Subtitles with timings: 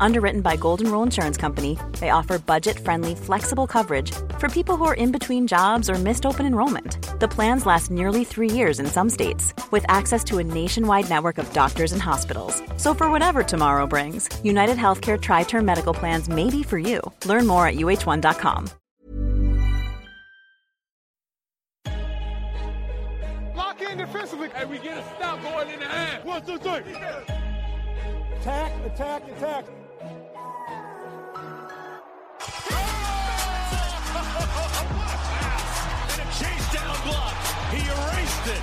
[0.00, 4.84] Underwritten by Golden Rule Insurance Company, they offer budget friendly, flexible coverage for people who
[4.84, 6.98] are in between jobs or missed open enrollment.
[7.20, 11.38] The plans last nearly three years in some states, with access to a nationwide network
[11.38, 12.62] of doctors and hospitals.
[12.76, 17.00] So, for whatever tomorrow brings, United Healthcare Tri Term Medical Plans may be for you.
[17.24, 18.70] Learn more at uh1.com.
[23.56, 24.50] Lock in defensively.
[24.50, 26.24] Hey, we get a stop going in the half.
[26.24, 26.94] One, two, three.
[28.40, 29.64] Attack, attack, attack.
[32.38, 32.48] And
[36.20, 37.34] a chase down block.
[37.70, 38.62] He erased it.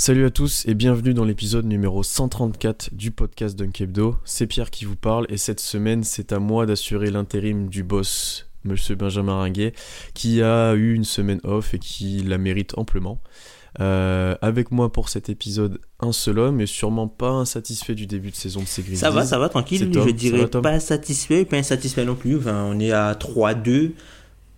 [0.00, 4.14] Salut à tous et bienvenue dans l'épisode numéro 134 du podcast Dunkebdo.
[4.24, 8.46] C'est Pierre qui vous parle et cette semaine c'est à moi d'assurer l'intérim du boss,
[8.62, 9.72] Monsieur Benjamin Ringuet,
[10.14, 13.20] qui a eu une semaine off et qui la mérite amplement.
[13.80, 18.30] Euh, avec moi pour cet épisode, un seul homme et sûrement pas insatisfait du début
[18.30, 18.98] de saison de ses Grizzlies.
[18.98, 19.90] Ça va, ça va, tranquille.
[19.92, 22.36] Je dirais va, pas satisfait, pas insatisfait non plus.
[22.36, 23.94] Enfin, on est à 3-2.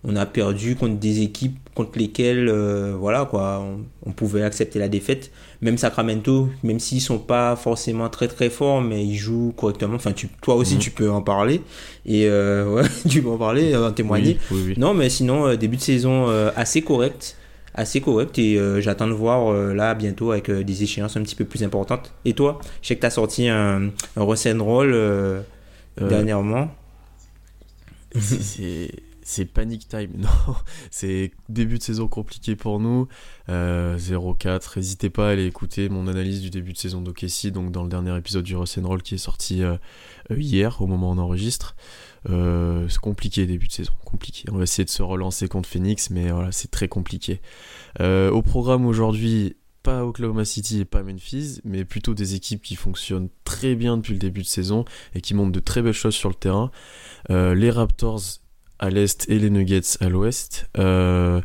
[0.03, 4.77] On a perdu contre des équipes contre lesquelles, euh, voilà, quoi, on, on pouvait accepter
[4.79, 5.31] la défaite.
[5.61, 9.95] Même Sacramento, même s'ils sont pas forcément très très forts, mais ils jouent correctement.
[9.95, 10.79] Enfin, tu, toi aussi, Mhm.
[10.81, 11.61] tu peux en parler.
[12.05, 14.37] Et euh, ouais, tu peux en parler, en témoigner.
[14.49, 14.73] Oui, oui, oui.
[14.77, 17.37] Non, mais sinon, euh, début de saison euh, assez correct.
[17.73, 18.37] Assez correct.
[18.39, 21.45] Et euh, j'attends de voir euh, là bientôt avec euh, des échéances un petit peu
[21.45, 22.11] plus importantes.
[22.25, 25.41] Et toi, je sais que tu as sorti un, un Roll euh,
[26.01, 26.69] Euh, dernièrement.
[28.19, 28.91] c'est-
[29.31, 30.11] c'est panic time.
[30.17, 30.55] Non
[30.91, 33.07] c'est début de saison compliqué pour nous.
[33.49, 37.71] Euh, 0-4 n'hésitez pas à aller écouter mon analyse du début de saison d'Okessi donc
[37.71, 39.77] dans le dernier épisode du Roll qui est sorti euh,
[40.31, 41.75] euh, hier au moment où on enregistre.
[42.29, 44.45] Euh, c'est compliqué début de saison compliqué.
[44.51, 47.41] On va essayer de se relancer contre Phoenix mais voilà c'est très compliqué.
[47.99, 52.75] Euh, au programme aujourd'hui pas Oklahoma City et pas Memphis, mais plutôt des équipes qui
[52.75, 56.15] fonctionnent très bien depuis le début de saison et qui montrent de très belles choses
[56.15, 56.71] sur le terrain.
[57.29, 58.21] Euh, les Raptors
[58.81, 60.67] à l'est et les Nuggets à l'ouest.
[60.77, 61.39] Euh,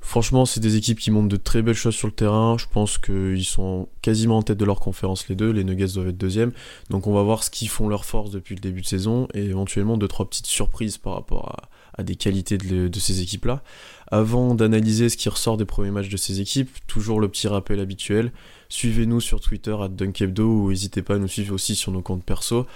[0.00, 2.56] franchement, c'est des équipes qui montrent de très belles choses sur le terrain.
[2.58, 5.50] Je pense qu'ils sont quasiment en tête de leur conférence les deux.
[5.50, 6.52] Les Nuggets doivent être deuxième.
[6.90, 9.44] Donc on va voir ce qu'ils font leur force depuis le début de saison et
[9.44, 13.62] éventuellement deux trois petites surprises par rapport à, à des qualités de, de ces équipes-là.
[14.10, 17.80] Avant d'analyser ce qui ressort des premiers matchs de ces équipes, toujours le petit rappel
[17.80, 18.32] habituel.
[18.68, 22.24] Suivez-nous sur Twitter à Dunkebdo ou n'hésitez pas à nous suivre aussi sur nos comptes
[22.24, 22.66] perso.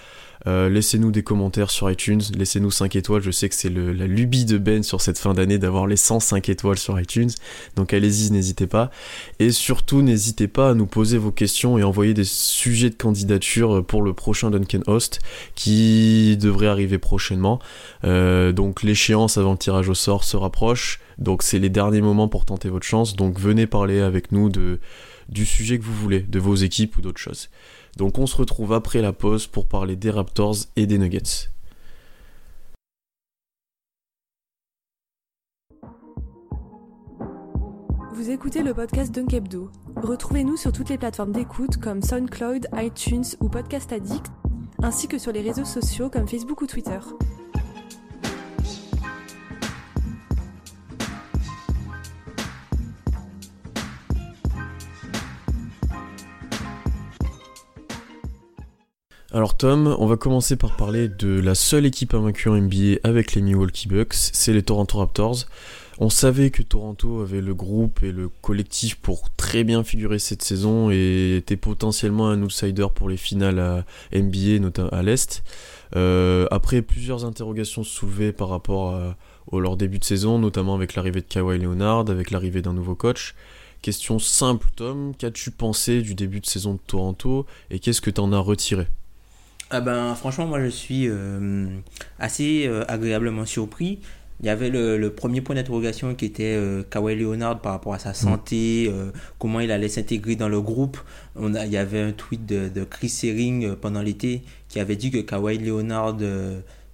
[0.46, 3.22] Euh, laissez-nous des commentaires sur iTunes, laissez-nous 5 étoiles.
[3.22, 6.48] Je sais que c'est la lubie de Ben sur cette fin d'année d'avoir les 105
[6.48, 7.30] étoiles sur iTunes.
[7.76, 8.90] Donc allez-y, n'hésitez pas.
[9.38, 13.84] Et surtout, n'hésitez pas à nous poser vos questions et envoyer des sujets de candidature
[13.84, 15.20] pour le prochain Duncan Host
[15.54, 17.60] qui devrait arriver prochainement.
[18.04, 21.00] Euh, donc l'échéance avant le tirage au sort se rapproche.
[21.18, 23.16] Donc c'est les derniers moments pour tenter votre chance.
[23.16, 27.20] Donc venez parler avec nous du sujet que vous voulez, de vos équipes ou d'autres
[27.20, 27.48] choses.
[27.96, 31.50] Donc on se retrouve après la pause pour parler des Raptors et des Nuggets.
[38.12, 39.70] Vous écoutez le podcast Dunkebdo.
[39.96, 44.26] Retrouvez-nous sur toutes les plateformes d'écoute comme SoundCloud, iTunes ou Podcast Addict,
[44.82, 46.98] ainsi que sur les réseaux sociaux comme Facebook ou Twitter.
[59.36, 63.34] Alors Tom, on va commencer par parler de la seule équipe invaincue en NBA avec
[63.34, 65.44] les Milwaukee Bucks, c'est les Toronto Raptors.
[65.98, 70.40] On savait que Toronto avait le groupe et le collectif pour très bien figurer cette
[70.40, 75.42] saison et était potentiellement un outsider pour les finales à NBA, notamment à l'Est.
[75.96, 79.16] Euh, après plusieurs interrogations soulevées par rapport à-
[79.48, 82.94] au leur début de saison, notamment avec l'arrivée de Kawhi Leonard, avec l'arrivée d'un nouveau
[82.94, 83.34] coach.
[83.82, 88.22] Question simple Tom, qu'as-tu pensé du début de saison de Toronto et qu'est-ce que tu
[88.22, 88.86] en as retiré?
[89.70, 91.66] Ah ben, franchement, moi je suis euh,
[92.20, 93.98] assez euh, agréablement surpris.
[94.40, 97.98] Il y avait le, premier point d'interrogation qui était euh, Kawhi Leonard par rapport à
[97.98, 98.92] sa santé,
[99.38, 100.98] comment il allait s'intégrer dans le groupe.
[101.36, 105.10] On a, il y avait un tweet de, Chris Herring pendant l'été qui avait dit
[105.10, 106.18] que Kawhi Leonard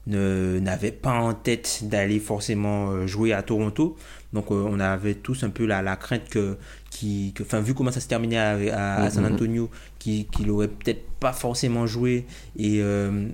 [0.07, 3.97] n'avait pas en tête d'aller forcément jouer à Toronto.
[4.33, 6.57] Donc on avait tous un peu la, la crainte que,
[6.91, 11.33] qui, enfin vu comment ça se terminait à, à, San Antonio, qu'il aurait peut-être pas
[11.33, 12.27] forcément joué
[12.59, 12.83] et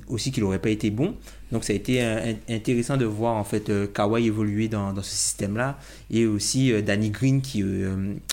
[0.09, 1.15] aussi qu'il aurait pas été bon.
[1.51, 2.03] Donc ça a été
[2.51, 5.79] intéressant de voir en fait Kawhi évoluer dans, dans ce système-là
[6.11, 7.65] et aussi Danny Green qui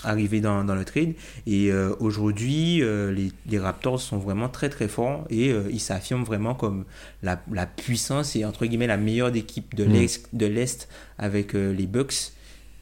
[0.04, 1.14] arrivait dans, dans, le trade.
[1.46, 6.84] Et aujourd'hui, les, les, Raptors sont vraiment très très forts et ils s'affirment vraiment comme
[7.22, 10.48] la, la, puissance et entre guillemets la meilleure équipe de mm.
[10.48, 12.35] l'Est avec les Bucks.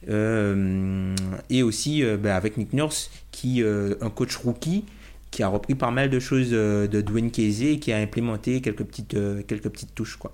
[0.09, 1.15] Euh,
[1.49, 4.83] et aussi euh, bah, avec Nick Nurse, qui euh, un coach rookie
[5.31, 8.85] qui a repris pas mal de choses de Dwayne Casey et qui a implémenté quelques
[8.85, 9.17] petites,
[9.47, 10.15] quelques petites touches.
[10.15, 10.31] Quoi.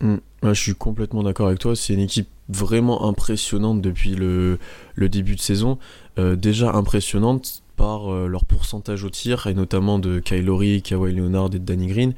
[0.00, 0.16] Mm.
[0.42, 1.76] je suis complètement d'accord avec toi.
[1.76, 4.58] C'est une équipe vraiment impressionnante depuis le,
[4.96, 5.78] le début de saison.
[6.16, 11.58] déjà impressionnante par leur pourcentage au tir, et notamment de Kylori, Kawhi Leonard et de
[11.58, 12.14] Danny Green.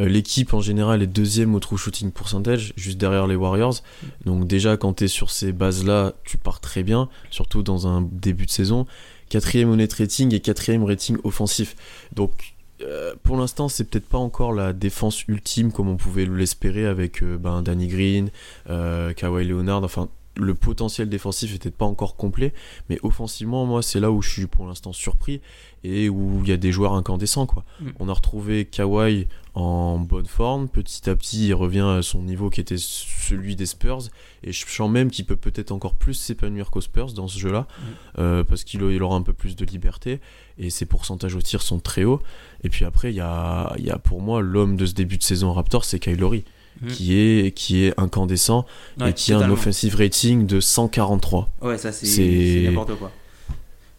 [0.00, 3.82] Euh, l'équipe en général est deuxième au true shooting percentage, juste derrière les Warriors.
[4.24, 8.02] Donc déjà quand tu es sur ces bases-là, tu pars très bien, surtout dans un
[8.02, 8.86] début de saison.
[9.28, 11.76] Quatrième net rating et quatrième rating offensif.
[12.14, 16.86] Donc euh, pour l'instant, c'est peut-être pas encore la défense ultime comme on pouvait l'espérer
[16.86, 18.30] avec euh, ben, Danny Green,
[18.66, 19.84] Kawhi Leonard.
[19.84, 22.52] Enfin, le potentiel défensif n'était pas encore complet,
[22.88, 25.40] mais offensivement, moi, c'est là où je suis pour l'instant surpris
[25.82, 27.46] et où il y a des joueurs incandescents.
[27.46, 27.64] Quoi.
[27.80, 27.88] Mm.
[27.98, 32.50] On a retrouvé Kawhi en bonne forme, petit à petit, il revient à son niveau
[32.50, 34.02] qui était celui des Spurs,
[34.44, 37.62] et je sens même qu'il peut peut-être encore plus s'épanouir qu'aux Spurs dans ce jeu-là,
[37.62, 37.84] mm.
[38.20, 40.20] euh, parce qu'il aura un peu plus de liberté,
[40.58, 42.20] et ses pourcentages au tir sont très hauts.
[42.62, 45.24] Et puis après, il y a, y a pour moi l'homme de ce début de
[45.24, 46.44] saison Raptor, c'est Kylori.
[46.82, 46.88] Mhm.
[46.88, 48.64] qui, est, qui est incandescent
[49.06, 51.50] et qui a un offensive rating de 143.
[51.60, 53.10] Ouais, ça c'est n'importe quoi.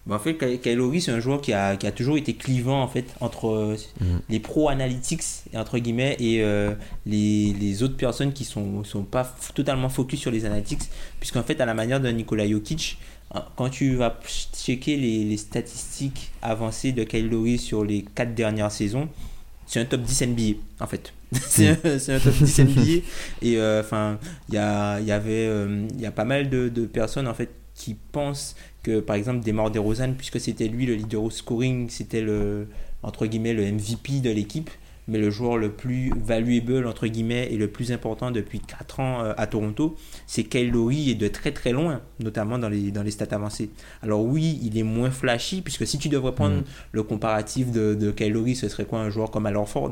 [0.09, 3.05] en fait, Kylori, c'est un joueur qui a, qui a, toujours été clivant en fait
[3.19, 4.21] entre euh, mhm.
[4.29, 5.21] les pro analytics
[5.55, 6.73] entre guillemets et euh,
[7.05, 10.81] les, les, autres personnes qui sont sont pas totalement focus sur les analytics,
[11.19, 12.97] puisqu'en fait à la manière de Nikola Jokic,
[13.55, 14.19] quand tu vas
[14.53, 19.07] checker les, les statistiques avancées de Kylori sur les quatre dernières saisons,
[19.71, 21.13] c'est un top 10 NBA en fait.
[21.31, 21.75] c'est un,
[22.19, 22.81] top 10 NBA
[23.41, 24.19] et euh, enfin
[24.49, 27.33] il y, a, y avait euh, il y a pas mal de, de, personnes en
[27.33, 31.89] fait qui pensent que par exemple Demar DeRozan puisque c'était lui le leader au scoring
[31.89, 32.67] c'était le
[33.01, 34.69] entre guillemets le MVP de l'équipe
[35.07, 39.23] mais le joueur le plus valuable, entre guillemets, et le plus important depuis 4 ans
[39.23, 39.95] euh, à Toronto,
[40.27, 43.71] c'est Kyle Lowry et de très très loin, notamment dans les, dans les stats avancés.
[44.01, 46.63] Alors oui, il est moins flashy, puisque si tu devrais prendre mm.
[46.91, 49.91] le comparatif de, de Kyle Lowry, ce serait quoi un joueur comme Al Ford?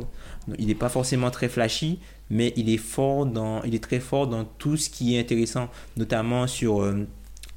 [0.58, 4.28] Il n'est pas forcément très flashy, mais il est, fort dans, il est très fort
[4.28, 6.82] dans tout ce qui est intéressant, notamment sur...
[6.82, 7.08] Euh,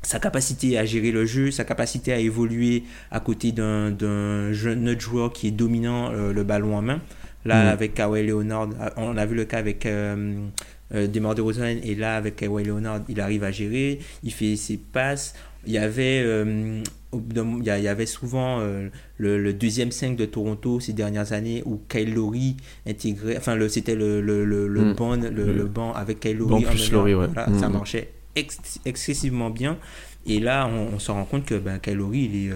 [0.03, 5.01] sa capacité à gérer le jeu, sa capacité à évoluer à côté d'un jeune autre
[5.01, 7.01] joueur qui est dominant euh, le ballon en main.
[7.45, 7.69] Là, mm.
[7.69, 10.47] avec Kawhi Leonard, on a vu le cas avec euh,
[10.95, 14.77] euh, Demar DeRozan, et là, avec Kawhi Leonard, il arrive à gérer, il fait ses
[14.77, 15.35] passes.
[15.65, 20.93] Il y avait, euh, il y avait souvent euh, le, deuxième 5 de Toronto ces
[20.93, 22.57] dernières années où Kyle Lowry
[22.87, 24.95] intégrait, enfin, c'était le, le, le, le, mm.
[24.95, 26.65] banc, le, banc avec Kyle Lowry.
[26.65, 27.59] Mm.
[27.59, 29.79] Ça marchait excessivement bien.
[30.27, 32.51] Et là, on, se rend compte que ben, Kyle Lowry, il est,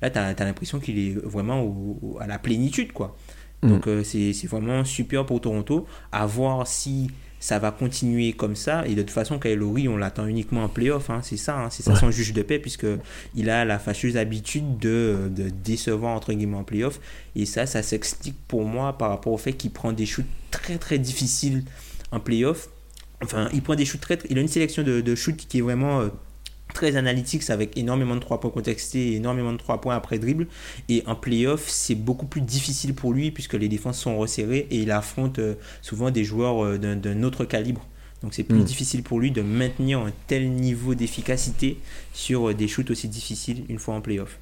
[0.00, 3.16] là, tu as, l'impression qu'il est vraiment à la plénitude, quoi.
[3.62, 3.68] Mm.
[3.68, 5.86] Donc euh, c'est vraiment super pour Toronto.
[6.12, 7.10] À voir si
[7.40, 8.86] ça va continuer comme ça.
[8.86, 11.08] Et de toute façon, Kyle Lowry, on l'attend uniquement en playoff.
[11.08, 11.20] Hein.
[11.22, 11.70] C'est ça, hein.
[11.70, 16.34] c'est ça son juge de paix, puisqu'il a la fâcheuse habitude de, de, décevoir entre
[16.34, 17.00] guillemets en playoff.
[17.34, 20.76] Et ça, ça s'explique pour moi par rapport au fait qu'il prend des shoots très
[20.76, 21.64] très difficiles
[22.12, 22.68] en playoff.
[23.22, 24.18] Enfin, il prend des shoots très.
[24.28, 26.00] Il a une sélection de, de shoots qui est vraiment.
[26.02, 26.08] Euh,
[26.72, 30.46] très analytique avec énormément de 3 points contextés énormément de 3 points après dribble.
[30.88, 34.76] Et en playoff, c'est beaucoup plus difficile pour lui puisque les défenses sont resserrées et
[34.76, 37.86] il affronte euh, souvent des joueurs euh, d'un autre calibre.
[38.22, 38.64] Donc c'est plus hmm.
[38.64, 41.78] difficile pour lui de maintenir un tel niveau d'efficacité
[42.12, 44.38] sur euh, des shoots aussi difficiles une fois en playoff.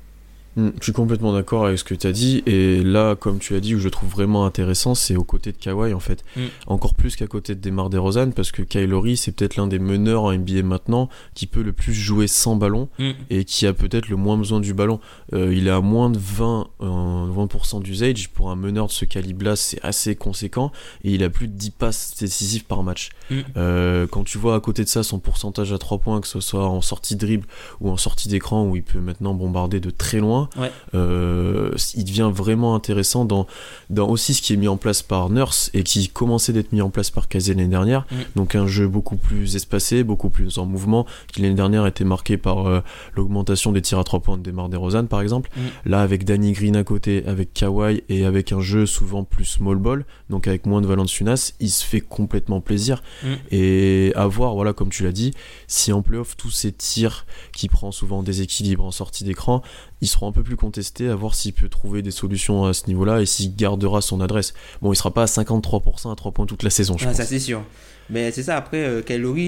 [0.58, 2.42] Mm, je suis complètement d'accord avec ce que tu as dit.
[2.46, 5.56] Et là, comme tu as dit, où je trouve vraiment intéressant, c'est aux côtés de
[5.56, 6.24] Kawhi, en fait.
[6.36, 6.40] Mm.
[6.66, 10.24] Encore plus qu'à côté de Demar DeRozan, parce que Kylori, c'est peut-être l'un des meneurs
[10.24, 13.10] en NBA maintenant qui peut le plus jouer sans ballon mm.
[13.30, 14.98] et qui a peut-être le moins besoin du ballon.
[15.32, 18.28] Euh, il est à moins de 20, 20% d'usage.
[18.30, 20.72] Pour un meneur de ce calibre-là, c'est assez conséquent.
[21.04, 23.10] Et il a plus de 10 passes décisives par match.
[23.56, 26.40] Euh, quand tu vois à côté de ça son pourcentage à 3 points, que ce
[26.40, 27.46] soit en sortie dribble
[27.80, 30.70] ou en sortie d'écran, où il peut maintenant bombarder de très loin, Ouais.
[30.94, 33.46] Euh, il devient vraiment intéressant dans,
[33.90, 36.80] dans aussi ce qui est mis en place par Nurse et qui commençait d'être mis
[36.80, 38.06] en place par Kazé l'année dernière.
[38.36, 42.36] Donc un jeu beaucoup plus espacé, beaucoup plus en mouvement, qui l'année dernière était marqué
[42.36, 42.80] par euh,
[43.14, 45.50] l'augmentation des tirs à 3 points de Demar DeRozan par exemple.
[45.84, 49.76] Là avec Danny Green à côté, avec Kawhi et avec un jeu souvent plus small
[49.76, 53.02] ball, donc avec moins de Valanciunas, il se fait complètement plaisir.
[53.50, 55.32] Et à voir, voilà, comme tu l'as dit,
[55.66, 59.62] si en playoff tous ces tirs qui prend souvent en déséquilibre en sortie d'écran,
[60.00, 62.86] ils seront un peu plus contestés à voir s'il peut trouver des solutions à ce
[62.86, 64.54] niveau-là et s'il gardera son adresse.
[64.82, 67.16] Bon, il sera pas à 53% à 3 points toute la saison, je Ah, pense.
[67.16, 67.62] ça c'est sûr.
[68.10, 69.02] Mais c'est ça, après, euh,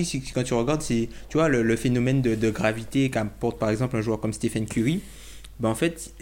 [0.05, 3.71] si- quand tu regardes, c'est tu vois, le, le phénomène de, de gravité qu'apporte par
[3.71, 5.01] exemple un joueur comme Stephen Curry.
[5.61, 6.13] Ben, en fait,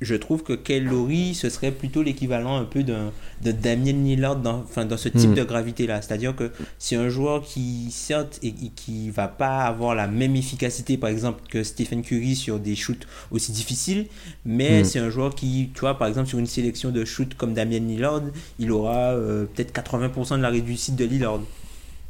[0.00, 3.12] je trouve que Kyle Lowry, ce serait plutôt l'équivalent un peu d'un-
[3.44, 5.34] de Damien Lillard dans, enfin, dans ce type Mm.
[5.34, 6.02] de gravité-là.
[6.02, 6.50] C'est-à-dire que
[6.80, 11.10] c'est un joueur qui, certes, et, et qui va pas avoir la même efficacité, par
[11.10, 14.06] exemple, que Stephen Curry sur des shoots aussi difficiles,
[14.44, 14.84] mais Mm.
[14.84, 17.78] c'est un joueur qui, tu vois, par exemple, sur une sélection de shoots comme Damien
[17.78, 18.22] Lillard,
[18.58, 21.38] il aura euh, peut-être 80% de la réussite de Lillard.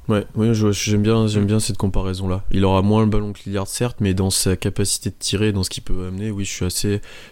[0.08, 2.42] Ouais, ouais, je- j'aime bien, j'aime bien cette comparaison-là.
[2.50, 5.62] Il aura moins le ballon que Lillard, certes, mais dans sa capacité de tirer, dans
[5.62, 6.68] ce qu'il peut amener, oui, je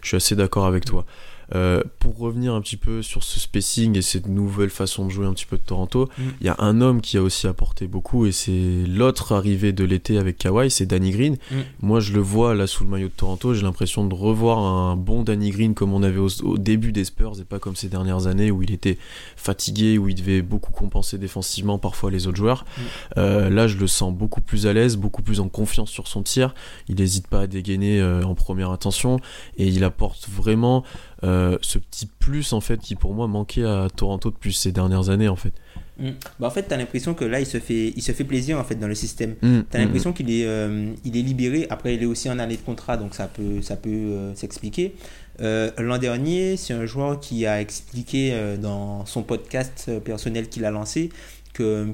[0.03, 1.07] suis assez d'accord avec toi.
[1.55, 5.27] Euh, pour revenir un petit peu sur ce spacing et cette nouvelle façon de jouer
[5.27, 6.31] un petit peu de Toronto, il Mm.
[6.43, 10.19] y a un homme qui a aussi apporté beaucoup et c'est l'autre arrivé de l'été
[10.19, 11.37] avec Kawhi, c'est Danny Green.
[11.51, 11.57] Mm.
[11.83, 14.97] Moi, je le vois là sous le maillot de Toronto, j'ai l'impression de revoir un
[14.97, 17.89] bon Danny Green comme on avait au, au début des Spurs et pas comme ces
[17.89, 18.99] dernières années où il était
[19.37, 22.65] fatigué, où il devait beaucoup compenser défensivement parfois les autres joueurs.
[22.65, 22.81] Mm.
[23.19, 26.23] Euh, là, je le sens beaucoup plus à l'aise, beaucoup plus en confiance sur son
[26.23, 26.55] tir.
[26.89, 29.21] Il n'hésite pas à dégainer euh, en première intention
[29.59, 30.83] et il apporte vraiment
[31.25, 35.11] euh, ce petit plus en fait qui pour moi manquait à Toronto depuis ces dernières
[35.11, 35.53] années en fait.
[35.99, 36.11] Mm.
[36.39, 38.59] Bah, en fait, tu as l'impression que là, il se, fait, il se fait plaisir
[38.59, 39.35] en fait dans le système.
[39.43, 41.67] Mm, Tu as l'impression qu'il est, euh, il est libéré.
[41.71, 44.95] Après, il est aussi en année de contrat, donc ça peut, ça peut euh, s'expliquer.
[45.41, 50.71] Euh, L'an dernier, c'est un joueur qui a expliqué dans son podcast personnel qu'il a
[50.71, 51.11] lancé
[51.53, 51.89] que,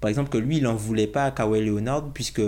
[0.00, 2.42] par exemple, que lui, il n'en voulait pas à Kawhi Leonard, puisque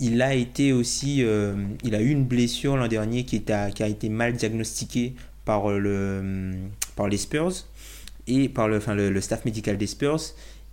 [0.00, 4.08] il a été aussi, euh, il a eu une blessure l'an dernier qui, a été
[4.08, 6.52] mal diagnostiquée par, euh, le,
[6.96, 7.66] par les Spurs
[8.26, 10.20] et par le, staff médical des Spurs.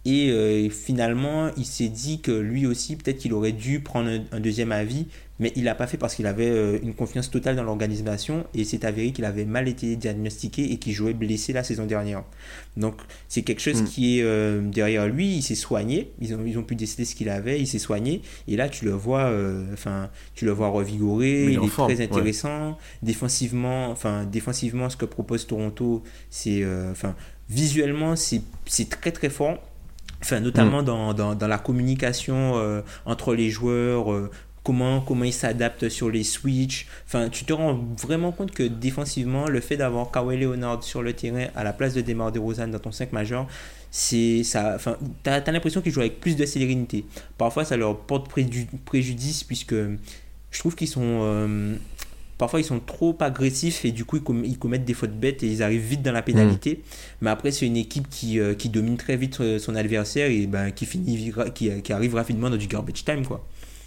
[0.06, 4.40] Et euh, finalement, il s'est dit que lui aussi, peut-être qu'il aurait dû prendre un
[4.42, 5.08] deuxième avis,
[5.40, 8.64] mais il l'a pas fait parce qu'il avait euh, une confiance totale dans l'organisation et
[8.64, 12.24] c'est avéré qu'il avait mal été diagnostiqué et qu'il jouait blessé la saison dernière.
[12.78, 12.96] Donc
[13.28, 13.86] c'est quelque chose Mm.
[13.86, 17.16] qui est euh, derrière lui, il s'est soigné, ils ont, ils ont pu décider ce
[17.16, 20.68] qu'il avait, il s'est soigné et là tu le vois, euh, enfin tu le vois
[20.70, 22.10] revigoré, il est il en est forme, très ouais.
[22.12, 22.78] intéressant.
[23.02, 27.16] Défensivement, enfin défensivement, ce que propose Toronto, c'est, euh, enfin
[27.50, 28.42] visuellement c'est
[28.90, 29.58] très très fort.
[30.22, 34.32] Enfin, notamment dans, dans, dans la communication euh, entre les joueurs, euh,
[34.64, 36.88] comment, comment ils s'adaptent sur les switches.
[37.06, 41.14] Enfin, tu te rends vraiment compte que défensivement, le fait d'avoir Kawhi Leonard sur le
[41.14, 43.48] terrain à la place de DeMar DeRozan dans ton 5 majeur,
[43.92, 44.74] c'est ça.
[44.76, 47.06] Enfin, t'as as, l'impression qu'ils jouent avec plus de sérénité.
[47.38, 51.76] Parfois, ça leur porte préju- préjudice puisque je trouve qu'ils sont euh,
[52.38, 55.48] parfois ils sont trop agressifs et du coup ils, ils commettent des fautes bêtes et
[55.48, 56.84] ils arrivent vite dans la pénalité.
[57.22, 60.48] Mais après, c'est une équipe qui, euh, qui domine très vite euh, son adversaire et
[60.48, 63.26] ben, qui, finit, qui arrive rapidement dans du garbage time.
[63.26, 63.46] Quoi.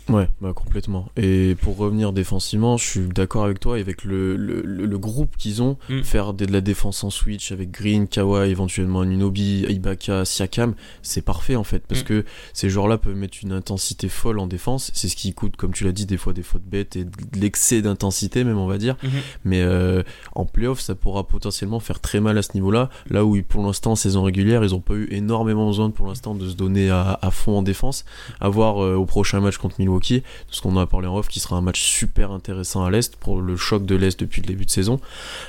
[0.09, 1.09] Ouais, bah complètement.
[1.17, 5.37] Et pour revenir défensivement, je suis d'accord avec toi, avec le, le, le- le groupe
[5.37, 6.03] qu'ils ont, Mm.
[6.05, 11.23] faire de, de la défense en switch avec Green, Kawhi, éventuellement Nunobi, Ibaka, Siakam, c'est
[11.23, 12.05] parfait en fait, parce Mm.
[12.05, 15.73] que ces joueurs-là peuvent mettre une intensité folle en défense, c'est ce qui coûte, comme
[15.73, 17.11] tu l'as dit, des fois des fautes bêtes et de
[17.41, 18.97] l'excès d'intensité même, on va dire.
[19.03, 19.11] Mhm.
[19.45, 20.03] Mais euh,
[20.37, 23.93] en playoff, ça pourra potentiellement faire très mal à ce niveau-là, là où pour l'instant,
[23.93, 27.19] en saison régulière, ils ont pas eu énormément besoin pour l'instant de se donner à,
[27.21, 28.05] à fond en défense,
[28.41, 31.17] à voir euh, au prochain match contre Milwaukee, de ce qu'on en a parlé en
[31.17, 34.43] off, qui sera un match super intéressant à l'Est pour le choc de l'Est depuis
[34.43, 35.00] le début de saison.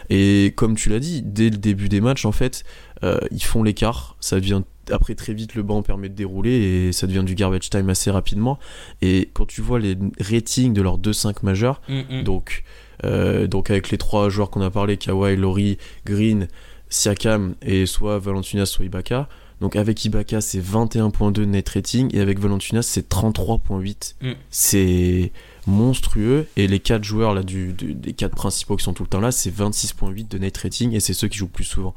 [0.10, 2.64] Et comme tu l'as dit, dès le début des matchs, en fait,
[3.04, 4.16] euh, ils font l'écart.
[4.20, 7.70] Ça devient après très vite le banc permet de dérouler et ça devient du garbage
[7.70, 8.58] time assez rapidement.
[9.02, 12.24] Et quand tu vois les ratings de leurs 2-5 majeurs, Mm, mm.
[12.24, 12.64] donc,
[13.04, 16.48] euh, donc avec les trois joueurs qu'on a parlé, Kawhi, Laurie, Green,
[16.90, 19.28] Siakam et soit Valanciunas soit Ibaka.
[19.62, 24.16] Donc avec Ibaka c'est 21.2 net rating et avec Valanciunas c'est 33.8.
[24.22, 24.32] Mm.
[24.52, 25.32] C'est
[25.66, 29.10] monstrueux et les quatre joueurs là du, du- des quatre principaux qui sont tout le
[29.10, 31.96] temps là c'est 26.8 de net rating et c'est ceux qui jouent le plus souvent.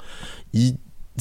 [0.54, 0.76] Ils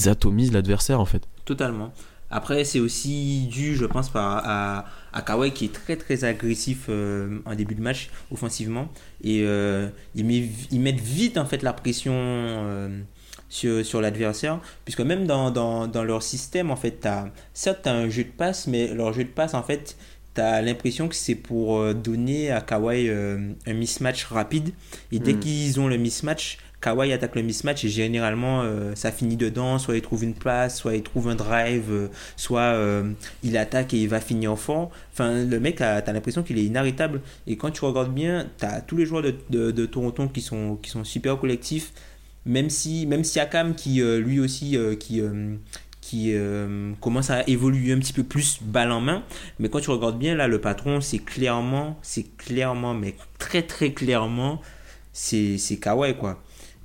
[0.05, 1.27] atomisent l'adversaire en fait.
[1.45, 1.91] Totalement.
[2.31, 6.85] Après, c'est aussi dû, je pense, par, à, à Kawhi qui est très très agressif
[6.87, 8.87] euh, en début de match offensivement.
[9.23, 13.01] Et euh, ils, met- ils mettent vite en fait la pression euh,
[13.49, 14.59] sur, sur l'adversaire.
[14.85, 18.23] Puisque même dans, dans, dans leur système, en fait, as, certes, tu as un jeu
[18.23, 19.93] de passe, mais leur jeu de passe, en fait, tu
[20.35, 24.69] t'as l'impression que c'est pour euh, donner à Kawhi euh, un mismatch rapide.
[25.11, 25.39] Et dès Mm.
[25.39, 29.79] qu'ils ont le mismatch, Kawhi attaque le mismatch et généralement euh, ça finit dedans.
[29.79, 33.11] Soit il trouve une place, soit il trouve un drive, euh, soit euh,
[33.43, 34.91] il attaque et il va finir fort.
[35.11, 37.21] Enfin, le mec, a- t'as l'impression qu'il est inarrêtable.
[37.47, 40.77] Et quand tu regardes bien, t'as tous les joueurs de, de, de Toronto qui sont,
[40.81, 41.91] qui sont super collectifs.
[42.45, 45.55] Même si, même si Akam, qui euh, lui aussi, euh, qui, euh,
[46.01, 46.33] qui
[47.01, 49.23] commence à évoluer un petit peu plus balle en main.
[49.59, 53.91] Mais quand tu regardes bien, là, le patron, c'est clairement, c'est clairement, mais très très
[53.91, 54.61] clairement,
[55.13, 56.41] c'est c'est Kawhi, quoi.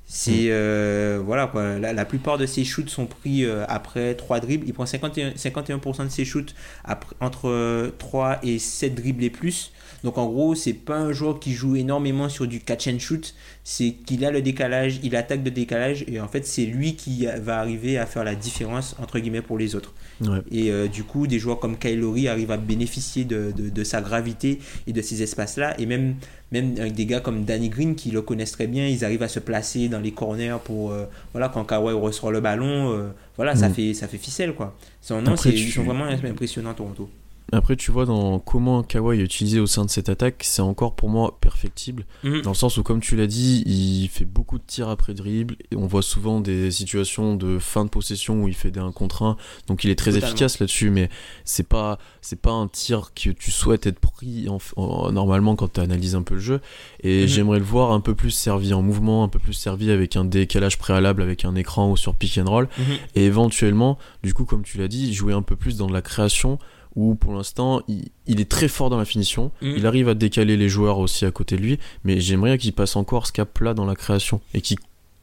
[0.06, 1.78] C'est euh, voilà quoi.
[1.78, 4.66] La, la plupart de ses shoots sont pris après 3 dribbles.
[4.68, 9.30] Il prend 51%, 51% de ses shoots après, entre euh, 3 et 7 dribbles et
[9.30, 9.72] plus.
[10.04, 13.34] Donc en gros, c'est pas un joueur qui joue énormément sur du catch and shoot.
[13.64, 17.26] C'est qu'il a le décalage, il attaque de décalage et en fait c'est lui qui
[17.42, 19.94] va arriver à faire la différence entre guillemets pour les autres.
[20.20, 20.38] Ouais.
[20.52, 23.82] Et euh, du coup, des joueurs comme Kyle Lowry arrivent à bénéficier de, de, de
[23.84, 25.74] sa gravité et de ces espaces-là.
[25.80, 26.16] Et même,
[26.52, 29.28] même avec des gars comme Danny Green qui le connaissent très bien, ils arrivent à
[29.28, 30.92] se placer dans les corners pour.
[30.92, 33.74] euh, voilà, quand Kawhi ressort le ballon, euh, voilà, ça, Mm.
[33.74, 34.76] fait, ça fait ficelle quoi.
[35.00, 37.08] Son nom, c'est- tu- ils sont vraiment impressionnants Toronto.
[37.52, 40.94] Après, tu vois, dans comment Kawhi est utilisé au sein de cette attaque, c'est encore
[40.96, 42.04] pour moi perfectible.
[42.24, 42.40] Mhm.
[42.42, 45.56] Dans le sens où, comme tu l'as dit, il fait beaucoup de tirs après dribble.
[45.70, 48.92] Et on voit souvent des situations de fin de possession où il fait des 1
[48.92, 49.36] contre 1.
[49.68, 50.28] Donc il est très Totalement.
[50.34, 51.10] efficace là-dessus, mais
[51.44, 55.74] c'est pas, c'est pas un tir que tu souhaites être pris en- en- normalement quand
[55.74, 56.60] tu analyses un peu le jeu.
[57.02, 57.28] Et Mhm.
[57.28, 60.24] j'aimerais le voir un peu plus servi en mouvement, un peu plus servi avec un
[60.24, 62.68] décalage préalable, avec un écran ou sur pick and roll.
[62.78, 62.84] Mhm.
[63.16, 66.02] Et éventuellement, du coup, comme tu l'as dit, jouer un peu plus dans de la
[66.02, 66.58] création
[66.96, 69.74] où pour l'instant il, il est très fort dans la finition, Mhm.
[69.76, 72.96] il arrive à décaler les joueurs aussi à côté de lui, mais j'aimerais qu'il passe
[72.96, 74.78] encore ce cap-là dans la création et qu'il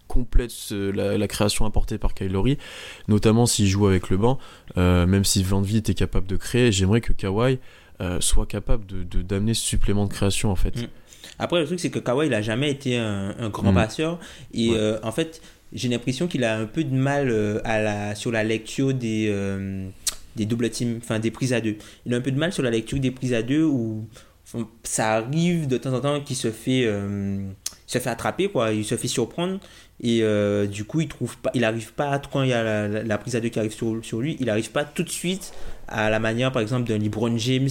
[0.08, 2.58] complète ce- la, la création apportée par Kyle Lowry,
[3.08, 4.40] notamment s'il joue avec le banc,
[4.78, 7.60] euh, même si Van Vliet est capable de créer, j'aimerais que Kawhi
[8.01, 10.75] euh, soit capable de d'amener ce supplément de création en fait.
[10.75, 10.88] Mhm.
[11.40, 13.75] Après, le truc, c'est que Kawhi, il a jamais été un, un grand Mm.
[13.75, 14.20] passeur.
[14.54, 14.75] Et Ouais.
[14.78, 18.44] euh, en fait, j'ai l'impression qu'il a un peu de mal à la, sur la
[18.44, 19.28] lecture des,
[20.36, 21.78] des double teams, enfin des prises à deux.
[22.06, 24.06] Il a un peu de mal sur la lecture des prises à deux où
[24.84, 27.40] ça arrive de temps en temps qu'il se fait, euh,
[27.88, 28.72] se fait attraper, quoi.
[28.72, 29.60] Il se fait surprendre.
[30.02, 33.18] Et euh, du coup, il trouve pas, il arrive pas, quand il y a la
[33.18, 35.54] prise à deux qui arrive sur, sur lui, il arrive pas tout de suite
[35.91, 37.69] à la manière, par exemple, d'un LeBron James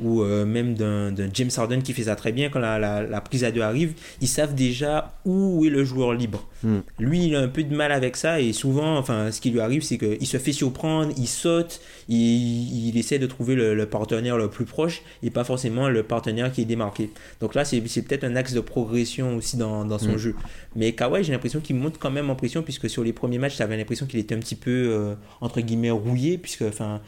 [0.00, 3.20] ou euh, même d'un James Harden qui fait ça très bien quand la, la- la
[3.20, 3.92] prise à deux arrive.
[4.20, 6.46] Ils savent déjà où est le joueur libre.
[6.64, 6.78] Mm.
[6.98, 9.60] Lui, il a un peu de mal avec ça et souvent, enfin, ce qui lui
[9.60, 13.86] arrive, c'est qu'il se fait surprendre, il saute, il, il essaie de trouver le, le
[13.86, 17.10] partenaire le plus proche et pas forcément le partenaire qui est démarqué.
[17.40, 20.18] Donc là, c'est c'est peut-être un axe de progression aussi dans, dans son Mm.
[20.18, 20.34] jeu.
[20.76, 23.56] Mais Kawhi, j'ai l'impression qu'il monte quand même en pression puisque sur les premiers matchs,
[23.56, 27.00] tu avais l'impression qu'il était un petit peu, euh, entre guillemets, rouillé puisque, enfin,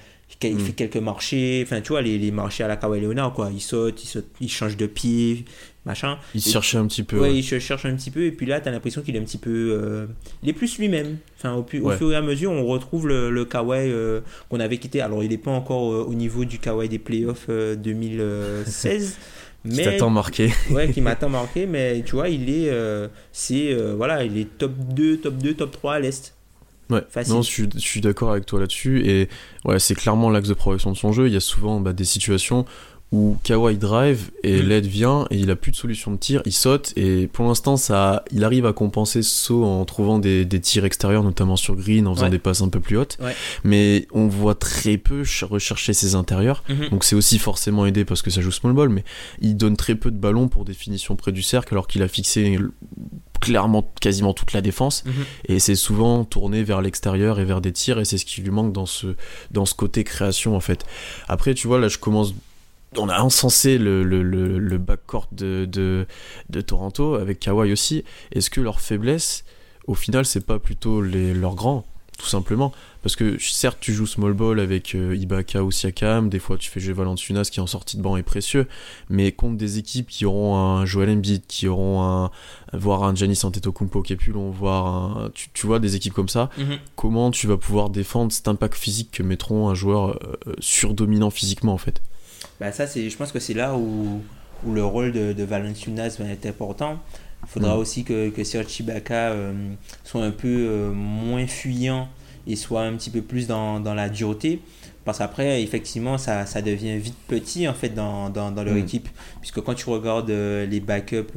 [0.43, 0.59] il Mm.
[0.61, 3.51] fait quelques marchés, enfin, tu vois, les, les marchés à la Kawhi Leonard, quoi.
[3.55, 5.45] Il saute, il, saute, il change de pied,
[5.87, 6.19] machin.
[6.35, 7.17] Il cherchait un petit peu.
[7.19, 7.37] Ouais, ouais.
[7.39, 9.25] il se cherche un petit peu, et puis là, tu as l'impression qu'il est un
[9.25, 9.51] petit peu.
[9.81, 10.07] euh,
[10.43, 11.17] il est plus lui-même.
[11.39, 11.97] Enfin, au, pu- au Ouais.
[11.97, 15.01] fur et à mesure, on retrouve le, le Kawhi euh, qu'on avait quitté.
[15.01, 19.17] Alors, il n'est pas encore euh, au niveau du Kawhi des playoffs euh, 2016.
[19.67, 20.53] Qui mais t'attend marqué.
[20.73, 22.71] ouais, qui m'a tant marqué, mais tu vois, il est,
[23.33, 26.35] c'est, voilà, il est top 2, top 2, top 3 à l'Est.
[26.91, 27.35] Ouais, Facile.
[27.35, 29.09] non, je suis, je suis d'accord avec toi là-dessus.
[29.09, 29.29] Et
[29.65, 31.27] ouais, c'est clairement l'axe de progression de son jeu.
[31.29, 32.67] Il y a souvent bah, des situations
[33.13, 34.67] où Kawhi drive et Mm.
[34.67, 37.77] l'aide vient et il a plus de solution de tir, il saute et pour l'instant
[37.77, 41.77] ça, il arrive à compenser ce saut en trouvant des, des tirs extérieurs, notamment sur
[41.77, 42.31] Green, en faisant Ouais.
[42.31, 43.17] des passes un peu plus hautes.
[43.21, 43.37] Ouais.
[43.63, 46.65] Mais on voit très peu ch- rechercher ses intérieurs.
[46.69, 46.89] Mhm.
[46.89, 49.05] Donc c'est aussi forcément aidé parce que ça joue small ball, mais
[49.41, 52.09] il donne très peu de ballons pour des finitions près du cercle alors qu'il a
[52.09, 52.59] fixé
[53.41, 55.13] clairement quasiment toute la défense Mhm.
[55.49, 58.51] et c'est souvent tourné vers l'extérieur et vers des tirs et c'est ce qui lui
[58.51, 59.09] manque dans ce
[59.51, 60.85] dans ce côté création en fait
[61.29, 62.33] après tu vois là je commence
[62.99, 66.07] on a encensé le, le, le, le backcourt de, de,
[66.51, 68.05] de Toronto avec Kawhi aussi.
[68.33, 69.45] Est-ce que leur faiblesse
[69.87, 71.85] au final c'est pas plutôt les, leurs grands
[72.19, 72.73] tout simplement?
[73.03, 76.71] Parce que certes tu joues small ball avec euh, Ibaka ou Siakam des fois tu
[76.71, 78.67] fais jouer Valanciunas qui en sortie de banc est précieux
[79.11, 82.31] mais contre des équipes qui auront un Joel Embiid qui auront un
[82.73, 86.15] voire un Giannis Antetokounmpo qui est plus long voire un, tu, tu vois des équipes
[86.15, 86.79] comme ça Mhm.
[86.97, 91.75] comment tu vas pouvoir défendre cet impact physique que mettront un joueur euh, surdominant physiquement
[91.75, 92.01] en fait?
[92.61, 94.21] Bah, ça, c'est, je pense que c'est là où,
[94.65, 96.99] où le rôle de, de Valanciunas va être important.
[97.43, 97.79] Il faudra Mm.
[97.81, 99.53] aussi que, que Serge Ibaka euh,
[100.05, 102.09] soit un peu euh, moins fuyant
[102.47, 104.61] et soit un petit peu plus dans, dans la dureté.
[105.05, 108.79] Parce qu'après, effectivement, ça, ça devient vite petit en fait dans, dans, dans leur Mm.
[108.79, 109.09] équipe.
[109.43, 111.37] Puisque quand tu regardes euh, les backups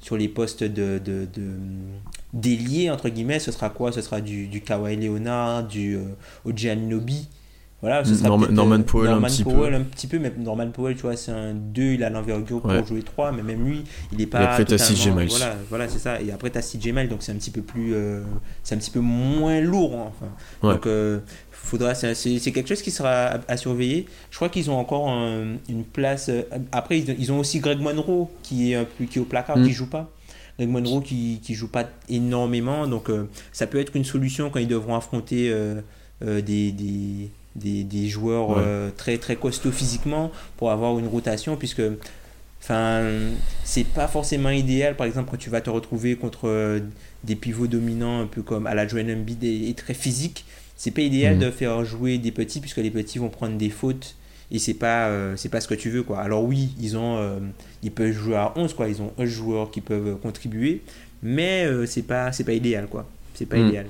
[0.00, 1.52] sur les postes de, de, de
[2.32, 3.92] d'ailier, entre guillemets, ce sera quoi?
[3.92, 5.98] Ce sera du, du Kawhi Leonard, du
[6.44, 7.28] Oji Anunoby.
[7.82, 9.50] Voilà, ce sera Norman- euh, Powell un Norman petit peu.
[9.52, 12.60] Powell un petit peu, mais Norman Powell, tu vois, c'est un 2, il a l'envergure
[12.60, 12.84] pour Ouais.
[12.84, 14.40] jouer 3, mais même lui, il est pas.
[14.42, 15.28] Et après, t'as CJ Miles.
[15.30, 16.20] Voilà, voilà c'est ça.
[16.20, 17.94] Et après, t'as CJ Miles, donc c'est un petit peu plus.
[17.94, 18.22] euh,
[18.62, 20.68] c'est un petit peu moins lourd, hein, enfin.
[20.68, 20.74] Ouais.
[20.74, 21.94] Donc, euh, faudra.
[21.94, 22.14] C'est
[22.52, 24.04] quelque chose qui sera à, à surveiller.
[24.30, 26.30] Je crois qu'ils ont encore un- une place.
[26.72, 29.56] après, ils, ils ont aussi Greg Monroe, qui est, un peu, qui est au placard,
[29.56, 29.64] Mm.
[29.66, 30.10] qui joue pas.
[30.58, 34.58] Greg Monroe qui, qui joue pas énormément, donc euh, ça peut être une solution quand
[34.58, 35.50] ils devront affronter
[36.22, 37.30] des, des,
[37.60, 38.56] des, des joueurs Ouais.
[38.58, 41.82] euh, très très costauds physiquement pour avoir une rotation, puisque
[42.62, 43.02] enfin
[43.64, 46.80] c'est pas forcément idéal, par exemple, quand tu vas te retrouver contre euh,
[47.24, 50.44] des pivots dominants un peu comme à la Joel Embiid et, très physique,
[50.76, 51.40] c'est pas idéal Mhm.
[51.40, 54.16] de faire jouer des petits puisque les petits vont prendre des fautes
[54.52, 56.20] et c'est pas euh, c'est pas ce que tu veux quoi.
[56.20, 57.38] Alors oui, ils ont euh,
[57.82, 60.82] ils peuvent jouer à 11 quoi, ils ont 11 joueurs qui peuvent contribuer,
[61.22, 63.06] mais euh, c'est pas c'est pas idéal quoi.
[63.34, 63.68] C'est pas Mm.
[63.68, 63.86] idéal.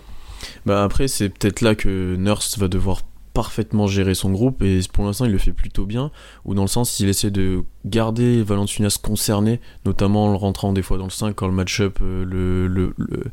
[0.65, 5.05] Bah après, c'est peut-être là que Nurse va devoir parfaitement gérer son groupe et pour
[5.05, 6.11] l'instant il le fait plutôt bien
[6.45, 10.83] ou dans le sens il essaie de garder Valanciunas concerné notamment en le rentrant des
[10.83, 13.25] fois dans le 5 quand le match-up euh, le, le, le,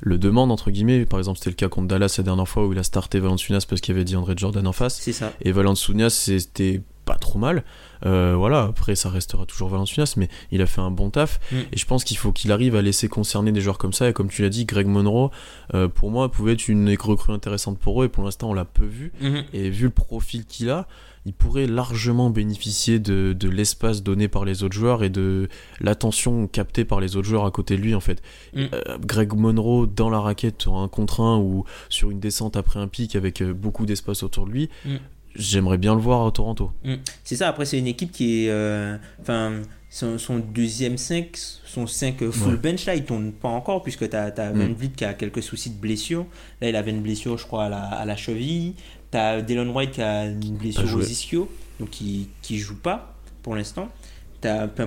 [0.00, 2.72] le demande entre guillemets par exemple c'était le cas contre Dallas la dernière fois où
[2.72, 5.32] il a starté Valanciunas parce qu'il y avait dit André Jordan en face ça.
[5.40, 7.64] et Valanciunas c'était pas trop mal
[8.04, 11.56] Euh, voilà après ça restera toujours Valanciunas mais il a fait un bon taf Mm.
[11.72, 14.12] et je pense qu'il faut qu'il arrive à laisser concerner des joueurs comme ça et
[14.12, 15.30] comme tu l'as dit Greg Monroe
[15.72, 18.66] euh, pour moi pouvait être une recrue intéressante pour eux et pour l'instant on l'a
[18.66, 19.44] peu vu Mhm.
[19.54, 20.86] et vu le profil qu'il a
[21.24, 25.48] il pourrait largement bénéficier de, de l'espace donné par les autres joueurs et de
[25.80, 28.22] l'attention captée par les autres joueurs à côté de lui en fait.
[28.54, 28.64] Mm.
[28.74, 32.78] Euh, Greg Monroe dans la raquette sur un contre un ou sur une descente après
[32.78, 34.96] un pic avec beaucoup d'espace autour de lui, Mm.
[35.38, 36.70] J'aimerais bien le voir à Toronto.
[36.84, 36.94] Mm.
[37.24, 38.50] C'est ça, après c'est une équipe qui est...
[38.50, 41.28] euh, Enfin, son, son deuxième 5,
[41.64, 42.58] son 5 full Ouais.
[42.58, 44.58] bench là, il tourne pas encore puisque tu as, Mm.
[44.58, 46.26] Van Vliet qui a quelques soucis de blessure.
[46.60, 48.74] Là, il avait une blessure, je crois, à la, à la cheville.
[49.10, 51.48] Tu as Dylan White qui a une blessure aux ischio,
[51.80, 53.88] donc qui, qui joue pas pour l'instant.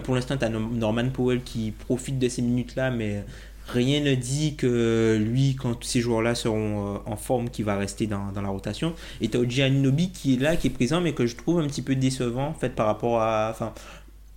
[0.04, 3.26] Pour l'instant, tu as Norman Powell qui profite de ces minutes-là, mais
[3.74, 8.08] rien ne dit que lui, quand ces joueurs-là seront euh, en forme, qu'il va rester
[8.08, 8.94] dans, dans la rotation.
[9.22, 9.62] Et tu as Oji
[10.14, 12.54] qui est là, qui est présent, mais que je trouve un petit peu décevant en
[12.54, 13.50] fait, par rapport à.
[13.52, 13.74] Enfin,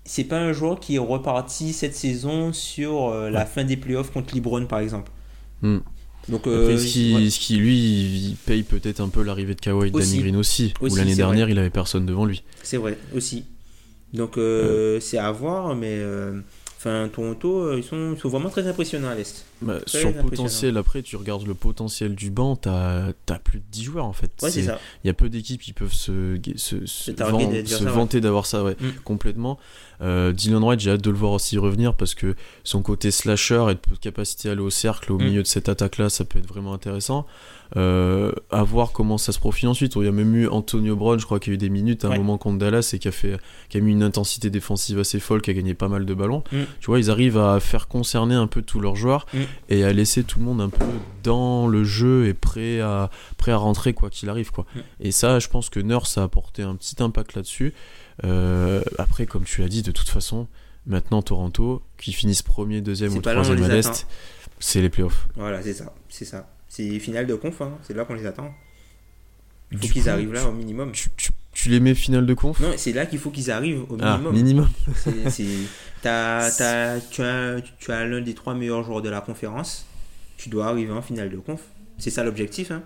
[0.05, 3.47] c'est pas un joueur qui est reparti cette saison sur euh, la Ouais.
[3.47, 5.11] fin des playoffs contre LeBron, par exemple.
[5.63, 5.79] Hmm.
[6.29, 7.31] Donc, Après, euh, ce, qui, ouais.
[7.31, 9.99] ce qui, lui, il paye peut-être un peu l'arrivée de Kawhi et de.
[9.99, 11.53] Danny Green aussi, Aussi, où l'année dernière, vrai.
[11.53, 12.43] il avait personne devant lui.
[12.63, 13.45] C'est vrai, aussi.
[14.13, 16.01] Donc, euh, c'est à voir, mais.
[16.85, 19.45] Enfin, Toronto, euh, ils sont, ils sont vraiment très impressionnants à l'Est.
[19.61, 23.85] Bah, sur potentiel, après, tu regardes le potentiel du banc, t'as as plus de 10
[23.85, 24.33] joueurs en fait.
[24.43, 24.81] Ouais, c'est ça.
[25.05, 28.65] Il y a peu d'équipes qui peuvent se, se, se, van- se vanter d'avoir ça,
[28.65, 28.89] ouais, Mm.
[29.05, 29.61] complètement.
[30.01, 33.65] Euh, Dylan White, j'ai hâte de le voir aussi revenir parce que son côté slasher
[33.71, 35.23] et de capacité à aller au cercle au Mm.
[35.25, 37.27] milieu de cette attaque-là, ça peut être vraiment intéressant.
[37.77, 39.95] Euh, à voir comment ça se profile ensuite.
[39.97, 42.05] Il y a même eu Antonio Brown, je crois qu'il y a eu des minutes
[42.05, 42.19] à un Ouais.
[42.19, 43.39] moment contre Dallas et qui a, fait,
[43.71, 46.45] qui a mis une intensité défensive assez folle, qui a gagné pas mal de ballons.
[46.53, 46.59] Mm.
[46.81, 49.39] Tu vois, ils arrivent à faire concerner un peu tous leurs joueurs Mm.
[49.71, 50.85] et à laisser tout le monde un peu
[51.23, 54.51] dans le jeu et prêt à, prêt à rentrer quoi qu'il arrive.
[54.51, 54.67] Quoi.
[54.75, 54.79] Mm.
[55.01, 57.73] Et ça, je pense que Nurse a apporté un petit impact là-dessus.
[58.25, 60.47] Euh, après, comme tu l'as dit, de toute façon,
[60.87, 63.99] maintenant Toronto, qui finissent premier, deuxième ou troisième à les l'Est, attend.
[64.59, 65.27] c'est les playoffs.
[65.37, 65.95] Voilà, c'est ça.
[66.11, 66.49] C'est ça.
[66.75, 67.77] C'est finale de conf, hein.
[67.83, 68.51] c'est là qu'on les attend.
[69.73, 70.91] Il faut qu'ils arrivent là au minimum.
[70.93, 73.83] Tu, tu, tu les mets finale de conf Non, c'est là qu'il faut qu'ils arrivent
[73.91, 74.35] au Ah, minimum.
[74.35, 74.69] minimum.
[74.97, 75.67] C'est- c'est-
[76.01, 79.85] t'as- t'as- tu as, tu as l'un des trois meilleurs joueurs de la conférence.
[80.39, 81.61] Tu dois arriver en finale de conf.
[81.99, 82.71] C'est ça l'objectif.
[82.71, 82.83] Hein.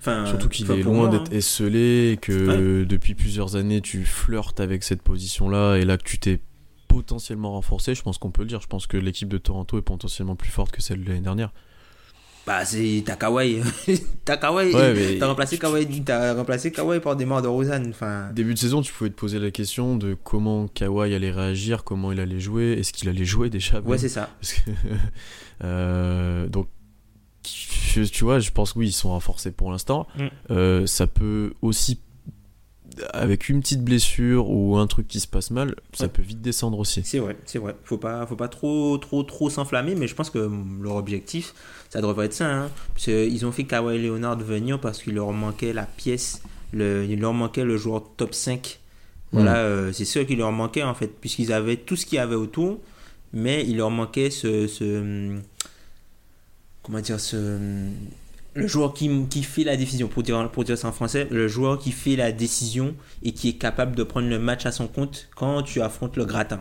[0.00, 1.36] Enfin, Surtout qu'il est loin d'être hein.
[1.38, 6.18] esselé, et que depuis plusieurs années tu flirtes avec cette position-là, et là que tu
[6.18, 6.40] t'es
[6.88, 8.60] potentiellement renforcé, je pense qu'on peut le dire.
[8.60, 11.54] Je pense que l'équipe de Toronto est potentiellement plus forte que celle de l'année dernière.
[12.46, 13.62] Bah, c'est t'as Kawhi.
[14.24, 14.74] t'as Kawhi.
[14.74, 17.88] Ouais, mais- T'as remplacé Kawhi, t'as remplacé Kawhi par des morts de Rosanne.
[17.88, 21.84] Enfin, Début de saison, tu pouvais te poser la question de comment Kawhi allait réagir,
[21.84, 23.80] comment il allait jouer, est-ce qu'il allait jouer déjà?
[23.80, 24.28] Ouais, c'est ça.
[24.40, 24.70] Parce que,
[25.64, 26.68] euh, donc,
[27.42, 30.06] tu vois, je pense que oui, ils sont renforcés pour l'instant.
[30.18, 30.26] Mm.
[30.50, 32.00] Euh, ça peut aussi,
[33.12, 36.10] avec une petite blessure ou un truc qui se passe mal, ça Ouais.
[36.10, 37.02] peut vite descendre aussi.
[37.04, 37.74] C'est vrai, c'est vrai.
[37.84, 41.54] Faut pas, faut pas trop, trop, trop s'enflammer, mais je pense que hum, leur objectif,
[41.94, 42.52] ça devrait être ça.
[42.52, 42.70] Hein.
[42.92, 47.20] Parce ils ont fait Kawhi Leonard venir parce qu'il leur manquait la pièce, le, il
[47.20, 48.80] leur manquait le joueur top 5.
[49.30, 52.18] Voilà, euh, c'est sûr qu'il leur manquait en fait, puisqu'ils avaient tout ce qu'il y
[52.18, 52.80] avait autour,
[53.32, 55.36] mais il leur manquait ce, ce
[56.82, 57.58] comment dire, ce
[58.56, 61.46] le joueur qui, qui fait la décision, pour dire, pour dire ça en français, le
[61.48, 64.86] joueur qui fait la décision et qui est capable de prendre le match à son
[64.88, 66.60] compte quand tu affrontes le gratin.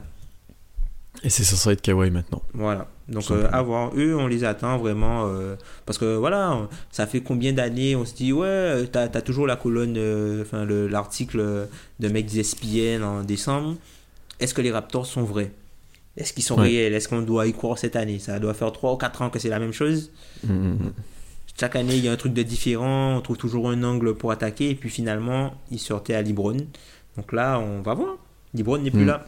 [1.23, 2.41] Et c'est censé être Kawhi maintenant.
[2.54, 2.88] Voilà.
[3.08, 3.91] Donc, euh, à voir.
[3.95, 5.28] Eux, on les attend vraiment.
[5.28, 9.45] euh, parce que voilà, ça fait combien d'années On se dit, ouais, t'as as toujours
[9.47, 11.67] la colonne, euh, enfin, le- l'article
[11.99, 13.76] de mec d'ESPN en décembre.
[14.39, 15.52] Est-ce que les Raptors sont vrais?
[16.17, 16.63] Est-ce qu'ils sont Ouais.
[16.63, 16.93] réels?
[16.93, 18.19] Est-ce qu'on doit y croire cette année?
[18.19, 20.12] Ça doit faire 3 ou 4 ans que c'est la même chose.
[20.45, 20.93] Mm, mm, mm.
[21.60, 23.15] Chaque année, il y a un truc de différent.
[23.17, 24.71] On trouve toujours un angle pour attaquer.
[24.71, 26.58] Et puis finalement, ils sortaient à Libron.
[27.17, 28.15] Donc là, on va voir.
[28.56, 29.26] Libron n'est plus là.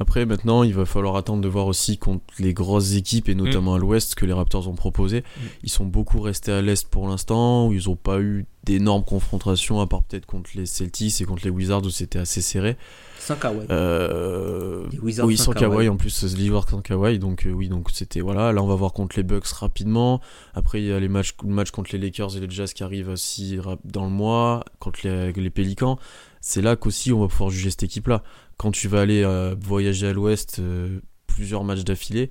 [0.00, 3.74] Après, maintenant, il va falloir attendre de voir aussi contre les grosses équipes, et notamment
[3.74, 5.22] à l'ouest, que les Raptors ont proposé.
[5.62, 9.80] Ils sont beaucoup restés à l'est pour l'instant, où ils n'ont pas eu d'énormes confrontations,
[9.80, 12.76] à part peut-être contre les Celtics et contre les Wizards, où c'était assez serré.
[13.18, 13.66] Sans Kawhi.
[13.70, 14.86] Euh...
[15.02, 15.88] Oui, sans Kawhi.
[15.88, 18.52] En plus, les Wizards sans Kawhi, donc euh, oui, donc c'était voilà.
[18.52, 20.20] Là, on va voir contre les Bucks rapidement.
[20.54, 22.82] Après, il y a les matchs, le match contre les Lakers et les Jazz qui
[22.82, 25.98] arrivent aussi dans le mois, contre les, les Pélicans.
[26.40, 28.22] C'est là qu'aussi on va pouvoir juger cette équipe-là.
[28.56, 32.30] Quand tu vas aller euh, voyager à l'Ouest, euh, plusieurs matchs d'affilée.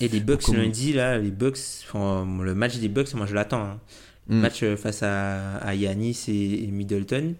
[0.00, 3.34] Et les Bucks Comme- lundi, là, les Bucks, enfin, le match des Bucks, moi je
[3.34, 3.62] l'attends.
[3.64, 3.80] hein.
[4.28, 4.40] Mm.
[4.40, 7.34] Match euh, face à, à Yanis et, et Middleton.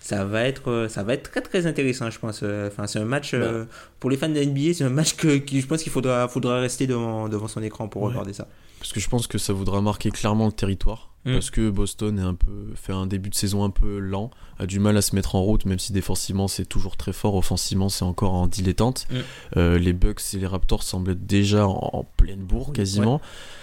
[0.00, 2.42] Ça va, être, ça va être très très intéressant, je pense.
[2.44, 3.64] Enfin, c'est un match, euh,
[3.98, 6.60] pour les fans de NBA, c'est un match que, qui, je pense qu'il faudra, faudra
[6.60, 8.10] rester devant, devant son écran pour Ouais.
[8.10, 8.46] regarder ça.
[8.78, 11.12] Parce que je pense que ça voudra marquer clairement le territoire.
[11.26, 11.32] Mm.
[11.32, 14.66] Parce que Boston est un peu, fait un début de saison un peu lent, a
[14.66, 17.88] du mal à se mettre en route, même si défensivement c'est toujours très fort, offensivement
[17.88, 19.06] c'est encore en dilettante.
[19.10, 19.14] Mm.
[19.56, 23.20] Euh, les Bucks et les Raptors semblent être déjà en, en pleine bourre quasiment.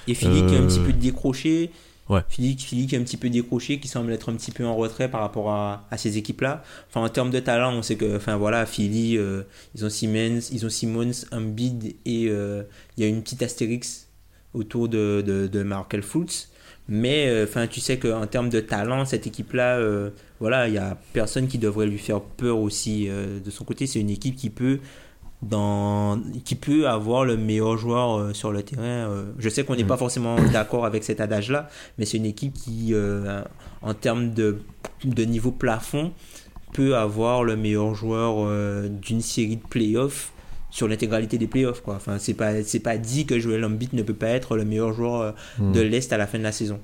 [0.08, 1.72] Et Philly qui est un Euh, petit peu décroché.
[2.10, 2.20] Ouais.
[2.28, 4.76] Philly, Philly qui est un petit peu décroché, qui semble être un petit peu en
[4.76, 6.62] retrait par rapport à, à ces équipes-là.
[6.90, 10.42] Enfin, en termes de talent, on sait que, enfin voilà, Philly, euh, ils ont Simmons,
[10.52, 12.64] ils ont Simmons, Embiid et euh,
[12.98, 14.10] il y a une petite astérix
[14.54, 16.50] autour de, de, de Markel Fultz.
[16.90, 20.98] Mais euh, tu sais qu'en termes de talent, cette équipe-là, euh, voilà, il y a
[21.14, 23.88] personne qui devrait lui faire peur aussi euh, de son côté.
[23.88, 24.80] C'est une équipe qui peut
[25.42, 29.26] dans qui peut avoir le meilleur joueur sur le terrain.
[29.38, 31.68] Je sais qu'on n'est pas forcément d'accord avec cet adage-là,
[31.98, 32.94] mais c'est une équipe qui,
[33.82, 34.60] en termes de,
[35.04, 36.14] de niveau plafond,
[36.72, 38.50] peut avoir le meilleur joueur
[38.88, 40.32] d'une série de playoffs
[40.74, 41.82] sur l'intégralité des playoffs.
[41.82, 41.94] Quoi.
[41.96, 44.92] Enfin, c'est pas c'est pas dit que Joel Embiid ne peut pas être le meilleur
[44.92, 45.72] joueur euh, Mm.
[45.72, 46.80] de l'Est à la fin de la saison.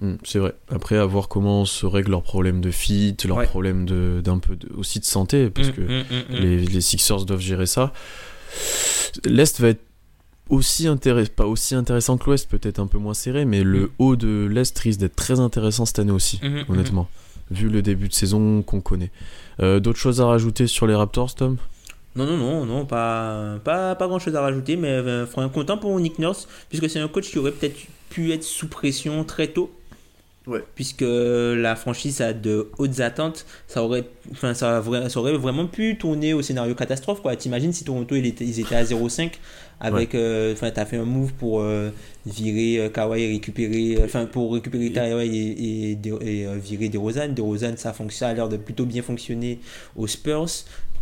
[0.00, 0.54] Mm, c'est vrai.
[0.70, 3.46] Après, à voir comment se règlent leurs problèmes de fit, leurs Ouais.
[3.46, 5.82] problèmes de, d'un peu de- aussi de santé, parce Mm, que
[6.30, 7.92] les, les Sixers doivent gérer ça.
[9.24, 9.82] L'Est va être
[10.48, 14.16] aussi intéressant, pas aussi intéressant que l'Ouest, peut-être un peu moins serré, mais le haut
[14.16, 17.08] de l'Est risque d'être très intéressant cette année aussi, honnêtement,
[17.50, 19.10] vu le début de saison qu'on connaît.
[19.60, 21.58] Euh, D'autres choses à rajouter sur les Raptors, Tom?
[22.16, 25.98] Non, non, non, non, pas, pas, pas grand chose à rajouter, mais euh, content pour
[26.00, 27.76] Nick Nurse, puisque c'est un coach qui aurait peut-être
[28.10, 29.70] pu être sous pression très tôt.
[30.46, 30.64] Ouais.
[30.74, 35.66] Puisque la franchise a de hautes attentes, ça aurait, enfin, ça, aurait- ça aurait vraiment
[35.66, 37.20] pu tourner au scénario catastrophe.
[37.20, 37.36] quoi.
[37.36, 39.38] T'imagines si Toronto il était- ils étaient à 0-5
[39.78, 41.90] avec, euh, enfin, t'as fait un move pour euh,
[42.24, 47.28] virer euh, Kawhi et récupérer, enfin, pour récupérer Kawhi et, et, et, euh, virer DeRozan.
[47.34, 49.60] DeRozan, ça ça a l'air de plutôt bien fonctionner
[49.96, 50.46] aux Spurs.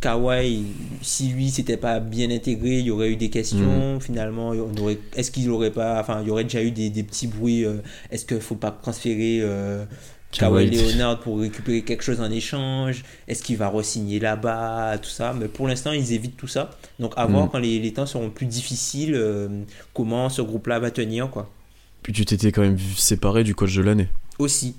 [0.01, 0.65] Kawhi,
[1.03, 3.99] si lui s'était pas bien intégré, il y aurait eu des questions.
[4.01, 7.03] Finalement, on aurait, est-ce qu'il aurait pas, enfin, il y aurait déjà eu des, des
[7.03, 7.65] petits bruits.
[7.65, 7.77] euh,
[8.11, 9.85] est-ce qu'il faut pas transférer euh,
[10.33, 10.71] Kawhi.
[10.71, 13.05] Leonard pour récupérer quelque chose en échange?
[13.27, 15.35] Est-ce qu'il va re-signer là-bas Tout ça?
[15.39, 16.71] Mais pour l'instant, ils évitent tout ça.
[16.99, 17.51] Donc, à voir Mm.
[17.51, 19.49] quand les, les temps seront plus difficiles, euh,
[19.95, 21.51] comment ce groupe-là va tenir, quoi.
[22.03, 24.09] Puis tu t'étais quand même séparé du coach de l'année.
[24.39, 24.77] Aussi.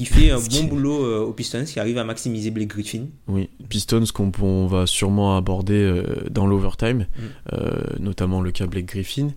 [0.00, 3.04] Qui fait un bon boulot euh, aux Pistons, qui arrive à maximiser Blake Griffin.
[3.28, 7.22] Oui, Pistons qu'on on va sûrement aborder euh, dans l'overtime, Mm.
[7.52, 9.28] euh, notamment le cas Blake Griffin.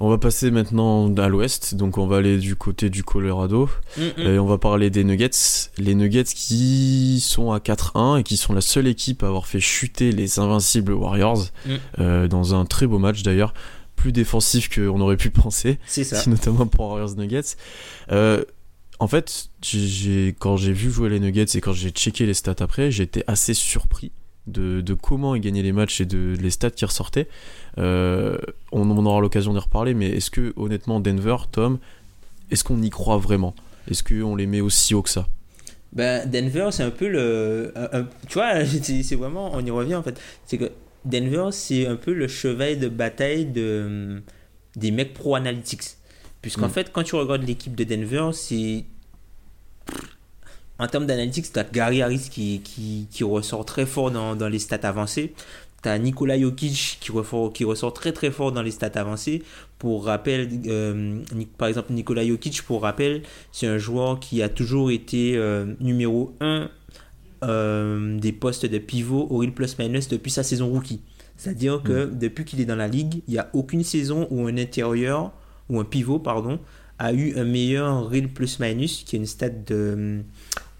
[0.00, 4.00] On va passer maintenant à l'ouest, donc on va aller du côté du Colorado Mm,
[4.02, 4.20] mm.
[4.26, 5.30] et on va parler des Nuggets.
[5.78, 9.60] Les Nuggets qui sont à 4-1 et qui sont la seule équipe à avoir fait
[9.60, 11.44] chuter les invincibles Warriors
[11.98, 12.26] Mm.
[12.26, 13.54] dans un très beau match d'ailleurs,
[13.94, 16.20] plus défensif qu'on aurait pu penser C'est ça.
[16.28, 17.54] notamment pour Warriors Nuggets.
[18.10, 18.42] Euh,
[19.02, 19.50] en fait,
[20.38, 23.52] quand j'ai vu jouer les Nuggets et quand j'ai checké les stats après, j'étais assez
[23.52, 24.12] surpris
[24.46, 27.26] de, comment ils gagnaient les matchs et de les stats qui ressortaient.
[27.78, 28.38] Euh,
[28.70, 31.80] on, aura l'occasion d'y reparler, mais est-ce que honnêtement Denver, Tom,
[32.52, 33.56] est-ce qu'on y croit vraiment?
[33.90, 35.26] Est-ce qu'on les met aussi haut que ça?
[35.92, 37.74] Ben, Denver, c'est un peu le.
[38.28, 39.50] tu vois, c'est vraiment.
[39.52, 40.20] On y revient en fait.
[40.46, 40.70] C'est que
[41.04, 44.22] Denver, c'est un peu le cheval de bataille de,
[44.76, 45.96] des mecs pro analytics.
[46.42, 46.70] Puisqu'en Mm.
[46.70, 48.84] fait, quand tu regardes l'équipe de Denver, c'est.
[50.78, 54.48] En termes d'analytics, tu as Gary Harris qui, qui, qui ressort très fort dans, dans
[54.48, 55.32] les stats avancées.
[55.82, 59.42] Tu as Nikola Jokic qui ressort, qui ressort très très fort dans les stats avancées.
[59.78, 61.20] Pour rappel, euh,
[61.58, 66.34] par exemple, Nikola Jokic, pour rappel, c'est un joueur qui a toujours été euh, numéro
[66.40, 66.68] 1
[68.20, 71.00] des postes de pivot au real plus minus depuis sa saison rookie.
[71.36, 74.56] C'est-à-dire que depuis qu'il est dans la ligue, il n'y a aucune saison où un
[74.56, 75.32] intérieur,
[75.72, 76.60] ou un pivot, pardon,
[76.98, 80.20] a eu un meilleur real plus-minus, qui est une stat de,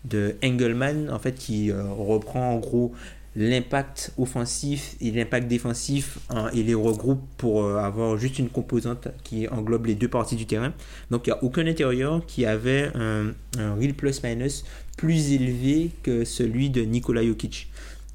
[0.04, 2.92] de Engelman, en fait, qui euh, reprend en gros
[3.34, 9.08] l'impact offensif et l'impact défensif hein, et les regroupe pour euh, avoir juste une composante
[9.24, 10.74] qui englobe les deux parties du terrain.
[11.10, 14.64] Donc il n'y a aucun intérieur qui avait un, un real plus-minus
[14.98, 17.68] plus élevé que celui de Nikola Jokic.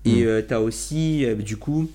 [0.06, 1.90] Et tu as aussi, euh, du coup,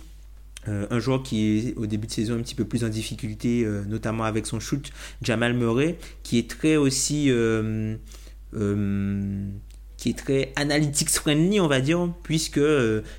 [0.69, 3.65] euh, un joueur qui est au début de saison un petit peu plus en difficulté,
[3.65, 7.27] euh, notamment avec son shoot, Jamal Murray, qui est très aussi.
[7.31, 7.97] euh,
[9.97, 12.61] qui est très analytics friendly, on va dire, puisque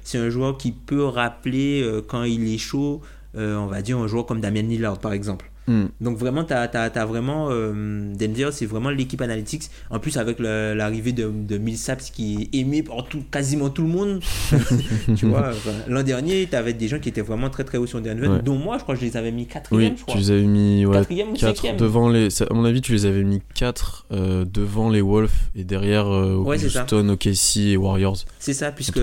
[0.03, 3.01] c'est un joueur qui peut rappeler quand il est chaud,
[3.35, 5.49] on va dire, un joueur comme Damien Lillard, par exemple.
[5.67, 5.85] Hmm.
[6.01, 9.63] Donc vraiment, tu as, vraiment euh, Denver, c'est vraiment l'équipe analytics.
[9.89, 13.87] En plus, avec l'arrivée de, de Millsaps qui est aimé par tout, quasiment tout le
[13.87, 14.19] monde.
[15.15, 17.87] tu vois, enfin, l'an dernier, tu avais des gens qui étaient vraiment très très hauts
[17.87, 18.41] sur Denver, Ouais.
[18.41, 20.15] dont moi, je crois que je les avais mis quatrième, Oui, je crois.
[20.15, 22.41] tu les avais mis ouais, Quatrième ou 4 cinquième devant les.
[22.41, 24.07] À mon avis, tu les avais mis 4
[24.45, 26.63] devant les Wolves et derrière euh, Ouais.
[26.63, 28.17] Houston, OKC et Warriors.
[28.39, 28.99] C'est ça, puisque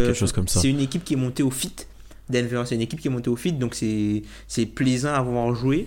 [0.46, 1.72] c'est une équipe qui est montée au fit.
[2.28, 5.52] Denver, c'est une équipe qui est montée au fit, donc c'est c'est plaisant à voir
[5.54, 5.86] jouer.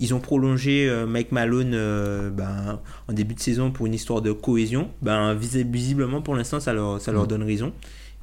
[0.00, 4.20] Ils ont prolongé euh, Mike Malone euh, ben, en début de saison pour une histoire
[4.22, 4.90] de cohésion.
[5.02, 7.28] Ben, vis- visiblement, pour l'instant, ça leur, ça leur Mm.
[7.28, 7.72] donne raison.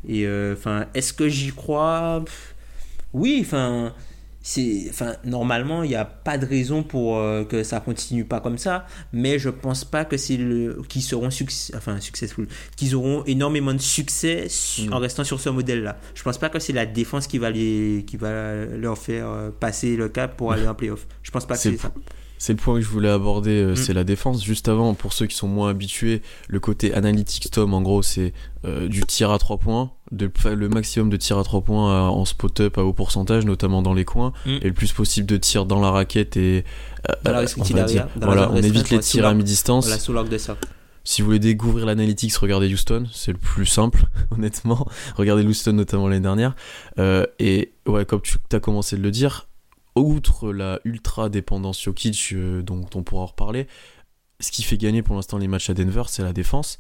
[0.08, 2.22] Et euh, enfin, est-ce que j'y crois?
[2.26, 2.56] Pff,
[3.14, 3.94] Oui, enfin,
[4.43, 8.39] c'est, enfin, normalement, il n'y a pas de raison pour euh, que ça continue pas
[8.39, 8.86] comme ça.
[9.13, 13.73] Mais je pense pas que c'est le qu'ils seront succès, enfin, successful, qu'ils auront énormément
[13.73, 14.93] de succès su- Mm.
[14.93, 15.97] en restant sur ce modèle-là.
[16.15, 19.49] Je pense pas que c'est la défense qui va les, qui va leur faire euh,
[19.51, 21.06] passer le cap pour aller en playoff.
[21.23, 21.91] Je pense pas que C'est ça.
[22.39, 23.75] C'est le point que je voulais aborder, euh, Mm.
[23.75, 24.43] c'est la défense.
[24.43, 28.34] Juste avant, pour ceux qui sont moins habitués, le côté analytics Tom, en gros, c'est
[28.65, 32.10] euh, du tir à 3 points, de, le maximum de tir à 3 points à-
[32.10, 34.50] en spot-up à haut pourcentage, notamment dans les coins, Mm.
[34.62, 36.65] et le plus possible de tirs dans la raquette et
[37.10, 39.26] euh, Dans la euh, on va area, dire- dans la voilà, on évite les tirs
[39.26, 39.88] à mi-distance.
[41.04, 44.86] Si vous voulez découvrir l'analytics, regardez Houston, c'est le plus simple, honnêtement.
[45.15, 46.56] Regardez Houston notamment l'année dernière.
[47.00, 49.47] Euh, et ouais, comme tu as commencé de le dire,
[49.95, 53.65] outre la ultra dépendance Jokic, euh, dont on pourra en reparler,
[54.39, 56.78] ce qui fait gagner pour l'instant les matchs à Denver, c'est la défense.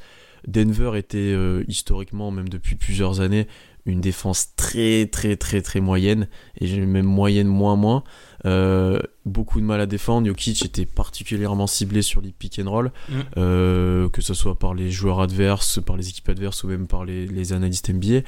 [0.47, 3.47] Denver était euh, historiquement, même depuis plusieurs années,
[3.85, 6.27] une défense très très très très moyenne,
[6.59, 8.03] et même moyenne moins moins.
[8.45, 10.27] Euh, beaucoup de mal à défendre.
[10.27, 13.13] Jokic était particulièrement ciblé sur les pick and roll, Mm.
[13.37, 17.05] euh, que ce soit par les joueurs adverses, par les équipes adverses ou même par
[17.05, 18.21] les, les analystes NBA.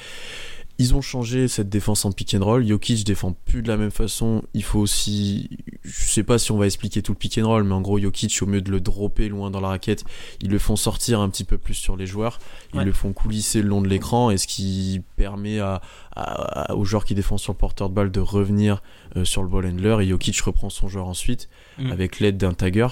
[0.79, 2.65] Ils ont changé cette défense en pick and roll.
[2.67, 4.41] Jokic défend plus de la même façon.
[4.55, 5.49] Il faut aussi,
[5.83, 7.99] je sais pas si on va expliquer tout le pick and roll, mais en gros
[7.99, 10.03] Jokic au mieux de le dropper loin dans la raquette,
[10.41, 12.39] ils le font sortir un petit peu plus sur les joueurs.
[12.73, 12.86] Ils Ouais.
[12.86, 15.81] le font coulisser le long de l'écran et ce qui permet à,
[16.15, 18.81] à- à- aux joueurs qui défendent sur le porteur de balle de revenir
[19.15, 21.91] euh, sur le ball handler et Jokic reprend son joueur ensuite Mm.
[21.91, 22.88] avec l'aide d'un tagger.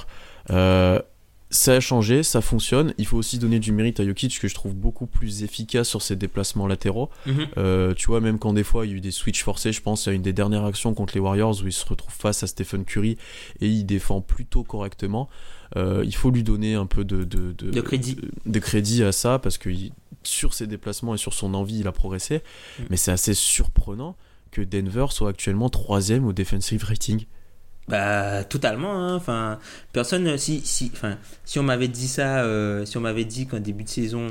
[0.50, 1.00] Euh,
[1.52, 2.94] ça a changé, ça fonctionne.
[2.98, 6.02] Il faut aussi donner du mérite à Jokic que je trouve beaucoup plus efficace sur
[6.02, 7.10] ses déplacements latéraux.
[7.26, 7.48] Mhm.
[7.58, 9.82] Euh, tu vois, même quand des fois il y a eu des switches forcés, je
[9.82, 12.48] pense à une des dernières actions contre les Warriors où il se retrouve face à
[12.48, 13.18] Stephen Curry
[13.60, 15.30] et il défend plutôt correctement.
[15.78, 18.18] Euh, il faut lui donner un peu de, de, De crédit.
[18.46, 19.92] de crédit à ça parce que il-
[20.24, 22.38] sur ses déplacements et sur son envie, il a progressé.
[22.80, 22.84] Mm.
[22.92, 24.16] Mais c'est assez surprenant
[24.52, 27.26] que Denver soit actuellement troisième au defensive rating.
[27.92, 28.94] Bah totalement.
[28.96, 29.16] hein.
[29.16, 29.60] Enfin,
[29.92, 33.48] personne euh, si si enfin si on m'avait dit ça, euh, si on m'avait dit
[33.48, 34.28] qu'en début de saison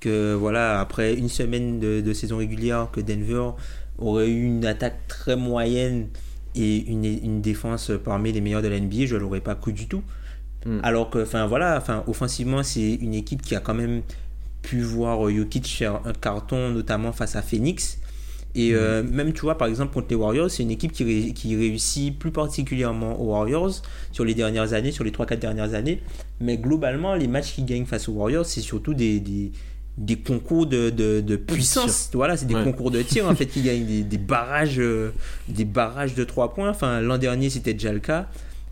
[0.00, 3.50] que voilà après une semaine de, de saison régulière que Denver
[3.98, 6.08] aurait eu une attaque très moyenne
[6.54, 9.88] et une, une défense parmi les meilleures de la NBA, je l'aurais pas cru du
[9.88, 10.02] tout.
[10.66, 10.80] Mm.
[10.82, 14.02] Alors que enfin voilà, enfin offensivement c'est une équipe qui a quand même
[14.62, 17.99] pu voir euh, Jokic faire un carton notamment face à Phoenix.
[18.56, 21.32] Et euh, même, tu vois, par exemple, contre les Warriors, c'est une équipe qui, ré-
[21.32, 26.02] qui réussit plus particulièrement aux Warriors sur les dernières années, sur les 3-4 dernières années.
[26.40, 29.52] Mais globalement, les matchs qu'ils gagnent face aux Warriors, c'est surtout des, des,
[29.98, 32.10] des concours de, de, de puissance.
[32.12, 32.64] Voilà, c'est des Ouais.
[32.64, 35.12] concours de tir, en fait, qui gagnent des, des barrages, euh,
[35.48, 36.70] des barrages de 3 points.
[36.70, 38.28] Enfin, l'an dernier, c'était déjà le cas.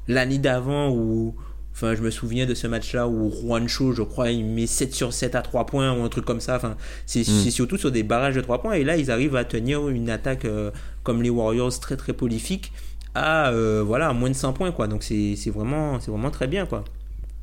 [0.08, 1.34] L'année d'avant, où.
[1.80, 5.12] Enfin, je me souviens de ce match-là où Juancho, je crois, il met 7 sur
[5.12, 6.56] 7 à 3 points ou un truc comme ça.
[6.56, 7.24] Enfin, c'est Mm.
[7.44, 8.72] c'est surtout sur des barrages de 3 points.
[8.72, 10.72] Et là, ils arrivent à tenir une attaque euh,
[11.04, 12.72] comme les Warriors très très prolifique
[13.14, 14.72] à, euh, voilà, à moins de 100 points.
[14.72, 14.88] Quoi.
[14.88, 16.66] Donc c'est vraiment, c'est vraiment très bien.
[16.66, 16.82] Quoi.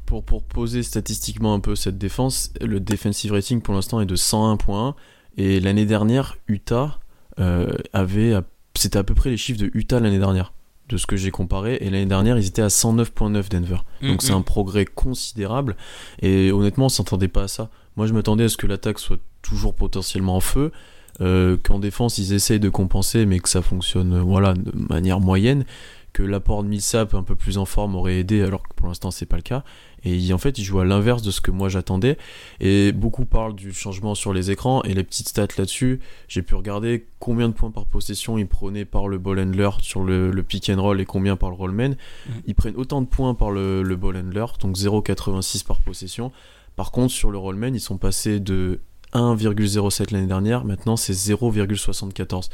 [0.06, 4.18] Pour, pour poser statistiquement un peu cette défense, le defensive rating pour l'instant est de
[4.18, 4.96] 101.1
[5.38, 7.00] et l'année dernière, Utah
[7.40, 8.34] euh, avait,
[8.76, 10.52] c'était à peu près les chiffres de Utah l'année dernière,
[10.90, 13.78] de ce que j'ai comparé, et l'année dernière ils étaient à 109.9 Denver.
[14.02, 15.76] Donc c'est un progrès considérable
[16.22, 17.70] et honnêtement on s'attendait pas à ça.
[17.96, 20.72] Moi je m'attendais à ce que l'attaque soit toujours potentiellement en feu.
[21.22, 25.22] euh, qu'en défense ils essayent de compenser, mais que ça fonctionne euh, voilà, de manière
[25.22, 25.64] moyenne,
[26.16, 29.12] que l'apport de Millsap un peu plus en forme aurait aidé, alors que pour l'instant
[29.12, 29.64] c'est pas le cas.
[30.04, 32.18] Et il- en fait, il joue à l'inverse de ce que moi j'attendais.
[32.60, 34.82] Et beaucoup parlent du changement sur les écrans.
[34.84, 38.86] Et les petites stats là-dessus, j'ai pu regarder combien de points par possession ils prenaient
[38.86, 41.96] par le ball handler sur le, le pick and roll et combien par le rollman.
[42.46, 46.32] Ils prennent autant de points par le, le ball handler, donc 0,86 par possession.
[46.76, 48.80] Par contre, sur le rollman, ils sont passés de
[49.14, 52.50] 1,07 l'année dernière, maintenant c'est 0,74.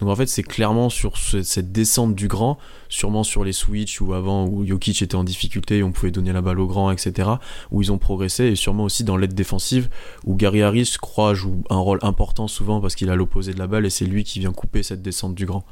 [0.00, 4.00] Donc en fait, c'est clairement sur ce- cette descente du grand, sûrement sur les switches
[4.00, 6.90] ou avant où Jokic était en difficulté et on pouvait donner la balle au grand,
[6.90, 7.30] etc.,
[7.70, 9.88] où ils ont progressé, et sûrement aussi dans l'aide défensive,
[10.24, 13.58] où Gary Harris, je crois, joue un rôle important souvent parce qu'il a l'opposé de
[13.58, 15.64] la balle et c'est lui qui vient couper cette descente du grand.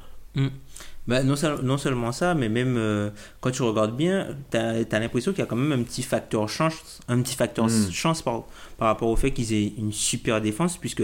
[1.10, 4.98] Bah, non, seul- non seulement ça, mais même euh, quand tu regardes bien, tu as,
[5.00, 7.90] l'impression qu'il y a quand même un petit facteur chance, un petit facteur Mm.
[7.90, 8.44] chance par,
[8.78, 11.02] par rapport au fait qu'ils aient une super défense, puisque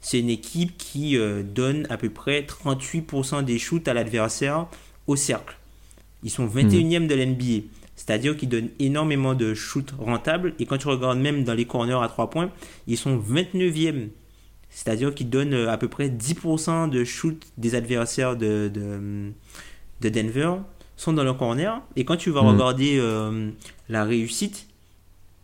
[0.00, 4.66] c'est une équipe qui euh, donne à peu près 38% des shoots à l'adversaire
[5.08, 5.56] au cercle.
[6.22, 7.66] Ils sont 21e de l'NBA.
[7.96, 10.54] C'est-à-dire qu'ils donnent énormément de shoots rentables.
[10.60, 12.50] Et quand tu regardes même dans les corners à 3 points,
[12.86, 14.08] ils sont 29e.
[14.70, 19.32] C'est-à-dire qu'ils donnent euh, à peu près 10% de shoots des adversaires de, de,
[20.00, 20.54] de Denver
[20.96, 21.80] sont dans le corner.
[21.96, 22.46] Et quand tu vas Mm.
[22.48, 23.50] regarder euh,
[23.88, 24.66] la réussite,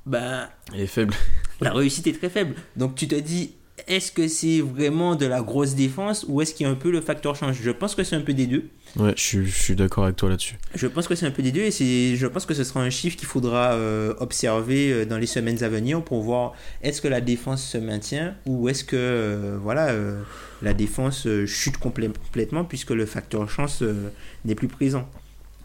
[0.06, 1.14] bah, Elle est faible.
[1.60, 2.54] la réussite est très faible.
[2.76, 3.52] Donc tu te dis,
[3.88, 6.90] est-ce que c'est vraiment de la grosse défense ou est-ce qu'il y a un peu
[6.90, 7.58] le facteur change?
[7.62, 8.68] Je pense que c'est un peu des deux.
[8.96, 10.56] Ouais, je suis, je suis d'accord avec toi là-dessus.
[10.74, 12.90] Je pense que c'est un peu des deux et je pense que ce sera un
[12.90, 17.08] chiffre qu'il faudra euh, observer euh, dans les semaines à venir pour voir est-ce que
[17.08, 20.22] la défense se maintient ou est-ce que euh, voilà euh,
[20.62, 24.12] la défense euh, chute complè- complètement puisque le facteur chance euh,
[24.44, 25.08] n'est plus présent.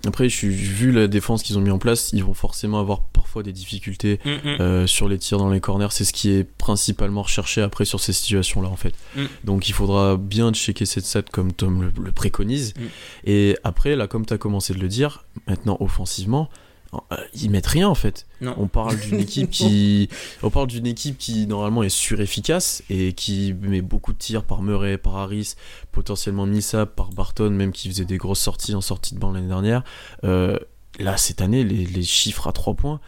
[0.08, 3.02] Après, je suis, vu la défense qu'ils ont mis en place, ils vont forcément avoir
[3.30, 5.92] parfois des difficultés euh, sur les tirs dans les corners.
[5.92, 8.96] C'est ce qui est principalement recherché après sur ces situations-là, en fait.
[9.16, 9.26] Mm.
[9.44, 12.74] Donc, il faudra bien checker cette stat comme Tom le, le préconise.
[12.74, 12.82] Mm.
[13.26, 16.50] Et après, là, comme tu as commencé de le dire, maintenant, offensivement,
[17.12, 18.26] euh, ils mettent rien, en fait.
[18.42, 18.56] Non.
[18.58, 20.10] On parle d'une équipe qui,
[20.42, 24.64] on parle d'une équipe qui normalement est surefficace et qui met beaucoup de tirs par
[24.64, 25.54] Murray, par Harris,
[25.92, 29.50] potentiellement Millsap, par Barton, même qui faisait des grosses sorties en sortie de banc l'année
[29.50, 29.84] dernière.
[30.24, 30.58] Euh,
[30.98, 33.00] là, cette année, les, les chiffres à 3 points,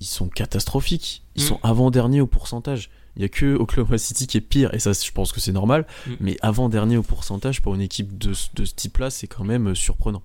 [0.00, 1.22] ils sont catastrophiques.
[1.36, 1.46] Ils Mm.
[1.46, 2.90] sont avant-dernier au pourcentage.
[3.16, 5.52] Il y a que Oklahoma City qui est pire, et ça, je pense que c'est
[5.52, 5.86] normal.
[6.06, 6.10] Mm.
[6.20, 9.68] Mais avant-dernier au pourcentage pour une équipe de, ce- de ce type-là, c'est quand même
[9.68, 10.22] euh, surprenant.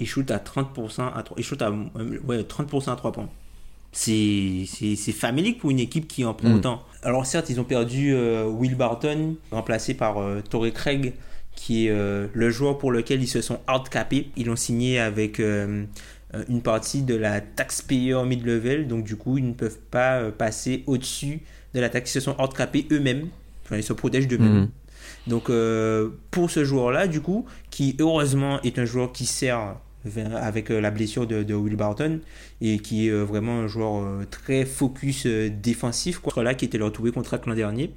[0.00, 3.28] Il shoot à 30% à 3, il shoot à euh, ouais, 30% à 3 points.
[3.90, 6.54] C'est, c'est, c'est famélique pour une équipe qui en prend Mm.
[6.56, 6.82] autant.
[7.02, 11.14] Alors certes, ils ont perdu euh, Will Barton, remplacé par euh, Torrey Craig,
[11.56, 14.30] qui est euh, le joueur pour lequel ils se sont hardcapés.
[14.36, 15.40] Ils l'ont signé avec
[16.48, 20.84] une partie de la taxpayer mid-level, donc du coup, ils ne peuvent pas euh, passer
[20.86, 21.40] au-dessus
[21.74, 22.10] de la taxe.
[22.10, 23.28] Ils se sont hardcapés eux-mêmes.
[23.64, 24.60] Enfin, ils se protègent d'eux-mêmes.
[24.60, 24.68] Mhm.
[25.26, 29.76] Donc euh, pour ce joueur-là, du coup, qui heureusement est un joueur qui sert
[30.34, 32.20] avec euh, la blessure de, de Will Barton
[32.60, 36.42] et qui est euh, vraiment un joueur euh, très focus euh, défensif, quoi.
[36.42, 37.90] là qui était leur trouvé contrat l'an dernier.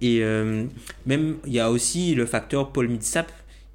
[0.00, 0.64] Et euh,
[1.06, 3.30] même il y a aussi le facteur Paul Millsap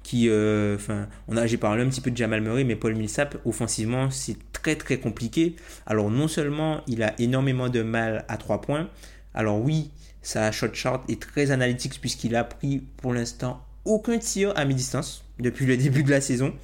[0.08, 1.06] qui, euh, enfin,
[1.44, 4.96] j'ai parlé un petit peu de Jamal Murray, mais Paul Millsap offensivement c'est très très
[4.96, 5.54] compliqué.
[5.84, 8.88] Alors non seulement il a énormément de mal à trois points,
[9.34, 9.90] alors oui,
[10.22, 15.26] sa shot chart est très analytique puisqu'il a pris pour l'instant aucun tir à mi-distance
[15.40, 16.54] depuis le début de la saison.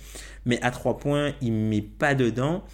[0.46, 2.64] Mais à 3 points, il met pas dedans.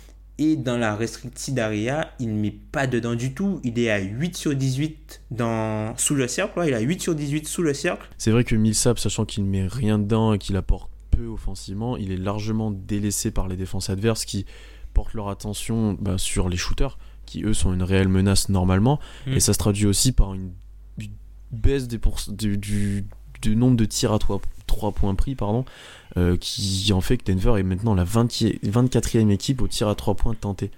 [0.42, 3.60] Et dans la restricted area, il ne met pas dedans du tout.
[3.62, 5.94] Il est à 8 sur 18 dans...
[5.98, 6.58] sous le cercle.
[6.58, 6.68] ouais.
[6.68, 8.08] Il a 8 sur 18 sous le cercle.
[8.16, 11.98] C'est vrai que Millsap, sachant qu'il ne met rien dedans et qu'il apporte peu offensivement,
[11.98, 14.46] il est largement délaissé par les défenses adverses qui
[14.94, 18.98] portent leur attention bah, sur les shooters, qui eux sont une réelle menace normalement.
[19.26, 19.32] Mm.
[19.34, 20.52] Et ça se traduit aussi par une,
[20.98, 21.12] une
[21.52, 23.04] baisse des du,
[23.42, 24.18] du- nombre de tirs à
[24.70, 25.64] 3, points pris, pardon,
[26.16, 28.26] euh, qui en fait que Denver est maintenant la 20
[28.64, 30.70] 24e équipe au tir à 3 points tenté.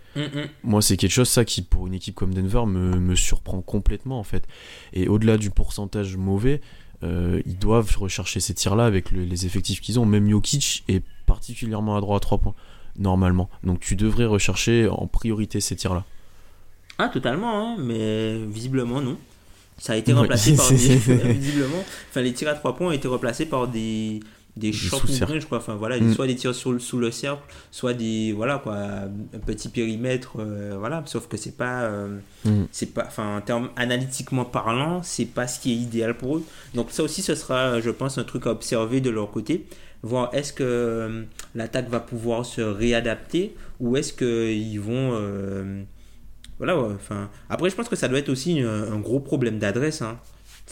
[0.65, 4.19] Moi, c'est quelque chose, ça, qui, pour une équipe comme Denver, me, me surprend complètement,
[4.19, 4.47] en fait.
[4.93, 6.61] Et au-delà du pourcentage mauvais,
[7.03, 10.07] euh, ils doivent rechercher ces tirs-là avec le- les effectifs qu'ils ont.
[10.07, 12.55] Même Jokic est particulièrement à droit à 3 points,
[12.99, 13.49] normalement.
[13.65, 16.05] Donc, tu devrais rechercher en priorité ces tirs-là.
[16.99, 19.17] Ah, totalement, hein, mais visiblement non.
[19.79, 20.19] Ça a été Oui.
[20.21, 20.77] remplacé par des.
[21.33, 21.85] visiblement.
[22.11, 24.21] Enfin, les tirs à 3 points ont été remplacés par des.
[24.55, 25.33] Des short sous-cercles.
[25.33, 25.57] mid-range, quoi.
[25.59, 26.13] Enfin, voilà, Mm.
[26.13, 28.35] soit des tirs sur sous le cercle, soit des.
[28.37, 28.75] Voilà, quoi.
[28.77, 31.03] Un petit périmètre, euh, voilà.
[31.07, 31.85] Sauf que c'est pas.
[31.85, 32.65] euh, Mm.
[32.71, 33.05] c'est pas.
[33.07, 36.45] Enfin, en termes analytiquement parlant, c'est pas ce qui est idéal pour eux.
[36.75, 39.65] Donc, ça aussi, ce sera, je pense, un truc à observer de leur côté.
[40.03, 41.23] Voir est-ce que euh,
[41.55, 45.13] l'attaque va pouvoir se réadapter ou est-ce qu'ils vont.
[46.63, 47.29] Voilà, enfin.
[47.51, 50.01] Après, je pense que ça doit être aussi une- un gros problème d'adresse.
[50.03, 50.19] hein.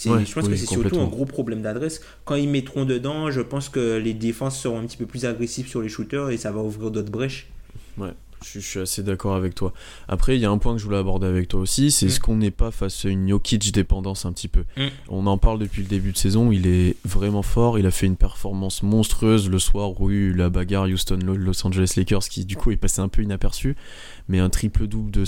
[0.07, 2.01] Ouais, je pense oui, que c'est surtout un gros problème d'adresse.
[2.25, 5.67] Quand ils mettront dedans, je pense que les défenses seront un petit peu plus agressives
[5.67, 7.49] sur les shooters et ça va ouvrir d'autres brèches.
[7.99, 8.13] Ouais,
[8.43, 9.73] je, je suis assez d'accord avec toi.
[10.07, 12.09] Après, il y a un point que je voulais aborder avec toi aussi, c'est Mm.
[12.09, 14.87] est-ce qu'on n'est pas face à une Jokic dépendance un petit peu Mm.
[15.09, 18.07] On en parle depuis le début de saison, il est vraiment fort, il a fait
[18.07, 22.29] une performance monstrueuse le soir où il y a eu la bagarre Houston-Los Angeles Lakers
[22.29, 23.75] qui du coup est passé un peu inaperçu,
[24.29, 25.25] mais un triple-double de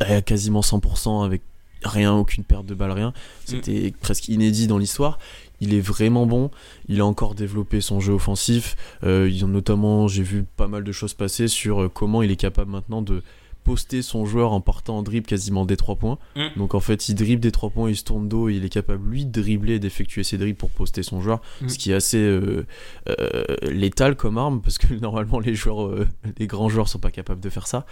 [0.00, 1.42] à quasiment 100% avec
[1.84, 3.12] rien, aucune perte de balle, rien.
[3.44, 5.18] C'était presque inédit dans l'histoire.
[5.60, 6.50] Il est vraiment bon.
[6.88, 8.76] Il a encore développé son jeu offensif.
[9.04, 12.30] Euh, ils ont notamment, j'ai vu pas mal de choses passer sur euh, comment il
[12.30, 13.22] est capable maintenant de
[13.64, 16.18] poster son joueur en partant en dribble quasiment des 3 points.
[16.36, 16.46] Mm.
[16.56, 18.70] Donc en fait, il dribble des 3 points, il se tourne dos et il est
[18.70, 21.68] capable lui de dribbler et d'effectuer ses dribbles pour poster son joueur, Mm.
[21.68, 22.66] ce qui est assez euh,
[23.08, 27.10] euh, létal comme arme parce que normalement les joueurs, euh, les grands joueurs sont pas
[27.10, 27.86] capables de faire ça.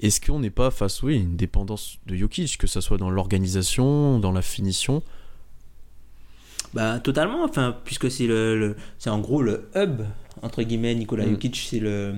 [0.00, 3.10] Est-ce qu'on n'est pas face, oui, à une dépendance de Jokic, que ce soit dans
[3.10, 5.02] l'organisation, dans la finition?
[6.72, 10.02] Bah totalement, enfin puisque c'est le, le- c'est en gros le hub
[10.42, 11.30] entre guillemets Nikola Mm.
[11.30, 12.14] Jokic, c'est le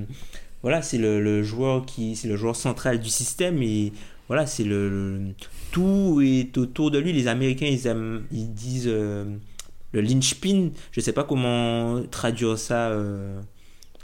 [0.63, 3.93] voilà, c'est le, le joueur qui c'est le joueur central du système et
[4.29, 5.35] voilà, c'est le, le-
[5.73, 7.13] tout est autour de lui.
[7.15, 9.25] Les Américains ils aiment ils disent euh,
[9.93, 13.41] le linchpin, je sais pas comment traduire ça euh,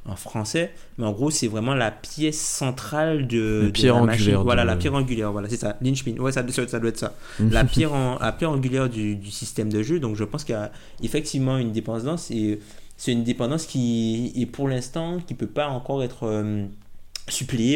[0.08, 4.02] en français, mais en gros c'est vraiment la pièce centrale de, La de pierre la
[4.02, 4.22] machine.
[4.22, 6.16] angulaire Voilà, de- la pierre angulaire, voilà, c'est ça, linchpin.
[6.18, 9.72] Ouais, ça, ça, doit être ça la pierre, en- la pierre angulaire du, du système
[9.72, 10.00] de jeu.
[10.00, 12.58] Donc je pense qu'il y a effectivement une dépendance et
[12.96, 16.64] c'est une dépendance qui est pour l'instant qui peut pas encore être euh,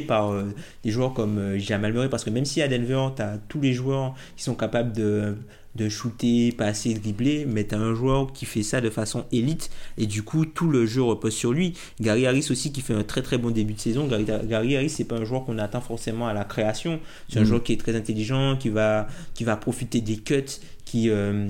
[0.09, 0.45] par euh,
[0.83, 3.61] des joueurs comme euh, Jamal Murray parce que même si à Denver tu as tous
[3.61, 5.37] les joueurs qui sont capables de
[5.75, 9.70] de shooter, passer, dribbler, mais tu as un joueur qui fait ça de façon élite
[9.97, 11.73] et du coup tout le jeu repose sur lui.
[12.01, 14.07] Gary Harris aussi qui fait un très très bon début de saison.
[14.07, 17.43] Gary, Gary Harris c'est pas un joueur qu'on attend forcément à la création, c'est un
[17.43, 17.47] Mm.
[17.47, 20.45] joueur qui est très intelligent, qui va qui va profiter des cuts,
[20.85, 21.49] qui euh,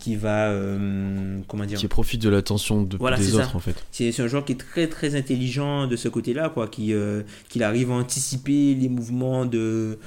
[0.00, 3.36] qui va euh, comment dire qui profite de l'attention de, Voilà, des ça.
[3.36, 3.74] autres en fait.
[3.92, 7.62] c'est un joueur qui est très très intelligent de ce côté-là, quoi, qui euh, qu'il
[7.62, 9.98] arrive à anticiper les mouvements de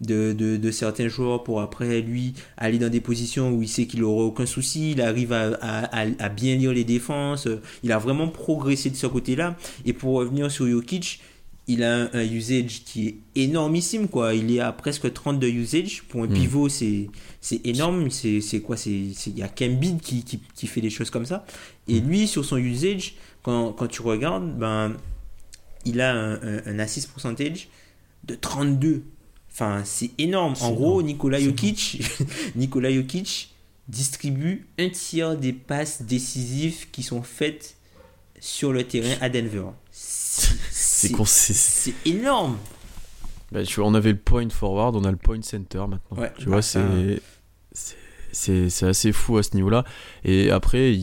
[0.00, 3.86] de, de, de certains joueurs pour après lui aller dans des positions où il sait
[3.86, 7.46] qu'il aura aucun souci, il arrive à, à, à- à bien lire les défenses,
[7.82, 9.56] il a vraiment progressé de ce côté-là.
[9.84, 11.20] Et pour revenir sur Jokic,
[11.68, 14.34] il a un, un usage qui est énormissime, quoi.
[14.34, 16.02] Il est à presque 30 de usage.
[16.08, 16.32] Pour un Mm.
[16.34, 17.08] pivot, c'est
[17.40, 18.10] c'est énorme.
[18.10, 18.76] C'est c'est quoi?
[18.76, 21.44] C'est c'est- Il y a Kembiid qui, qui, qui fait des choses comme ça.
[21.86, 24.94] Et lui, sur son usage, quand, quand tu regardes, ben,
[25.84, 27.68] il a un, un, un assist percentage
[28.24, 29.02] de 32.
[29.52, 30.54] Enfin, c'est énorme.
[30.60, 31.02] En gros.
[31.02, 32.02] Nikola Jokic,
[32.56, 33.54] Nikola Jokic
[33.88, 37.76] distribue un tiers des passes décisives qui sont faites
[38.38, 39.64] sur le terrain à Denver.
[39.90, 42.56] C'est C'est con- c'est- c'est énorme.
[43.52, 46.16] Bah, tu vois, on avait le point forward, on a le point center maintenant.
[46.16, 47.20] Ouais, tu bah, vois, ça- c'est
[48.32, 49.84] c'est- assez fou à ce niveau-là.
[50.24, 50.96] Et après,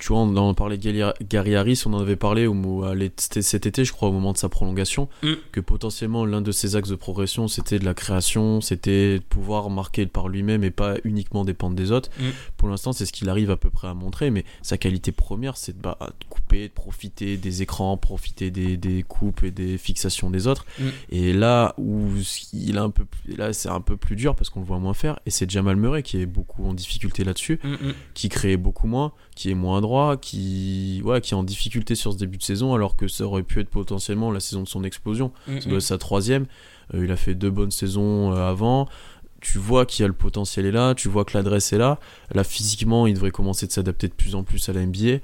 [0.00, 0.82] tu vois, on en parlait de
[1.28, 4.38] Gary- Harris, on en avait parlé au, à cet été, je crois, au moment de
[4.38, 5.32] sa prolongation, Mm.
[5.52, 9.70] que potentiellement l'un de ses axes de progression, c'était de la création, c'était de pouvoir
[9.70, 12.10] marquer par lui-même et pas uniquement dépendre des autres.
[12.18, 12.24] Mm.
[12.56, 15.56] Pour l'instant, c'est ce qu'il arrive à peu près à montrer, mais sa qualité première,
[15.56, 19.78] c'est de, bah, de couper, de profiter des écrans, profiter des, des coupes et des
[19.78, 20.66] fixations des autres.
[20.78, 20.84] Mm.
[21.10, 22.08] Et là où
[22.52, 23.04] il a un peu
[23.36, 25.76] là c'est un peu plus dur parce qu'on le voit moins faire et c'est Jamal
[25.76, 27.60] Murray qui est beaucoup en difficulté là-dessus,
[28.14, 32.12] qui crée beaucoup moins, qui est moins droit, qui ouais, qui est en difficulté sur
[32.12, 34.84] ce début de saison alors que ça aurait pu être potentiellement la saison de son
[34.84, 35.32] explosion.
[35.46, 36.46] Ça doit être sa troisième.
[36.94, 38.88] Euh, il a fait deux bonnes saisons euh, avant.
[39.40, 42.00] Tu vois qu'il y a le potentiel est là, tu vois que l'adresse est là.
[42.34, 45.18] Là, physiquement, il devrait commencer de s'adapter de plus en plus à la NBA.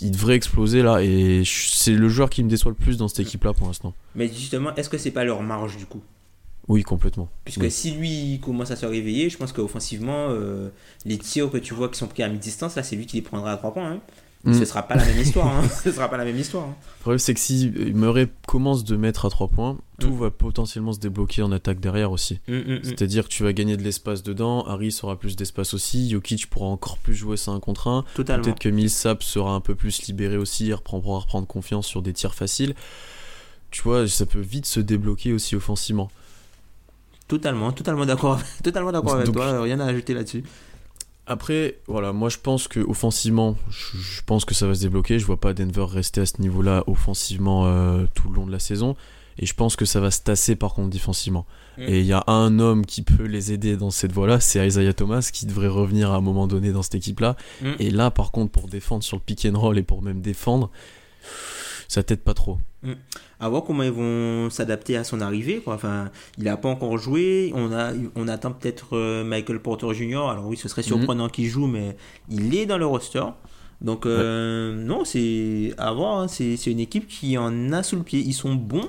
[0.00, 3.20] Il devrait exploser là, et c'est le joueur qui me déçoit le plus dans cette
[3.20, 3.94] équipe-là pour l'instant.
[4.16, 6.02] Mais justement, est-ce que c'est pas leur marge du coup?
[6.68, 7.28] Oui, complètement.
[7.44, 7.70] Puisque Oui.
[7.70, 10.68] si lui commence à se réveiller, je pense qu'offensivement, euh,
[11.04, 13.22] les tirs que tu vois qui sont pris à mi-distance, là, c'est lui qui les
[13.22, 13.90] prendra à 3 points.
[13.92, 14.00] hein.
[14.44, 14.54] Mm.
[14.54, 15.48] Ce sera pas la même histoire.
[15.48, 15.68] hein.
[15.68, 16.64] Ce sera pas la même histoire.
[16.64, 16.74] hein.
[16.98, 20.18] Le problème, c'est que si Murray commence de mettre à 3 points, tout Mm.
[20.20, 22.38] va potentiellement se débloquer en attaque derrière aussi.
[22.48, 22.76] Mm.
[22.84, 26.66] C'est-à-dire que tu vas gagner de l'espace dedans, Harris aura plus d'espace aussi, Jokic pourra
[26.66, 28.04] encore plus jouer ça un contre un.
[28.14, 28.42] Totalement.
[28.44, 32.00] Peut-être que Millsap sera un peu plus libéré aussi, il reprend- pourra reprendre confiance sur
[32.00, 32.74] des tirs faciles.
[33.70, 36.10] Tu vois, ça peut vite se débloquer aussi offensivement.
[37.30, 38.40] Totalement, totalement d'accord.
[38.62, 39.44] totalement d'accord avec Donc- toi.
[39.46, 40.42] euh, Rien à ajouter là-dessus.
[41.26, 45.20] Après, voilà, moi je pense que offensivement, je, je pense que ça va se débloquer.
[45.20, 48.58] Je vois pas Denver rester à ce niveau-là offensivement euh, tout le long de la
[48.58, 48.96] saison.
[49.38, 51.46] Et je pense que ça va se tasser par contre défensivement.
[51.78, 51.82] Mm.
[51.82, 54.92] Et il y a un homme qui peut les aider dans cette voie-là, c'est Isaiah
[54.92, 57.36] Thomas qui devrait revenir à un moment donné dans cette équipe-là.
[57.62, 57.68] Mm.
[57.78, 60.68] Et là, par contre, pour défendre sur le pick and roll et pour même défendre,
[61.90, 62.58] ça t'aide pas trop.
[63.40, 65.58] À voir comment ils vont s'adapter à son arrivée.
[65.58, 65.74] Quoi?
[65.74, 67.50] Enfin, il n'a pas encore joué.
[67.54, 70.28] On, a, on attend peut-être euh, Michael Porter Jr.
[70.30, 71.96] Alors oui, ce serait surprenant qu'il joue, mais
[72.30, 73.24] il est dans le roster.
[73.80, 76.20] Donc euh, non, c'est à voir.
[76.20, 76.28] hein.
[76.28, 78.20] C'est c'est une équipe qui en a sous le pied.
[78.20, 78.88] Ils sont bons.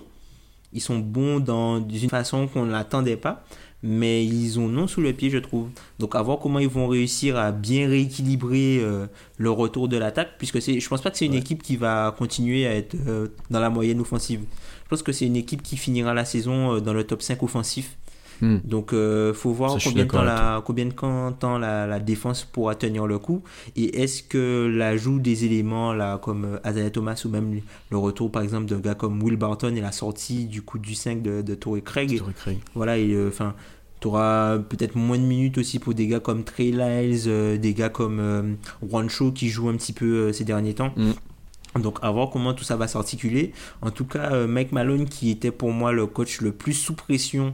[0.71, 3.43] Ils sont bons dans d'une façon qu'on ne l'attendait pas.
[3.83, 5.69] Mais ils ont non sous le pied, je trouve.
[5.97, 9.07] Donc à voir comment ils vont réussir à bien rééquilibrer euh,
[9.37, 10.37] le retour de l'attaque.
[10.37, 11.39] Puisque c'est, je pense pas que c'est une Ouais.
[11.39, 14.41] équipe qui va continuer à être euh, dans la moyenne offensive.
[14.83, 17.41] Je pense que c'est une équipe qui finira la saison euh, dans le top 5
[17.41, 17.97] offensif.
[18.41, 18.57] Hmm.
[18.63, 22.43] Donc, euh, faut voir Ça, combien de, temps la, combien de temps la, la défense
[22.43, 23.43] pourra tenir le coup.
[23.75, 28.31] Et est-ce que l'ajout des éléments là, comme euh, Isaiah Thomas ou même le retour
[28.31, 31.41] par exemple d'un gars comme Will Barton et la sortie du coup du 5 de,
[31.41, 32.57] de Torrey Craig, Torrey Craig.
[32.73, 33.53] voilà, et, euh, enfin,
[34.01, 37.73] tu auras peut-être moins de minutes aussi pour des gars comme Trey Lyles, euh, des
[37.73, 40.91] gars comme euh, Juancho qui joue un petit peu euh, ces derniers temps.
[40.97, 41.81] Mm.
[41.81, 43.53] Donc à voir comment tout ça va s'articuler.
[43.81, 47.53] En tout cas, Mike Malone qui était pour moi le coach le plus sous pression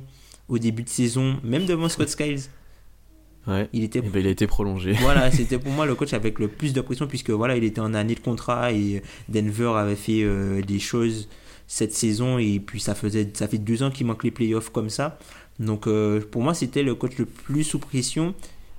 [0.49, 2.41] au début de saison, même devant Scott Skiles,
[3.47, 3.69] Ouais.
[3.71, 4.91] il était Et ben, il a été prolongé.
[4.99, 7.79] voilà, c'était pour moi le coach avec le plus de pression puisque voilà, il était
[7.79, 11.29] en année de contrat et Denver avait fait euh, des choses
[11.65, 14.89] cette saison et puis ça faisait ça fait deux ans qu'il manque les playoffs comme
[14.89, 15.17] ça.
[15.59, 18.33] Donc euh, pour moi c'était le coach le plus sous pression.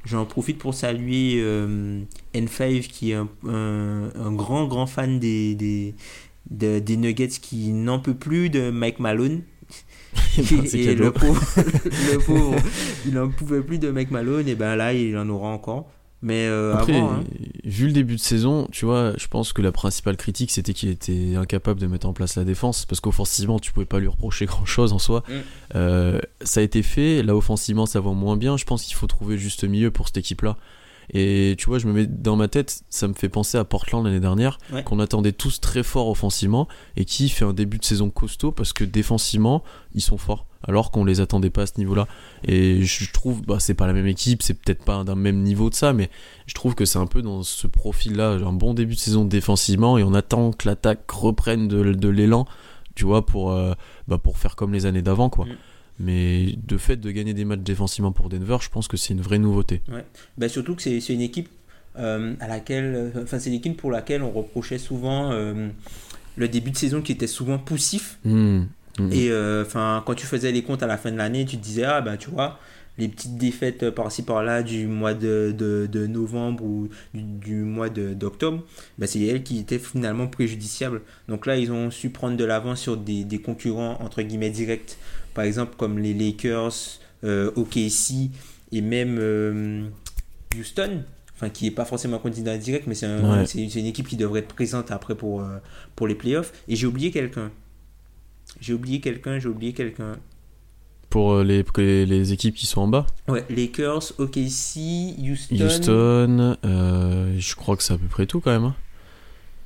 [0.04, 2.00] J'en profite pour saluer euh,
[2.34, 5.94] N5 qui est un, un- un grand grand fan des, des,
[6.50, 9.40] de- des Nuggets qui n'en peut plus de Mike Malone.
[10.42, 12.56] Ben, et le pauvre, le pauvre,
[13.06, 15.90] il n'en pouvait plus de Mike Malone et ben là il en aura encore.
[16.20, 17.24] Mais euh, Après, avant, hein.
[17.64, 20.88] vu le début de saison, tu vois, je pense que la principale critique c'était qu'il
[20.88, 24.46] était incapable de mettre en place la défense parce qu'offensivement tu pouvais pas lui reprocher
[24.46, 25.22] grand chose en soi.
[25.28, 25.32] Mm.
[25.76, 28.56] Euh, ça a été fait, là offensivement ça va moins bien.
[28.56, 30.56] Je pense qu'il faut trouver juste milieu pour cette équipe là.
[31.10, 34.04] Et tu vois, je me mets dans ma tête, ça me fait penser à Portland
[34.04, 34.82] l'année dernière, Ouais.
[34.82, 38.72] qu'on attendait tous très fort offensivement et qui fait un début de saison costaud parce
[38.72, 39.62] que défensivement
[39.94, 42.06] ils sont forts alors qu'on les attendait pas à ce niveau-là.
[42.44, 45.70] Et je trouve, bah c'est pas la même équipe, c'est peut-être pas d'un même niveau
[45.70, 46.10] de ça, mais
[46.46, 49.98] je trouve que c'est un peu dans ce profil-là, un bon début de saison défensivement
[49.98, 52.44] et on attend que l'attaque reprenne de, de l'élan,
[52.96, 53.72] tu vois, pour, euh,
[54.08, 55.44] bah, pour faire comme les années d'avant, quoi.
[55.46, 55.48] Mm.
[56.00, 59.20] Mais de fait de gagner des matchs défensivement pour Denver, je pense que c'est une
[59.20, 59.82] vraie nouveauté.
[60.36, 61.48] Ben, surtout que c'est une équipe
[61.98, 65.68] euh, à laquelle, euh, enfin c'est une équipe pour laquelle on reprochait souvent euh,
[66.36, 68.18] le début de saison qui était souvent poussif.
[68.24, 68.62] Mm.
[68.98, 69.12] Mm.
[69.12, 71.62] Et euh, enfin quand tu faisais les comptes à la fin de l'année, tu te
[71.62, 72.60] disais ah ben tu vois
[72.98, 77.88] les petites défaites par-ci par-là du mois de, de, de novembre ou du, du mois
[77.88, 78.64] d'octobre,
[78.98, 81.02] ben, c'est elles qui étaient finalement préjudiciables.
[81.28, 84.98] Donc là, ils ont su prendre de l'avance sur des, des concurrents entre guillemets directs,
[85.38, 88.28] par exemple comme les Lakers, euh, OKC
[88.72, 89.86] et même euh,
[90.58, 91.04] Houston.
[91.36, 93.44] Enfin, qui n'est pas forcément un candidat direct, mais c'est un- Ouais.
[93.44, 95.58] une équipe qui devrait être présente après pour, euh,
[95.94, 96.52] pour les playoffs.
[96.66, 97.52] Et j'ai oublié quelqu'un.
[98.60, 100.16] J'ai oublié quelqu'un, j'ai oublié quelqu'un.
[101.08, 105.64] Pour les, les, les équipes qui sont en bas, Ouais, Lakers, OKC, Houston.
[105.64, 108.72] Houston, euh, je crois que c'est à peu près tout quand même.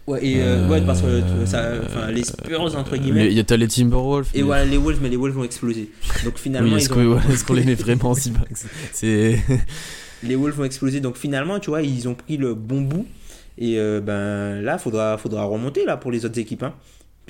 [0.08, 3.28] Ouais, et, euh, ouais, parce que Euh, ça, enfin, les Spurs, entre guillemets.
[3.28, 4.28] Il y a t'as les Timberwolves.
[4.34, 5.90] Et mais- voilà, les Wolves, mais les Wolves vont exploser.
[6.24, 7.20] Donc finalement, Oui, est-ce qu'on ont- ouais,
[7.60, 8.32] les met vraiment si
[8.92, 9.38] C'est.
[10.24, 11.00] les Wolves vont exploser.
[11.00, 13.06] Donc finalement, tu vois, ils ont pris le bon bout.
[13.58, 16.62] Et euh, ben là, faudra, faudra remonter là pour les autres équipes.
[16.64, 16.74] hein.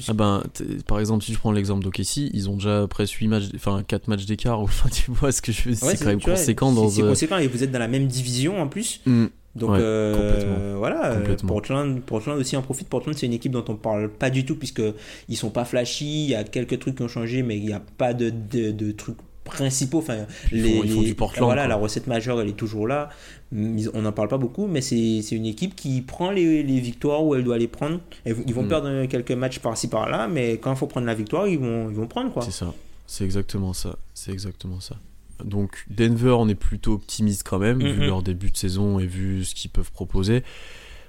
[0.09, 0.43] Ah ben,
[0.87, 4.09] par exemple, si je prends l'exemple d'OKC, ils ont déjà presque 8 matchs, enfin 4
[4.09, 6.31] matchs d'écart, enfin tu vois ce que je veux dire, Ouais, c'est quand même tu
[6.31, 6.89] conséquent dans.
[6.89, 9.01] C'est euh, conséquent et vous êtes dans la même division en plus.
[9.05, 10.79] hmm, Donc Ouais, euh, complètement.
[10.79, 11.49] voilà, euh, Complètement.
[11.49, 12.89] Portland, Portland aussi en profite.
[12.89, 14.83] Portland c'est une équipe dont on parle pas du tout puisque
[15.29, 16.25] ils sont pas flashy.
[16.25, 18.71] Il y a quelques trucs qui ont changé, mais il n'y a pas de, de,
[18.71, 19.99] de trucs principaux.
[19.99, 21.69] Enfin, Ils font- ils font du Portland, Voilà, quoi.
[21.69, 23.11] la recette majeure elle est toujours là.
[23.53, 27.23] Ils- On n'en parle pas beaucoup, mais c'est une équipe qui prend les, les victoires
[27.23, 28.01] où elle doit les prendre.
[28.25, 28.69] Ils vont- ils vont Mm.
[28.69, 31.95] perdre quelques matchs par-ci par-là, mais quand il faut prendre la victoire, ils vont, ils
[31.97, 32.43] vont prendre quoi.
[32.43, 32.73] C'est ça,
[33.07, 34.97] c'est exactement ça, c'est exactement ça.
[35.45, 38.07] Donc Denver, on est plutôt optimiste quand même, vu Mhm.
[38.07, 40.43] leur début de saison et vu ce qu'ils peuvent proposer.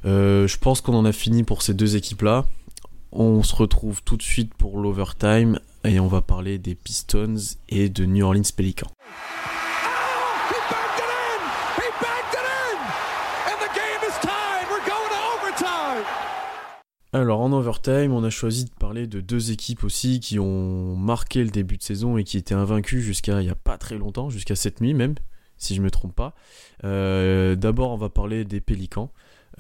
[0.06, 2.46] Euh, je pense qu'on en a fini pour ces deux équipes-là.
[3.12, 7.36] On se retrouve tout de suite pour l'overtime et on va parler des Pistons
[7.70, 8.90] et de New Orleans Pelicans.
[17.14, 21.44] Alors en overtime, on a choisi de parler de deux équipes aussi qui ont marqué
[21.44, 24.32] le début de saison et qui étaient invaincues jusqu'à il n'y a pas très longtemps,
[24.32, 25.14] jusqu'à cette nuit même,
[25.58, 26.34] si je me trompe pas.
[26.84, 29.12] Euh, D'abord, on va parler des Pélicans.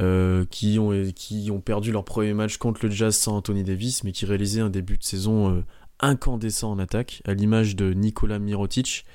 [0.02, 4.04] euh, qui, ont, qui ont perdu leur premier match contre le Jazz sans Anthony Davis,
[4.04, 5.64] mais qui réalisaient un début de saison euh,
[6.00, 9.06] incandescent en attaque, à l'image de Nikola Mirotic,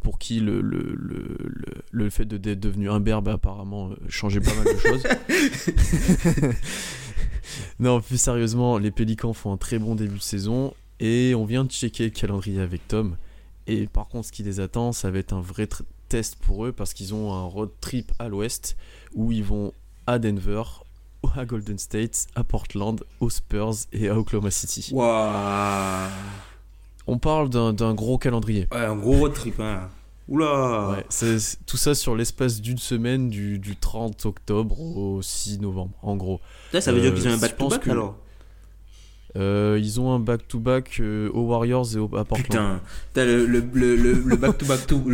[0.00, 1.36] pour qui le, le, le,
[1.90, 5.02] le, fait d'être devenu imberbe a apparemment changé pas mal de choses.
[7.78, 11.64] non, plus sérieusement, les Pélicans font un très bon début de saison et on vient
[11.64, 13.16] de checker le calendrier avec Tom.
[13.66, 15.68] Et par contre, ce qui les attend, ça va être un vrai
[16.08, 18.76] test pour eux parce qu'ils ont un road trip à l'ouest
[19.14, 19.72] où ils vont
[20.06, 20.62] à Denver,
[21.36, 24.90] à Golden State, à Portland, aux Spurs et à Oklahoma City.
[24.92, 26.10] Waouh.
[27.06, 28.68] On parle d'un d'un gros calendrier.
[28.72, 29.88] Ouais, un gros road trip, hein.
[30.30, 30.90] Oula.
[30.90, 36.16] Ouais, tout ça sur l'espace d'une semaine du, du 30 octobre au 6 novembre, en
[36.16, 36.40] gros.
[36.72, 38.16] Là, ça veut dire Euh, qu'ils ont un back-to-back que- alors
[39.36, 42.44] Euh, ils ont un back-to-back euh, aux Warriors et au, à Portland.
[42.44, 42.80] Putain,
[43.12, 44.36] t'as le, le, le, le, le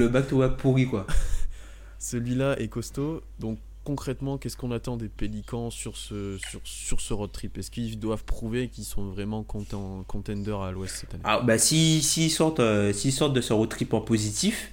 [0.08, 1.06] back-to-back pourri quoi.
[1.98, 3.22] Celui-là est costaud.
[3.40, 7.56] Donc concrètement, qu'est-ce qu'on attend des Pélicans sur ce, sur, sur ce road trip?
[7.58, 11.22] Est-ce qu'ils doivent prouver qu'ils sont vraiment content- contenders à l'ouest cette année?
[11.24, 14.72] Ah, bah, si- s'ils sortent, euh, s'ils sortent de ce road trip en positif,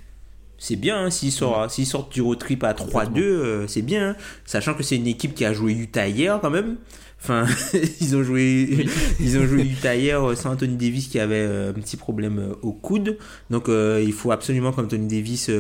[0.64, 1.05] c'est bien.
[1.05, 1.09] hein.
[1.09, 4.11] S'ils sortent, du road trip à 3-2, euh, c'est bien.
[4.11, 4.16] hein.
[4.45, 6.78] Sachant que c'est une équipe qui a joué Utah hier quand même.
[7.22, 7.45] Enfin,
[8.01, 8.88] ils ont joué,
[9.20, 12.55] ils ont joué Utah hier euh, sans Anthony Davis qui avait euh, un petit problème
[12.61, 13.18] au coude.
[13.49, 15.51] Donc, euh, il faut absolument qu'Anthony Davis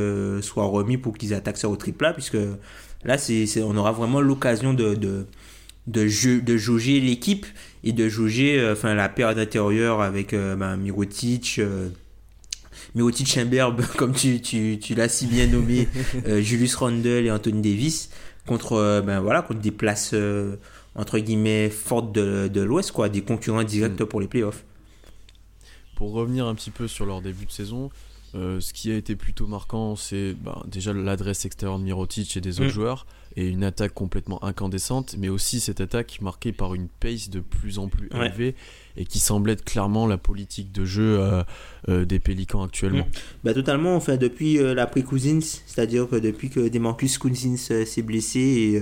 [0.41, 2.37] soit remis pour qu'ils attaquent ce road trip là, puisque
[3.03, 5.25] là, c'est, on aura vraiment l'occasion de, de,
[5.87, 7.45] de, jeu, de jauger l'équipe
[7.83, 11.59] et de jauger euh, enfin, la paire d'intérieur avec ben, Mirotic.
[12.87, 15.87] Euh, Mirotic Chamberb, comme tu, tu, tu l'as si bien nommé,
[16.27, 18.09] euh, Julius Randle et Anthony Davis,
[18.45, 20.55] contre, euh, ben, voilà, contre des places euh,
[20.95, 24.05] entre guillemets fortes de, de l'Ouest, quoi, des concurrents directs Mm.
[24.05, 24.63] pour les playoffs.
[25.95, 27.89] Pour revenir un petit peu sur leur début de saison,
[28.35, 32.41] euh, ce qui a été plutôt marquant, c'est ben, déjà l'adresse extérieure de Mirotic et
[32.41, 32.73] des autres Mm.
[32.73, 33.05] joueurs,
[33.35, 37.79] et une attaque complètement incandescente, mais aussi cette attaque marquée par une pace de plus
[37.79, 38.27] en plus Ouais.
[38.27, 38.55] élevée,
[38.97, 41.43] et qui semble être clairement la politique de jeu euh,
[41.89, 43.07] euh, des Pélicans actuellement.
[43.43, 48.81] Bah, totalement, enfin, depuis euh, l'après-Cousins, c'est-à-dire que depuis que Demarcus Cousins s'est blessé, et,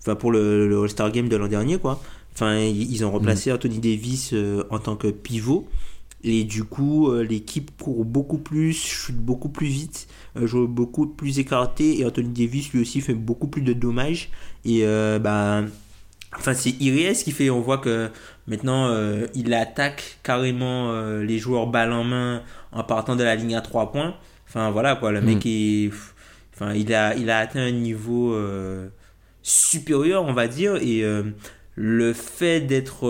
[0.00, 2.00] enfin, pour le, le All-Star Game de l'an dernier, quoi,
[2.34, 4.34] enfin, ils ont remplacé Anthony Davis
[4.70, 5.68] en tant que pivot.
[6.26, 11.06] Et du coup, euh, l'équipe court beaucoup plus, chute beaucoup plus vite, euh, joue beaucoup
[11.06, 12.00] plus écarté.
[12.00, 14.30] Et Anthony Davis, lui aussi, fait beaucoup plus de dommages.
[14.64, 15.62] Et euh, bah,
[16.36, 17.48] enfin, c'est Iries qui fait.
[17.48, 18.10] On voit que
[18.48, 23.36] maintenant, euh, il attaque carrément euh, les joueurs balle en main en partant de la
[23.36, 24.16] ligne à 3 points.
[24.48, 25.90] Enfin, voilà quoi, le mec est.
[26.54, 28.36] Enfin, il a, il a atteint un niveau
[29.42, 30.76] supérieur, on va dire.
[30.76, 31.04] Et
[31.76, 33.06] le fait d'être.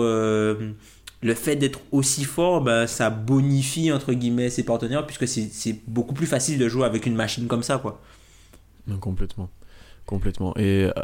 [1.21, 6.13] Le fait d'être aussi fort, ben, ça bonifie entre guillemets ses partenaires puisque c'est beaucoup
[6.13, 8.01] plus facile de jouer avec une machine comme ça quoi.
[8.99, 9.49] Complètement.
[10.05, 10.55] Complètement.
[10.57, 11.03] Et euh,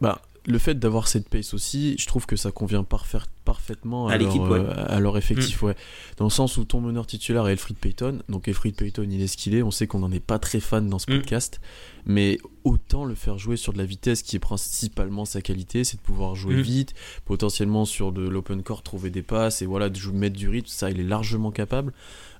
[0.00, 4.12] bah, le fait d'avoir cette pace aussi, je trouve que ça convient parfait- parfaitement à,
[4.14, 4.60] À l'équipe, leur, ouais.
[4.60, 4.66] Mm.
[4.68, 5.62] euh, à leur effectif.
[5.62, 5.74] Ouais.
[6.18, 8.22] Dans le sens où ton meneur titulaire est Elfried Payton.
[8.28, 9.62] Donc Elfried Payton, il est ce qu'il est.
[9.62, 11.16] On sait qu'on n'en est pas très fan dans ce Mm.
[11.18, 11.60] podcast.
[12.06, 15.96] Mais autant le faire jouer sur de la vitesse qui est principalement sa qualité, c'est
[15.96, 16.60] de pouvoir jouer Mm.
[16.60, 20.48] vite, potentiellement sur de l'open court, trouver des passes et voilà, de jou- mettre du
[20.48, 20.68] rythme.
[20.68, 21.92] Ça, il est largement capable.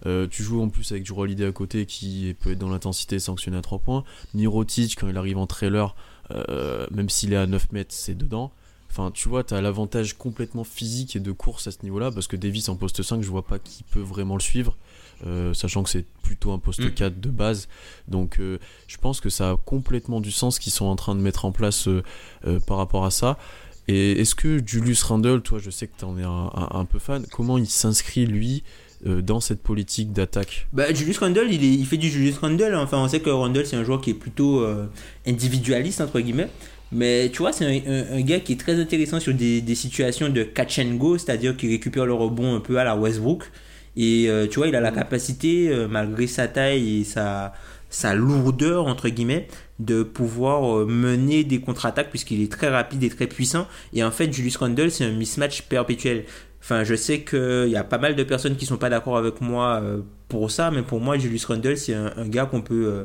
[0.07, 3.19] Euh, tu joues en plus avec du Holiday à côté qui peut être dans l'intensité
[3.19, 4.05] sanctionné à 3 points.
[4.35, 5.95] Mirotic, quand il arrive en trailer,
[6.31, 8.53] euh, même s'il est à 9 mètres, c'est dedans.
[8.91, 12.29] Enfin, tu vois, tu as l'avantage complètement physique et de course à ce niveau-là, parce
[12.29, 14.77] que Davis en poste 5, je vois pas qui peut vraiment le suivre,
[15.27, 16.91] euh, sachant que c'est plutôt un poste Mm.
[16.95, 17.69] 4 de base.
[18.07, 21.21] Donc, euh, je pense que ça a complètement du sens qu'ils sont en train de
[21.21, 22.03] mettre en place euh,
[22.69, 23.37] par rapport à ça.
[23.89, 26.85] Et est-ce que Julius Randle, toi, je sais que tu en es un, un- un
[26.85, 28.63] peu fan, comment il s'inscrit, lui,
[29.07, 30.67] euh, dans cette politique d'attaque?
[30.73, 32.75] Bah, Julius Randle, il, fait du Julius Randle.
[32.75, 34.87] Enfin, on sait que Randle, c'est un joueur qui est plutôt euh,
[35.27, 36.49] individualiste, entre guillemets.
[36.91, 40.79] Mais tu vois, c'est un, gars qui est très intéressant sur des, situations de catch
[40.79, 43.51] and go, c'est-à-dire qu'il récupère le rebond un peu à la Westbrook.
[43.97, 47.53] Et euh, tu vois, il a la capacité, malgré sa taille et sa,
[47.91, 49.49] sa lourdeur, entre guillemets,
[49.81, 53.67] de pouvoir mener des contre-attaques puisqu'il est très rapide et très puissant.
[53.93, 56.25] Et en fait, Julius Randle, c'est un mismatch perpétuel.
[56.65, 59.43] Enfin, je sais qu'il y a pas mal de personnes qui sont pas d'accord avec
[59.43, 62.87] moi euh, pour ça, mais pour moi, Julius Randle, c'est un, gars qu'on peut.
[62.87, 63.05] euh,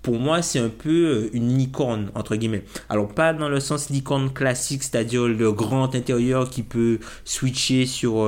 [0.00, 2.64] pour moi, c'est un peu euh, une licorne, entre guillemets.
[2.88, 8.24] Alors, pas dans le sens licorne classique, c'est-à-dire le grand intérieur qui peut switcher sur.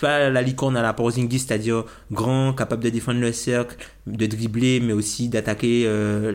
[0.00, 4.80] pas la licorne à la Porzingis, c'est-à-dire grand, capable de défendre le cercle, de dribbler,
[4.80, 5.86] mais aussi d'attaquer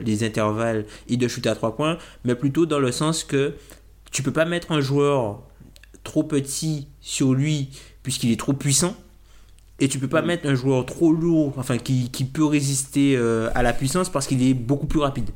[0.05, 3.55] les intervalles et de shooter à trois points, mais plutôt dans le sens que
[4.11, 5.46] tu peux pas mettre un joueur
[6.07, 7.69] trop petit sur lui
[8.03, 8.95] puisqu'il est trop puissant
[9.79, 13.49] et tu peux pas mettre un joueur trop lourd enfin qui, qui peut résister euh,
[13.53, 15.29] à la puissance parce qu'il est beaucoup plus rapide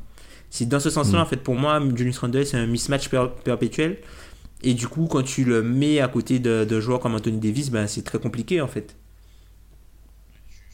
[0.50, 1.22] c'est dans ce sens là Mm.
[1.22, 3.98] en fait pour moi Julius Randle c'est un mismatch per- perpétuel
[4.62, 7.70] et du coup quand tu le mets à côté de, de joueurs comme Anthony Davis
[7.70, 8.96] ben, c'est très compliqué en fait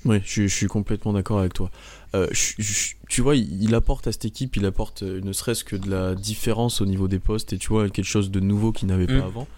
[0.05, 1.70] Oui, je, je suis complètement d'accord avec toi.
[2.14, 5.32] Euh, je- je- tu vois, il, il apporte à cette équipe, il apporte euh, ne
[5.32, 8.40] serait-ce que de la différence au niveau des postes et tu vois, quelque chose de
[8.40, 9.20] nouveau qu'il n'avait Mm.
[9.20, 9.49] pas avant.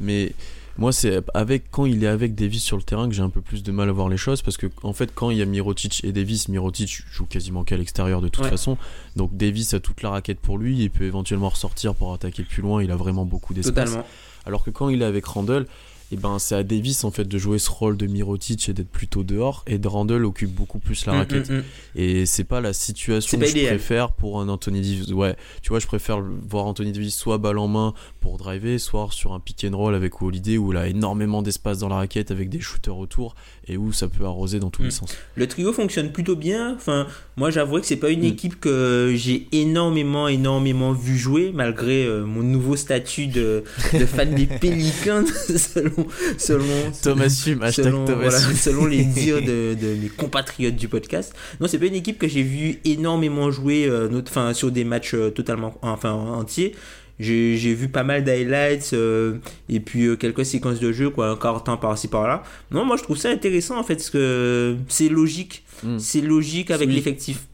[0.00, 0.32] Mais
[0.78, 3.40] moi, c'est avec quand il est avec Davis sur le terrain que j'ai un peu
[3.40, 5.46] plus de mal à voir les choses parce que en fait, quand il y a
[5.46, 8.50] Mirotic et Davis, Mirotic joue quasiment qu'à l'extérieur de toute Ouais.
[8.50, 8.76] façon.
[9.16, 12.62] Donc Davis a toute la raquette pour lui, il peut éventuellement ressortir pour attaquer plus
[12.62, 13.90] loin, il a vraiment beaucoup d'espace.
[13.90, 14.06] Totalement.
[14.44, 15.66] Alors que quand il est avec Randall,
[16.12, 18.90] eh ben, c'est à Davis en fait de jouer ce rôle de Mirotic et d'être
[18.90, 19.64] plutôt dehors.
[19.66, 21.50] Et de Randall occupe beaucoup plus la Mm, raquette.
[21.50, 21.62] mm, mm.
[21.96, 25.08] Et c'est pas la situation que je préfère pour un Anthony Davis.
[25.12, 29.08] Ouais, tu vois, je préfère voir Anthony Davis soit balle en main pour driver, soit
[29.10, 32.30] sur un pick and roll avec Holiday où il a énormément d'espace dans la raquette
[32.30, 33.34] avec des shooters autour
[33.68, 34.92] et où ça peut arroser dans tous les Mm.
[34.92, 35.16] sens.
[35.34, 36.74] Le trio fonctionne plutôt bien.
[36.76, 37.06] Enfin,
[37.36, 38.24] moi, j'avoue que c'est pas une Mm.
[38.24, 44.34] équipe que j'ai énormément, énormément vu jouer, malgré euh, mon nouveau statut de, de fan
[44.34, 45.24] des Pélicans,
[45.58, 46.06] selon,
[46.38, 46.64] selon,
[47.02, 51.34] Thomas Hume, selon, Thomas voilà, selon les dires de, de mes compatriotes du podcast.
[51.60, 54.84] Non, c'est pas une équipe que j'ai vu énormément jouer, euh, not- enfin, sur des
[54.84, 56.74] matchs euh, totalement, enfin, entiers.
[57.18, 59.38] J'ai vu pas mal d'highlights euh,
[59.70, 62.42] et puis euh, quelques séquences de jeu, quoi, un quart temps par-ci par-là.
[62.70, 65.64] Non, moi je trouve ça intéressant en fait, parce que c'est logique.
[65.82, 65.98] Mm.
[65.98, 66.94] C'est logique avec Oui.
[66.94, 67.46] l'effectif.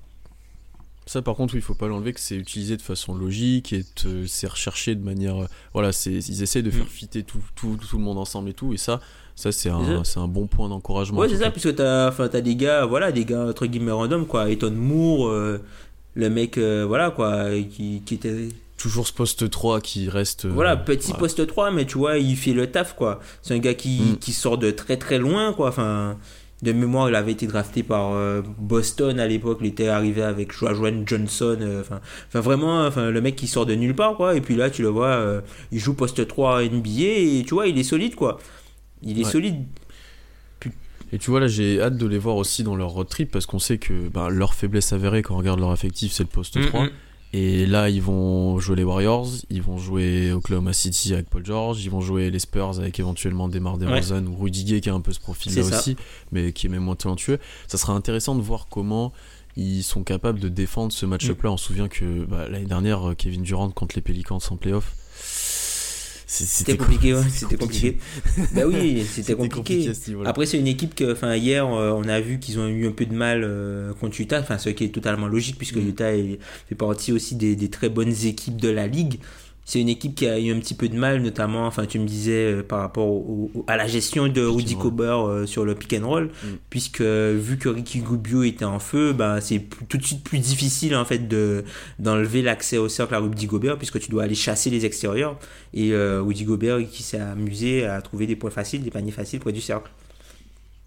[1.06, 3.84] Ça, par contre, oui, il faut pas l'enlever que c'est utilisé de façon logique et
[4.26, 5.42] c'est recherché de manière.
[5.42, 6.88] euh, Voilà, c'est ils essayent de faire Mm.
[6.88, 8.72] fitter tout, tout, tout le monde ensemble et tout.
[8.72, 9.00] Et ça,
[9.34, 11.18] ça c'est un, un bon point d'encouragement.
[11.20, 14.48] Ouais, c'est ça, puisque t'as t'as des gars, voilà, des gars entre guillemets random, quoi.
[14.50, 15.58] Eton Moore, euh,
[16.14, 18.48] le mec, euh, voilà, quoi, qui, qui était.
[18.82, 20.44] Toujours ce poste 3 qui reste.
[20.46, 21.18] euh, Voilà, petit ouais.
[21.18, 23.20] poste 3, mais tu vois, il fait le taf, quoi.
[23.40, 24.16] C'est un gars qui, Mm.
[24.18, 25.68] qui sort de très très loin, quoi.
[25.68, 26.18] Enfin,
[26.62, 29.58] de mémoire, il avait été drafté par euh, Boston à l'époque.
[29.60, 31.58] Il était arrivé avec Jo- Joanne Johnson.
[31.60, 32.00] euh, Enfin,
[32.40, 34.34] vraiment, enfin, le mec qui sort de nulle part, quoi.
[34.34, 36.88] Et puis là, tu le vois, euh, il joue poste 3 NBA
[37.40, 38.38] et tu vois, il est solide, quoi.
[39.02, 39.30] Il est Ouais.
[39.30, 39.64] solide.
[41.14, 43.44] Et tu vois, là, j'ai hâte de les voir aussi dans leur road trip parce
[43.44, 46.58] qu'on sait que bah, leur faiblesse avérée quand on regarde leur effectif, c'est le poste
[46.68, 46.84] 3.
[46.84, 46.90] Mm, mm.
[47.34, 51.82] Et là, ils vont jouer les Warriors, ils vont jouer Oklahoma City avec Paul George,
[51.82, 55.00] ils vont jouer les Spurs avec éventuellement Demar DeRozan ou Rudy Gay qui a un
[55.00, 55.96] peu ce profil-là aussi,
[56.30, 57.38] mais qui est même moins talentueux.
[57.68, 59.12] Ça sera intéressant de voir comment
[59.56, 61.52] ils sont capables de défendre ce match-up-là.
[61.52, 64.94] On se souvient que bah, l'année dernière, euh, Kevin Durant contre les Pelicans en playoff,
[66.34, 67.98] C'était co- compliqué, ouais, c'était compliqué.
[68.54, 69.92] bah oui, c'était compliqué.
[70.08, 70.30] niveau-là.
[70.30, 72.92] Après, c'est une équipe que, enfin, hier, euh, on a vu qu'ils ont eu un
[72.92, 75.88] peu de mal euh, contre Utah, enfin, ce qui est totalement logique puisque Mm.
[75.88, 79.20] Utah est- fait partie aussi des, des très bonnes équipes de la ligue.
[79.64, 82.04] C'est une équipe qui a eu un petit peu de mal, notamment, enfin, tu me
[82.06, 84.82] disais euh, par rapport au- au- à la gestion de Rudy roll.
[84.82, 86.46] Gobert euh, sur le pick and roll, Mm.
[86.68, 90.96] puisque vu que Ricky Rubio était en feu, bah, c'est tout de suite plus difficile
[90.96, 91.64] en fait de
[92.00, 95.38] d'enlever l'accès au cercle à Rudy Gobert, puisque tu dois aller chasser les extérieurs.
[95.74, 99.38] Et euh, Rudy Gobert qui s'est amusé à trouver des points faciles, des paniers faciles
[99.38, 99.90] près du cercle.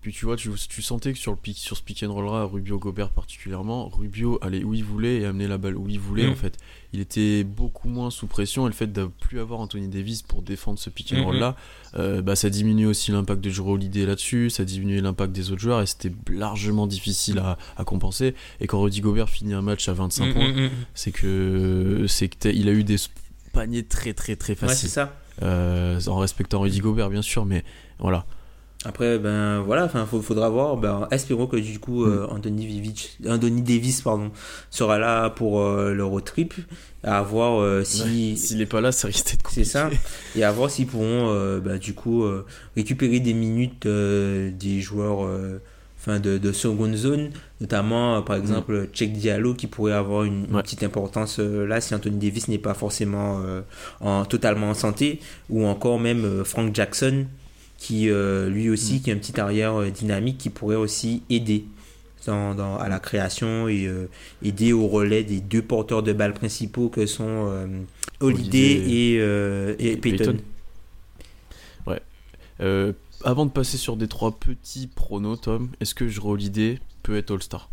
[0.06, 2.26] Puis tu vois, tu, tu sentais que sur, le pick, sur ce pick and roll
[2.26, 6.00] là, Rubio Gobert particulièrement, Rubio allait où il voulait et amener la balle où il
[6.00, 6.32] voulait Mm.
[6.32, 6.58] en fait.
[6.94, 10.44] Il était beaucoup moins sous pression et le fait de plus avoir Anthony Davis pour
[10.44, 11.56] défendre ce pick and roll là,
[11.96, 15.62] euh, bah, ça diminue aussi l'impact de Jero Holiday là-dessus, ça diminue l'impact des autres
[15.62, 18.36] joueurs et c'était largement difficile à, à compenser.
[18.62, 20.70] Et quand Rudy Gobert finit un match à 25 Mm, points, mm, mm.
[20.94, 22.98] c'est que c'est que il a eu des
[23.54, 24.90] paniers très très très Ouais, c'est faciles.
[24.90, 25.16] ça.
[25.42, 27.64] Euh, en respectant Rudy Gobert bien sûr, mais
[28.00, 28.26] voilà.
[28.88, 30.78] Après, ben voilà, enfin, faudra voir.
[30.78, 32.10] Ben, espérons que du coup, Mm.
[32.10, 34.32] euh, Anthony, Vivic, Anthony Davis pardon,
[34.70, 36.54] sera là pour euh, le road trip.
[37.04, 38.38] À voir euh, si.
[38.38, 39.64] S'il est pas là, ça risque d'être C'est compliqué.
[39.66, 39.90] ça.
[40.36, 44.82] Et à voir s'ils pourront, euh, ben, du coup, euh, récupérer des minutes euh, des
[44.82, 45.62] joueurs euh,
[46.00, 47.30] enfin, de, de seconde zone,
[47.62, 50.56] notamment, par exemple, Check Diallo qui pourrait avoir une, une Mm.
[50.56, 50.62] Ouais.
[50.64, 53.62] petite importance euh, là si Anthony Davis n'est pas forcément euh,
[54.02, 55.20] en, totalement en santé,
[55.50, 57.26] ou encore même euh, Frank Jackson
[57.78, 58.72] qui euh, lui Mm.
[58.74, 61.66] aussi qui est un petit arrière euh, dynamique qui pourrait aussi aider
[62.26, 64.10] dans, dans- à la création et euh,
[64.44, 67.68] aider au relais des deux porteurs de balles principaux que sont euh,
[68.20, 70.24] Holiday Holiday et, euh, et et Payton.
[70.26, 70.38] Payton.
[72.62, 72.94] Euh,
[73.26, 77.32] avant de passer sur des trois petits pronos, Tom, est-ce que je l'idée peut être
[77.32, 77.70] All-Star?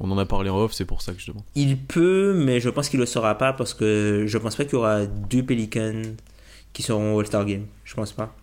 [0.00, 1.44] On en a parlé en off, c'est pour ça que je demande.
[1.54, 4.74] Il peut, mais je pense qu'il le sera pas parce que je pense pas qu'il
[4.74, 6.02] y aura deux Pelicans
[6.74, 7.64] qui seront All-Star Game.
[7.84, 8.36] Je pense pas.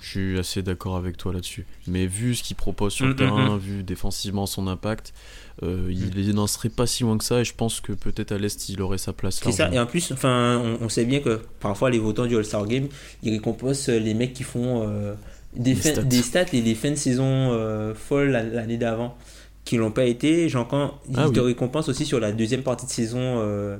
[0.00, 1.66] Je suis assez d'accord avec toi là-dessus.
[1.86, 5.12] Mais vu ce qu'il propose sur Mm, le mm, terrain, vu défensivement son impact,
[5.62, 7.40] euh, il n'en serait pas si loin que ça.
[7.40, 9.70] Et je pense que peut-être à l'Est, il aurait sa place C'est ça.
[9.72, 12.88] Et en plus, enfin, on, on sait bien que parfois les votants du All-Star Game,
[13.22, 15.14] ils récompensent les mecs qui font euh,
[15.54, 16.02] des, stats.
[16.02, 19.16] des stats et des fins de saison euh, folles l'an- l'année d'avant
[19.64, 20.48] qui l'ont pas été.
[20.48, 21.46] Genre quand ils Ah te oui.
[21.48, 23.76] récompensent aussi sur la deuxième partie de saison euh,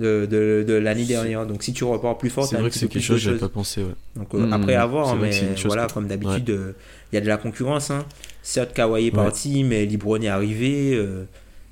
[0.00, 1.46] de, de, de l'année dernière.
[1.46, 3.48] Donc si tu repars plus fort, C'est vrai que c'est quelque chose, de j'avais pas
[3.48, 3.94] pensé, ouais.
[4.16, 6.72] Donc euh, Mm, après mm, avoir, vrai mais que chose voilà, que- comme d'habitude, euh,
[7.12, 7.90] il y a de la concurrence.
[7.90, 8.04] Hein.
[8.42, 10.94] Certes, Kawhi est parti, mais LeBron est arrivé.
[10.94, 11.24] euh,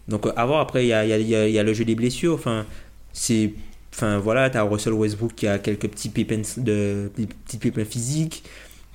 [0.09, 1.63] donc euh, à voir, après, il y a, y, a, y a- il y a
[1.63, 2.35] le jeu des blessures.
[2.35, 2.65] Enfin,
[3.13, 3.53] c'est...
[3.95, 7.11] Enfin voilà, t'as Russell Westbrook qui a quelques petits pépins, de,
[7.47, 8.45] petits pépins physiques.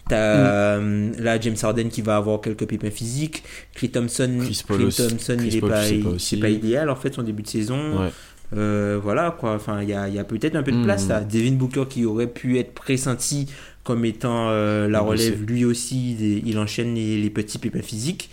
[0.09, 3.43] T'as euh, là James Harden qui va avoir quelques pépins physiques.
[3.73, 5.07] Clay Thompson, Chris Paul aussi.
[5.07, 7.99] Thompson Chris il est Paul, pas, pas pas idéal en fait son début de saison.
[8.01, 8.09] Ouais.
[8.53, 10.83] Euh, voilà quoi, enfin il y a, il y a peut-être un peu de Mhm.
[10.83, 11.21] place là.
[11.21, 13.47] Devin Booker qui aurait pu être pressenti
[13.83, 18.29] comme étant euh, la relève, lui aussi il, il enchaîne les, les petits pépins physiques.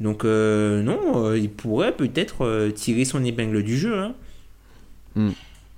[0.00, 3.98] Donc euh, non, il pourrait peut-être tirer son épingle du jeu.
[3.98, 4.14] hein.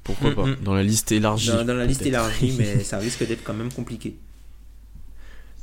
[0.02, 0.44] Pourquoi Mm, pas.
[0.62, 1.48] Dans la liste élargie.
[1.50, 4.16] Dans, dans la liste élargie, mais ça risque d'être quand même compliqué.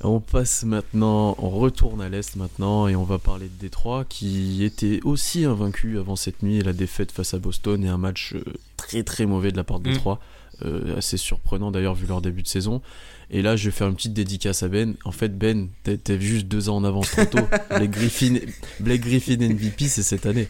[0.03, 4.63] On passe maintenant, on retourne à l'Est maintenant et on va parler de Détroit qui
[4.63, 8.33] était aussi invaincu avant cette nuit et la défaite face à Boston et un match
[8.33, 8.43] euh,
[8.77, 9.93] très très mauvais de la part de Mm.
[9.93, 10.19] Détroit.
[10.63, 12.83] Euh, assez surprenant d'ailleurs vu leur début de saison.
[13.31, 14.95] Et là je vais faire une petite dédicace à Ben.
[15.05, 17.47] En fait Ben, t'es juste deux ans en avance trop tôt.
[17.69, 18.35] Blake Griffin,
[18.79, 20.47] Blake Griffin MVP c'est cette année.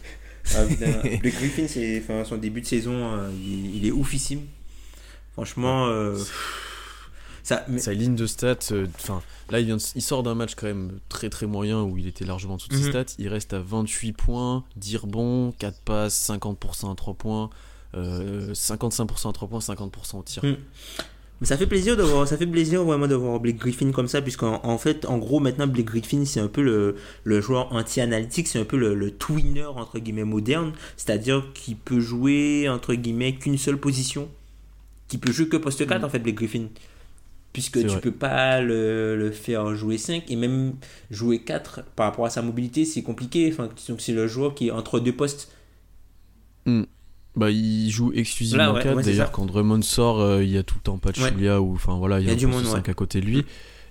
[0.54, 1.66] Ah, Blake Griffin,
[2.02, 4.40] enfin, son début de saison, euh, il, il est oufissime.
[5.34, 6.18] Franchement, euh,
[7.42, 9.20] ça, mais- Sa ligne de stats, euh, enfin
[9.50, 12.06] là il, vient de- il sort d'un match quand même très très moyen où il
[12.06, 12.90] était largement en dessous de ses Mhm.
[12.90, 13.14] stats.
[13.18, 17.50] Il reste à 28 points, 10 rebonds, 4 passes, 50% à 3 points,
[17.94, 20.44] euh, 55% à 3 points, 50% au tir.
[20.44, 20.56] Mhm.
[21.40, 24.06] Mais ça fait plaisir de voir, ça fait plaisir vraiment de voir Blake Griffin comme
[24.06, 27.72] ça, puisqu'en en fait, en gros, maintenant, Blake Griffin, c'est un peu le, le joueur
[27.72, 32.94] anti-analytique, c'est un peu le, le twinner, entre guillemets, moderne, c'est-à-dire qu'il peut jouer, entre
[32.94, 34.28] guillemets, qu'une seule position,
[35.08, 36.68] qui peut jouer que poste 4, en fait, Blake Griffin.
[37.52, 38.00] Puisque tu vrai.
[38.00, 40.74] peux pas le, le faire jouer 5 et même
[41.10, 43.50] jouer 4 par rapport à sa mobilité, c'est compliqué.
[43.52, 45.52] Enfin, donc c'est le joueur qui est entre deux postes.
[47.34, 48.96] Bah, il joue exclusivement Là, ouais, 4.
[48.96, 51.20] ouais, c'est D'ailleurs, quand Drummond sort, euh, il y a tout le temps pas de
[51.20, 51.30] Ouais.
[51.30, 52.90] Chulia ou enfin voilà, il y a, un du poste monde, 5 ouais.
[52.90, 53.44] à côté de lui.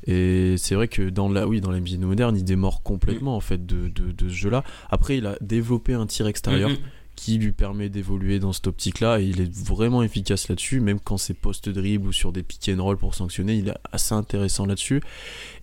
[0.07, 3.65] Et c'est vrai que dans la, oui, dans l'NBA moderne, il démord complètement en fait
[3.65, 4.63] de, de, de ce jeu-là.
[4.89, 6.77] Après, il a développé un tir extérieur Mhm.
[7.15, 11.17] Qui lui permet d'évoluer dans cette optique-là et il est vraiment efficace là-dessus, même quand
[11.17, 15.01] c'est post-dribble ou sur des pick and roll pour sanctionner, il est assez intéressant là-dessus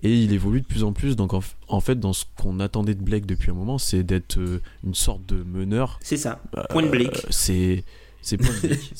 [0.02, 1.16] et il évolue de plus en plus.
[1.16, 4.60] Donc en, fait, dans ce qu'on attendait de Blake depuis un moment, c'est d'être euh,
[4.84, 5.98] une sorte de meneur.
[6.02, 6.40] C'est ça.
[6.56, 7.26] Euh, Point de Blake.
[7.30, 7.84] c'est
[8.20, 8.92] c'est point de Blake.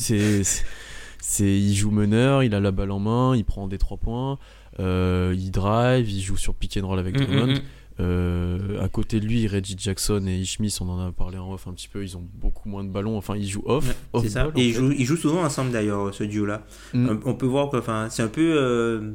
[1.21, 4.39] c'est il joue meneur, il a la balle en main, il prend des trois points,
[4.81, 7.61] euh, il drive, il joue sur pick and roll avec Mm, Drummond.
[8.01, 11.67] Euh, à côté de lui, Reggie Jackson et Ishmis, on en a parlé en off
[11.67, 13.17] un petit peu, ils ont beaucoup moins de ballons.
[13.17, 13.87] Enfin, ils jouent off.
[13.89, 14.45] Ouais, off c'est ça.
[14.45, 16.63] ball, en Et ils jouent, ils jouent souvent ensemble d'ailleurs, ce duo-là.
[16.95, 17.09] Mm.
[17.25, 18.55] On- On peut voir que enfin, c'est un peu.
[18.57, 19.13] euh,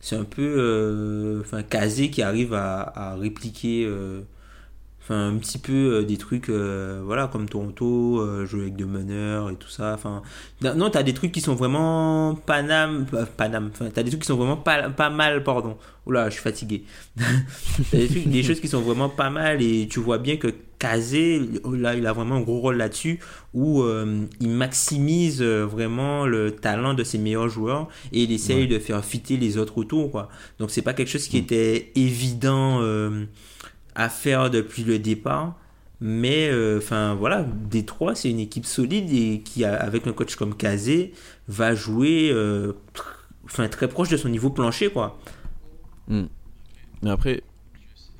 [0.00, 0.42] c'est un peu.
[0.58, 3.86] euh, Enfin, Kazé qui arrive à, à répliquer.
[5.10, 8.84] Enfin, un petit peu euh, des trucs, euh, voilà, comme Toronto, euh, jouer avec deux
[8.84, 9.94] meneurs et tout ça.
[9.94, 10.20] Enfin,
[10.60, 13.70] non, t'as des trucs qui sont vraiment Panam, euh, Panam.
[13.72, 15.78] Enfin, t'as des trucs qui sont vraiment pas, pas mal, pardon.
[16.04, 16.84] Oula, je suis fatigué.
[17.90, 20.48] t'as des, trucs, des choses qui sont vraiment pas mal et tu vois bien que
[20.78, 21.40] Kazé,
[21.72, 23.18] là, il a vraiment un gros rôle là-dessus
[23.52, 28.58] où euh, il maximise euh, vraiment le talent de ses meilleurs joueurs et il essaye
[28.62, 28.66] Ouais.
[28.66, 30.28] de faire fitter les autres autour, quoi.
[30.60, 32.78] Donc, c'est pas quelque chose qui était évident.
[32.82, 33.24] euh,
[33.98, 35.56] à faire depuis le départ.
[36.00, 40.54] Mais euh, enfin voilà, Détroit c'est une équipe solide et qui avec un coach comme
[40.54, 41.12] Kazé
[41.48, 42.74] va jouer euh,
[43.44, 45.18] enfin très proche de son niveau plancher quoi.
[46.08, 47.42] Mais après,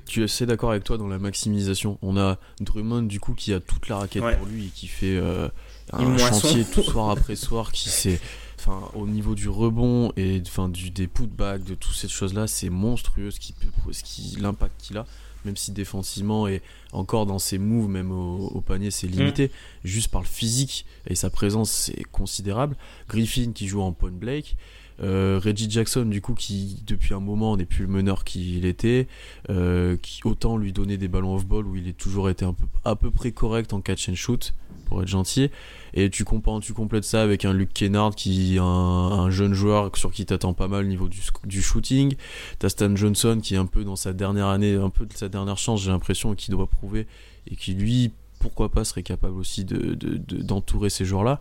[0.05, 1.97] tu es assez d'accord avec toi dans la maximisation.
[2.01, 4.35] On a Drummond, du coup, qui a toute la raquette Ouais.
[4.35, 5.47] pour lui et qui fait euh,
[5.93, 7.71] un chantier tout soir après soir.
[7.71, 8.19] Qui c'est,
[8.59, 12.69] enfin, au niveau du rebond et enfin, du, des putbacks, de toutes ces choses-là, c'est
[12.69, 13.55] monstrueux ce qui
[13.91, 15.05] ce qui, l'impact qu'il a.
[15.45, 16.61] Même si défensivement et
[16.91, 19.51] encore dans ses moves, même au, au panier, c'est limité.
[19.83, 22.75] Juste par le physique et sa présence, c'est considérable.
[23.07, 24.57] Griffin qui joue en point Blake.
[25.01, 29.07] Euh, Reggie Jackson, du coup, qui depuis un moment n'est plus le meneur qu'il était,
[29.49, 32.65] euh, qui autant lui donner des ballons off-ball où il est toujours été un peu,
[32.83, 34.53] à peu près correct en catch and shoot,
[34.89, 35.49] pour être gentil.
[35.93, 36.25] Et tu,
[36.61, 40.25] tu complètes ça avec un Luke Kennard qui est un, un jeune joueur sur qui
[40.25, 42.15] t'attends pas mal au niveau du, du shooting.
[42.59, 45.29] T'as Stan Johnson qui est un peu dans sa dernière année, un peu de sa
[45.29, 47.07] dernière chance, j'ai l'impression, qui doit prouver,
[47.49, 51.39] et qui lui, pourquoi pas, serait capable aussi de, de- de- d'entourer ces joueurs-là.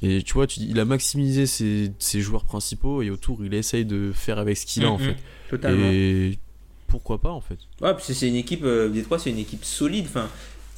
[0.00, 3.84] Et tu vois, tu- il a maximisé ses, ses joueurs principaux et autour, il essaye
[3.84, 5.16] de faire avec ce qu'il a en fait.
[5.50, 5.86] Totalement.
[5.92, 6.38] Et
[6.88, 9.64] pourquoi pas en fait Ouais, parce que c'est une équipe, euh, Détroit, c'est une équipe
[9.64, 10.06] solide.
[10.08, 10.28] Enfin,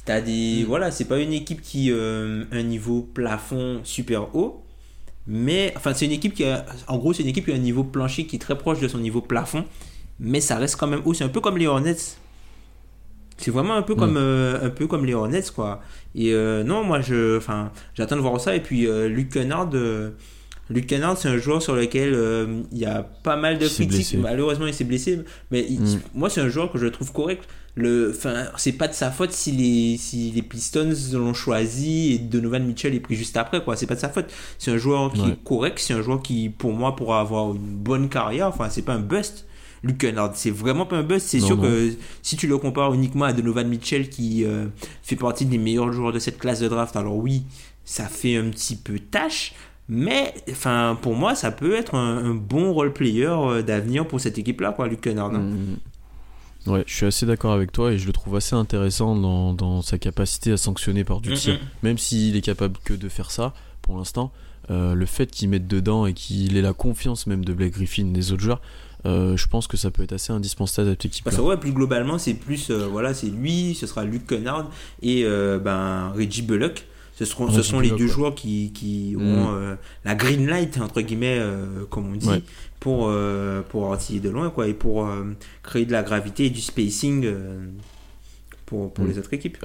[0.05, 0.65] t'as des, Mm.
[0.67, 4.63] voilà, c'est pas une équipe qui euh, un niveau plafond super haut,
[5.27, 7.57] mais enfin, c'est une équipe qui a, en gros, c'est une équipe qui a un
[7.57, 9.65] niveau plancher qui est très proche de son niveau plafond,
[10.19, 11.13] mais ça reste quand même haut.
[11.13, 11.95] C'est un peu comme les Hornets.
[13.37, 13.97] C'est vraiment un peu Mm.
[13.97, 15.81] comme euh, un peu comme les Hornets quoi.
[16.15, 19.69] Et euh, non, moi je enfin, j'attends de voir ça et puis euh, Luc Kennard
[20.69, 23.89] Luc Kennard, c'est un joueur sur lequel euh, il y a pas mal de critiques.
[23.89, 24.17] blessé.
[24.17, 25.19] Malheureusement, il s'est blessé,
[25.51, 25.99] mais il- Mm.
[26.15, 27.43] moi, c'est un joueur que je trouve correct.
[27.75, 32.17] Le, enfin, c'est pas de sa faute si les, si les Pistons l'ont choisi et
[32.19, 33.75] Donovan Mitchell est pris juste après, quoi.
[33.75, 34.27] C'est pas de sa faute.
[34.57, 35.29] C'est un joueur qui Ouais.
[35.31, 35.77] est correct.
[35.79, 38.47] C'est un joueur qui, pour moi, pourra avoir une bonne carrière.
[38.47, 39.45] Enfin, c'est pas un bust.
[39.83, 41.27] Luke Kennard, c'est vraiment pas un bust.
[41.27, 41.63] C'est sûr non.
[41.63, 41.93] que
[42.23, 44.65] si tu le compares uniquement à Donovan Mitchell, qui euh,
[45.03, 47.43] fait partie des meilleurs joueurs de cette classe de draft, alors oui,
[47.83, 49.53] ça fait un petit peu tâche.
[49.87, 54.19] Mais, enfin, pour moi, ça peut être un, un bon role player euh, d'avenir pour
[54.19, 55.33] cette équipe-là, quoi, Luke Kennard.
[55.33, 55.39] hein.
[55.39, 55.77] Mm.
[56.67, 59.83] Ouais, je suis assez d'accord avec toi et je le trouve assez intéressant dans, dans
[59.83, 61.59] sa capacité à sanctionner par du tir.
[61.83, 64.31] Même s'il est capable que de faire ça pour l'instant,
[64.71, 68.07] euh, le fait qu'il mette dedans et qu'il ait la confiance même de Blake Griffin
[68.07, 68.61] et des autres joueurs,
[69.05, 71.23] euh, je pense que ça peut être assez indispensable à cette équipe.
[71.25, 74.71] Parce que ouais, plus globalement, c'est plus, euh, voilà, c'est lui, ce sera Luke Kennard
[75.03, 76.87] et ben, Reggie Bullock.
[77.17, 79.21] Ce, seront, ce sont les deux joueurs qui, qui Mm.
[79.21, 82.41] auront euh, la green light, entre guillemets, euh, comme on dit, Ouais.
[82.81, 85.07] pour, euh, pour artiller de loin, quoi, et pour
[85.63, 87.25] créer de la gravité et du spacing
[88.65, 89.07] pour, pour Mm.
[89.09, 89.57] les autres équipes.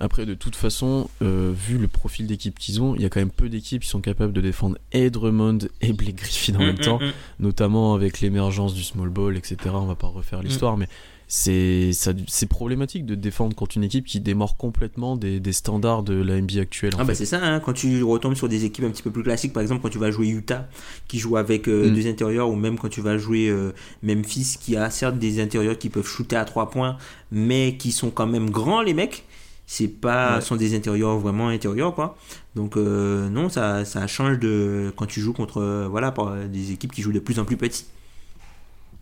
[0.00, 3.20] Après, de toute façon, euh, vu le profil d'équipe qu'ils ont, il y a quand
[3.20, 6.74] même peu d'équipes qui sont capables de défendre et Drummond et Blake Griffin en même
[6.74, 7.12] Mm, temps, mm, mm.
[7.38, 9.56] notamment avec l'émergence du small ball, etc.
[9.74, 10.88] On va pas refaire l'histoire, mais
[11.26, 16.40] c'est problématique de défendre contre une équipe qui démord complètement des, des standards de la
[16.40, 16.92] NBA actuelle.
[16.98, 19.22] Ah bah c'est ça, hein, quand tu retombes sur des équipes un petit peu plus
[19.22, 20.68] classiques, par exemple quand tu vas jouer Utah
[21.08, 21.94] qui joue avec euh, Mm.
[21.94, 23.72] deux intérieurs, ou même quand tu vas jouer euh,
[24.02, 26.96] Memphis qui a certes des intérieurs qui peuvent shooter à trois points,
[27.32, 29.24] mais qui sont quand même grands les mecs,
[29.66, 30.40] c'est pas Ouais.
[30.42, 32.16] sont des intérieurs vraiment intérieurs quoi.
[32.54, 36.72] Donc euh, non, ça, ça change de quand tu joues contre euh, voilà par des
[36.72, 37.86] équipes qui jouent de plus en plus petits.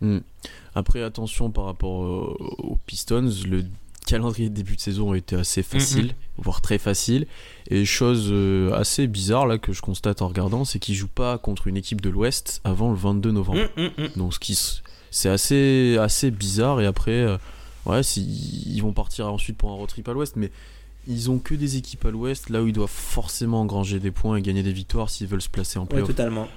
[0.01, 0.19] Mm.
[0.75, 3.63] Après, attention par rapport euh, aux Pistons, le
[4.05, 7.25] calendrier de début de saison a été assez facile, voire très facile.
[7.69, 11.37] Et chose euh, assez bizarre là que je constate en regardant, c'est qu'ils jouent pas
[11.37, 13.61] contre une équipe de l'Ouest avant le 22 novembre.
[13.77, 14.09] Hum, hum, hum.
[14.17, 14.57] Donc ce qui
[15.11, 17.37] c'est assez assez bizarre et après euh,
[17.85, 20.49] ouais ils vont partir ensuite pour un road trip à l'ouest mais
[21.07, 24.37] ils ont que des équipes à l'ouest là où ils doivent forcément engranger des points
[24.37, 26.07] et gagner des victoires s'ils veulent se placer en playoff.
[26.07, 26.47] totalement.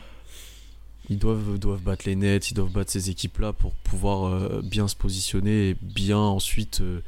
[1.09, 4.61] Ils doivent doivent battre les Nets, ils doivent battre ces équipes là pour pouvoir euh,
[4.63, 7.01] bien se positionner et bien ensuite euh,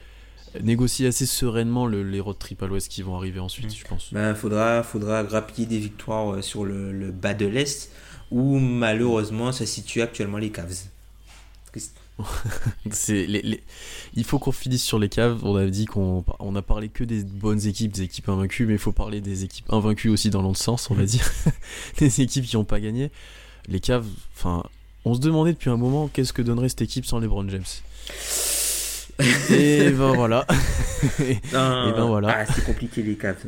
[0.63, 4.13] négocier assez sereinement le- les road trip à l'ouest qui vont arriver ensuite, je pense.
[4.13, 7.91] Ben, faudra, faudra grappiller des victoires euh, sur le, le bas de l'Est,
[8.31, 10.75] où malheureusement se situent actuellement les Cavs.
[11.71, 11.97] Triste.
[12.91, 13.63] C'est les, les-
[14.15, 15.45] Il faut qu'on finisse sur les caves.
[15.45, 18.73] On a dit qu'on on a parlé que des bonnes équipes, des équipes invaincues, mais
[18.75, 21.31] il faut parler des équipes invaincues aussi dans l'autre sens, on va dire.
[21.99, 23.11] des équipes qui n'ont pas gagné.
[23.69, 24.63] Les caves, enfin,
[25.05, 27.65] on se demandait depuis un moment qu'est-ce que donnerait cette équipe sans LeBron James.
[29.51, 30.47] Et ben voilà.
[31.21, 32.29] Et ben voilà.
[32.39, 33.45] Ah, c'est compliqué les Cavs.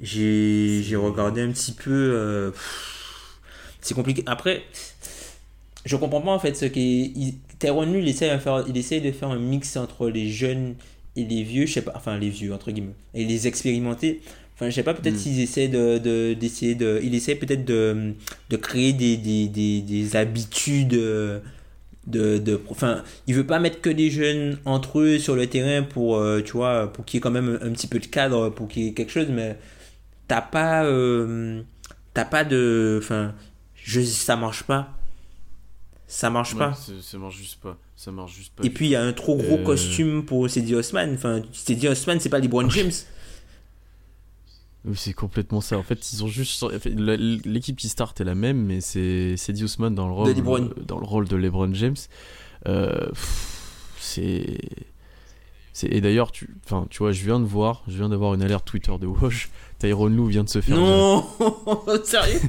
[0.00, 1.90] J'ai j'ai regardé un petit peu.
[1.90, 2.50] euh,
[3.80, 4.22] c'est compliqué.
[4.26, 4.64] Après,
[5.84, 7.38] je comprends pas en fait ce qui.
[7.58, 10.74] Tyrone il essaie, de faire, il essaie de faire un mix entre les jeunes
[11.16, 14.22] et les vieux, je sais pas, enfin les vieux entre guillemets, et les expérimentés.
[14.60, 15.18] Enfin, je sais pas, peut-être Mm.
[15.18, 18.12] s'ils essaient de, de- d'essayer de, il essaie peut-être de,
[18.50, 21.40] de créer des, des, des, des habitudes euh,
[22.06, 25.82] de, de, enfin, il veut pas mettre que des jeunes entre eux sur le terrain
[25.82, 28.50] pour, euh, tu vois, pour qu'il y ait quand même un petit peu de cadre,
[28.50, 29.56] pour qu'il y ait quelque chose, mais
[30.28, 31.62] t'as pas, euh,
[32.12, 33.34] t'as pas de, enfin,
[33.82, 34.90] je, ça marche pas,
[36.06, 36.74] ça marche pas.
[37.02, 37.78] ça marche juste pas.
[37.96, 38.64] Ça marche juste pas.
[38.64, 39.64] Et puis il y a un trop gros Euh.
[39.64, 41.12] costume pour Cedi Osman.
[41.14, 42.90] Enfin, Cedi Osman, c'est pas LeBron James.
[44.94, 45.76] C'est complètement ça.
[45.76, 46.64] En fait, ils ont juste.
[46.86, 50.70] L'équipe qui start est la même, mais c'est Cedi Osman dans le rôle De LeBron.
[50.86, 51.96] dans le rôle de LeBron James.
[52.66, 53.08] Euh,
[53.98, 54.58] c'est.
[55.82, 58.66] Et d'ailleurs, tu, enfin, tu vois, je viens de voir, je viens d'avoir une alerte
[58.66, 59.50] Twitter de Wash.
[59.78, 60.76] Tyrone Lou vient de se faire.
[60.76, 61.24] Non,
[62.04, 62.40] sérieux?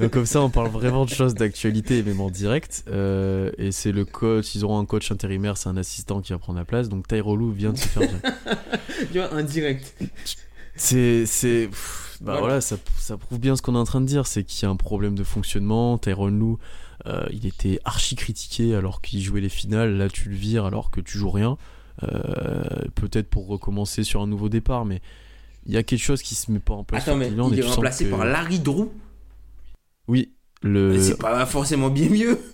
[0.00, 2.84] Donc, comme ça, on parle vraiment de choses d'actualité, même en direct.
[2.88, 6.38] Euh, et c'est le coach, ils auront un coach intérimaire, c'est un assistant qui va
[6.38, 6.88] prendre la place.
[6.88, 8.10] Donc Tyrone Lou vient de se faire.
[9.12, 9.94] Tu vois, en direct.
[10.78, 11.26] C'est.
[11.26, 11.66] c'est
[12.20, 12.40] bah Voilà.
[12.40, 14.66] voilà, ça, ça prouve bien ce qu'on est en train de dire c'est qu'il y
[14.66, 15.98] a un problème de fonctionnement.
[15.98, 16.58] Tyrone Lou,
[17.06, 19.96] euh, il était archi critiqué alors qu'il jouait les finales.
[19.96, 21.56] Là, tu le vires alors que tu joues rien.
[22.02, 22.62] Euh,
[22.94, 25.00] Peut-être pour recommencer sur un nouveau départ, mais
[25.66, 27.02] il y a quelque chose qui se met pas en place.
[27.06, 28.88] Attends, mais il est remplacé que- par Larry Drew?
[30.08, 30.32] Oui,
[30.62, 31.00] le.
[31.00, 32.38] C'est pas forcément bien mieux.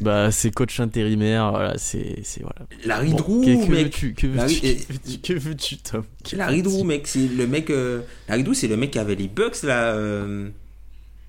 [0.00, 2.22] Bah, c'est coach intérimaire, voilà, c'est.
[2.40, 2.66] Voilà.
[2.84, 3.84] Larry Drew, que, mec.
[3.86, 6.04] veux-tu, que veux-tu, Larry- que veux-tu, Tom?
[6.32, 7.70] Larry Drew, mec, c'est le mec.
[7.70, 9.92] euh, Larry Drew, c'est le mec qui avait les Bucks là.
[9.94, 10.48] Euh...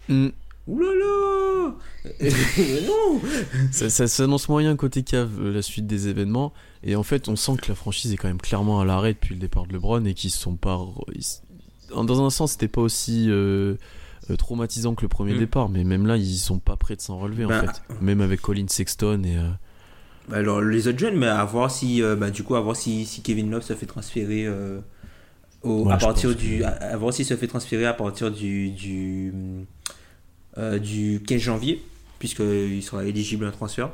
[0.10, 0.32] Là
[0.68, 1.78] quoi
[2.88, 3.22] Non
[3.72, 6.54] Ça, ça s'annonce moyen côté cave euh, la suite des événements.
[6.84, 9.34] Et en fait, on sent que la franchise est quand même clairement à l'arrêt depuis
[9.34, 10.80] le départ de LeBron et qu'ils sont pas.
[11.90, 13.76] Dans un sens, c'était pas aussi euh,
[14.36, 15.40] traumatisant que le premier Mm.
[15.40, 17.82] départ, mais même là, ils sont pas prêts de s'en relever en fait.
[18.02, 19.38] Même avec Colin Sexton et.
[19.38, 19.50] euh,
[20.30, 22.76] Bah Alors, les autres jeunes, mais à voir si, euh, bah, du coup, à voir
[22.76, 24.80] si, si Kevin Love se fait transférer euh,
[25.64, 26.60] au, Ouais, à partir du.
[26.60, 28.70] que- À, à voir s'il se fait transférer à partir du.
[28.72, 29.32] du
[30.58, 31.82] euh, du 15 janvier,
[32.20, 33.90] puisqu'il sera éligible à un transfert.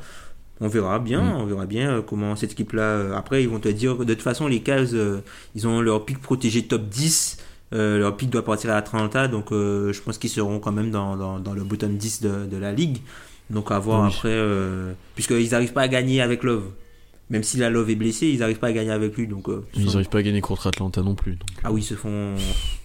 [0.62, 1.36] On verra bien, Mm.
[1.42, 2.82] on verra bien euh, comment cette équipe-là.
[2.84, 5.20] euh, après, ils vont te dire de toute façon, les Cavs, euh,
[5.56, 7.38] ils ont leur pic protégé top 10.
[7.74, 10.92] Euh, leur pic doit partir à Atlanta, donc euh, je pense qu'ils seront quand même
[10.92, 13.00] dans, dans, dans le bottom 10 de, de la ligue.
[13.50, 14.08] Donc à voir Oui.
[14.14, 16.64] après, euh, puisqu'ils n'arrivent pas à gagner avec Love.
[17.30, 19.28] Même si la Love est blessé, ils n'arrivent pas à gagner avec lui.
[19.28, 21.32] Donc, euh, Ils n'arrivent pas à gagner contre Atlanta non plus.
[21.32, 22.36] donc, ah oui, ils se font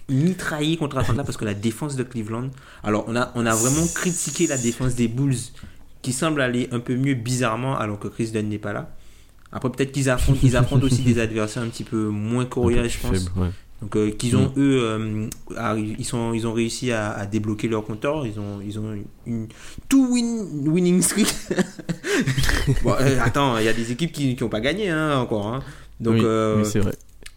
[0.07, 2.49] mitrailler contre Atlanta parce que la défense de Cleveland.
[2.83, 5.35] Alors, on a, on a vraiment critiqué la défense des Bulls
[6.01, 8.95] qui semble aller un peu mieux bizarrement alors que Chris Dunn n'est pas là.
[9.51, 12.99] Après, peut-être qu'ils affrontent, ils affrontent aussi des adversaires un petit peu moins plus je
[12.99, 13.11] pense.
[13.17, 13.49] faible, ouais.
[13.81, 14.59] Donc, euh, qu'ils ont, Mm.
[14.59, 15.29] eux, euh,
[15.97, 18.25] ils, sont, ils ont réussi à, à débloquer leur compteur.
[18.25, 18.93] Ils ont, ils ont
[19.25, 19.47] une
[19.87, 21.33] two win, winning streak.
[22.83, 25.47] bon, euh, attends, il y a des équipes qui n'ont pas gagné hein, encore.
[25.47, 25.63] hein.
[26.01, 26.93] Donc, oui, euh, oui, c'est vrai.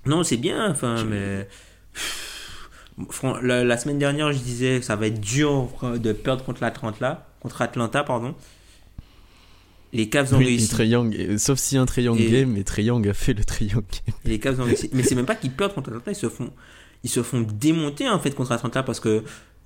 [0.07, 1.47] non, c'est bien, enfin, mais.
[3.43, 7.27] La, la semaine dernière, je disais que ça va être dur de perdre contre l'Atlanta,
[7.41, 8.35] contre Atlanta, pardon.
[9.93, 10.75] Les Cavs ont Oui, et réussi.
[11.19, 14.15] Et- sauf si un Young Et- game, mais Trae Young a fait le Young game.
[14.25, 14.89] Les Cavs ont réussi.
[14.93, 16.51] Mais c'est même pas qu'ils perdent contre Atlanta, ils se font,
[17.05, 19.23] ils se font démonter en fait contre Atlanta parce que.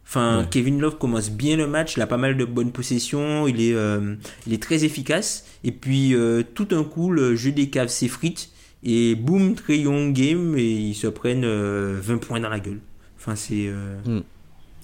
[0.08, 0.46] Enfin, Ouais.
[0.52, 3.74] Kevin Love commence bien le match, il a pas mal de bonnes possessions, il est,
[3.74, 4.14] euh,
[4.46, 5.44] il est très efficace.
[5.64, 8.50] Et puis, euh, tout un coup, le jeu des Cavs s'effrite.
[8.84, 12.78] Et boum, très young game, et ils se prennent euh, 20 points dans la gueule.
[13.18, 13.66] Enfin, c'est.
[13.66, 14.20] Euh, Mm.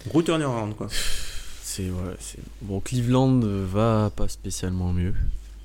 [0.09, 0.89] Gros turnaround, quoi.
[1.75, 2.15] C'est ouais,
[2.61, 2.81] bon.
[2.81, 5.15] Cleveland euh, va pas spécialement mieux,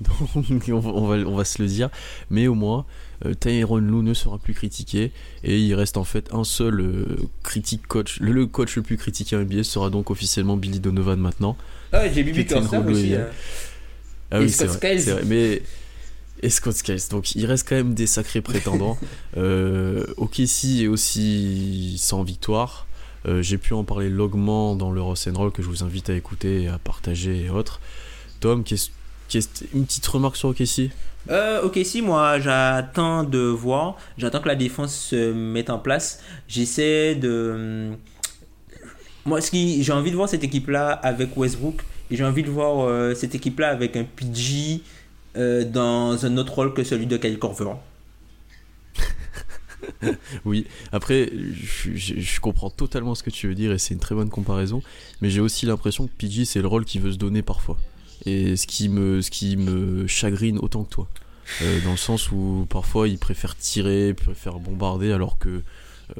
[0.00, 1.90] donc on va, on va, on va se le dire.
[2.30, 2.86] Mais au moins,
[3.26, 5.12] euh, Tyronn Lue ne sera plus critiqué
[5.44, 7.04] et il reste en fait un seul euh,
[7.42, 8.20] critique coach.
[8.20, 11.58] Le, le coach le plus critiqué en NBA sera donc officiellement Billy Donovan maintenant.
[11.92, 12.40] Ah, j'ai Bibi
[12.88, 13.14] aussi.
[13.14, 13.26] hein.
[14.30, 14.78] Ah Et oui, c'est vrai.
[15.26, 15.62] Mais
[16.42, 17.08] et Scott Skiles.
[17.10, 18.96] Donc il reste quand même des sacrés prétendants.
[19.36, 22.86] euh, OKC est aussi sans victoire.
[23.28, 26.08] Euh, J'ai pu en parler longuement dans le Ross and Roll que je vous invite
[26.10, 27.80] à écouter, et à partager et autres.
[28.40, 28.88] Tom, qu'est-ce
[29.28, 30.90] qu'est-ce- une petite remarque sur OKC
[31.28, 36.20] Euh, ok, si moi j'attends de voir, j'attends que la défense se mette en place.
[36.48, 37.90] J'essaie de.
[39.26, 42.48] Moi, ce qui, j'ai envie de voir cette équipe-là avec Westbrook et j'ai envie de
[42.50, 44.80] voir euh, cette équipe-là avec un PG
[45.36, 47.72] euh, dans un autre rôle que celui de Kyle Korver.
[50.44, 54.00] Oui, après, je, je- je comprends totalement ce que tu veux dire et c'est une
[54.00, 54.82] très bonne comparaison,
[55.20, 57.76] mais j'ai aussi l'impression que PG c'est le rôle qu'il veut se donner parfois.
[58.26, 61.08] Et ce qui me, ce qui me chagrine autant que toi.
[61.62, 65.62] Euh, dans le sens où parfois il préfère tirer, préfère bombarder alors que euh,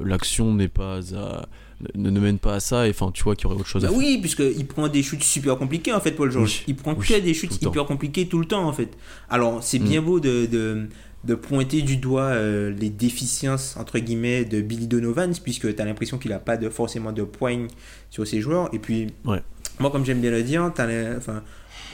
[0.02, 1.46] l'action n'est pas à,
[1.94, 3.84] ne, ne mène pas à ça et enfin tu vois qu'il y aurait autre chose
[3.84, 3.98] à Bah faire.
[3.98, 6.60] oui, puisqu'il prend des shoots super compliqués en fait, Paul George.
[6.60, 7.70] Oui, Il prend oui, que des temps.
[7.70, 8.88] hyper compliqués tout le temps en fait.
[9.28, 10.04] Alors c'est bien Mm.
[10.04, 10.88] beau de, de,
[11.24, 15.84] de pointer du doigt euh, les déficiences entre guillemets de Billy Donovan, puisque tu as
[15.84, 17.66] l'impression qu'il n'a pas de, forcément de poigne
[18.10, 18.68] sur ses joueurs.
[18.72, 19.42] Et puis, Ouais.
[19.80, 21.42] moi comme j'aime bien le dire, la- enfin,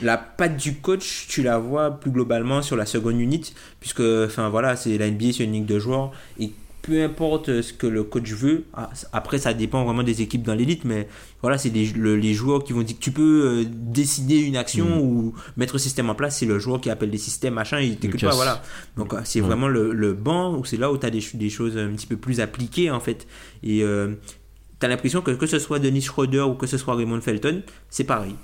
[0.03, 4.49] la patte du coach, tu la vois plus globalement sur la seconde unit, puisque enfin,
[4.51, 6.11] voilà, c'est la NBA, c'est une ligue de joueurs.
[6.39, 6.51] Et
[6.87, 10.55] peu importe ce que le coach veut, ah, après ça dépend vraiment des équipes dans
[10.55, 11.09] l'élite, mais
[11.41, 14.57] voilà, c'est les, le- les joueurs qui vont dire que tu peux euh, décider une
[14.57, 15.01] action Mm.
[15.01, 17.97] ou mettre un système en place, c'est le joueur qui appelle les systèmes, machin, il
[17.97, 18.63] t'écoute pas, voilà.
[18.97, 19.47] Donc euh, c'est Ouais.
[19.47, 21.89] vraiment le, le banc où c'est là où tu as des, ch- des choses un
[21.93, 23.27] petit peu plus appliquées en fait.
[23.63, 27.21] Et tu as l'impression que que ce soit Dennis Schroeder ou que ce soit Raymond
[27.23, 28.35] Felton, c'est pareil.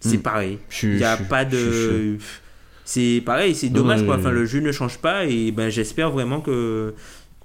[0.00, 0.22] C'est Mm.
[0.22, 0.58] pareil.
[0.82, 2.18] Il n'y a je pas je de.
[2.92, 4.18] C'est pareil, c'est dommage quoi.
[4.18, 6.94] Enfin, le jeu ne change pas et ben j'espère vraiment que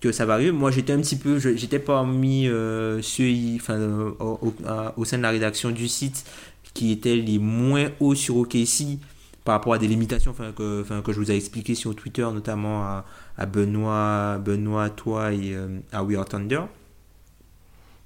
[0.02, 0.52] que ça va arriver.
[0.52, 5.30] Moi, j'étais un petit peu, j'étais parmi euh, ceux, enfin, euh, au, sein de la
[5.30, 6.26] rédaction du site
[6.74, 9.00] qui étaient les moins hauts sur OKC
[9.46, 12.24] par rapport à des limitations enfin, que, enfin, que je vous ai expliqué sur Twitter,
[12.24, 13.06] notamment à,
[13.38, 16.64] à Benoît, Benoît, toi et euh, à We Are Thunder.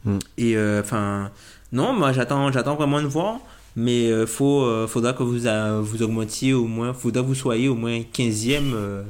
[0.05, 0.19] Mm.
[0.37, 1.31] Et euh, enfin,
[1.71, 3.39] non, moi j'attends, j'attends vraiment de voir.
[3.75, 7.35] Mais euh, faut, euh, faudra que vous, a- vous augmentiez au moins, faudra que vous
[7.35, 9.03] soyez au moins 15e euh,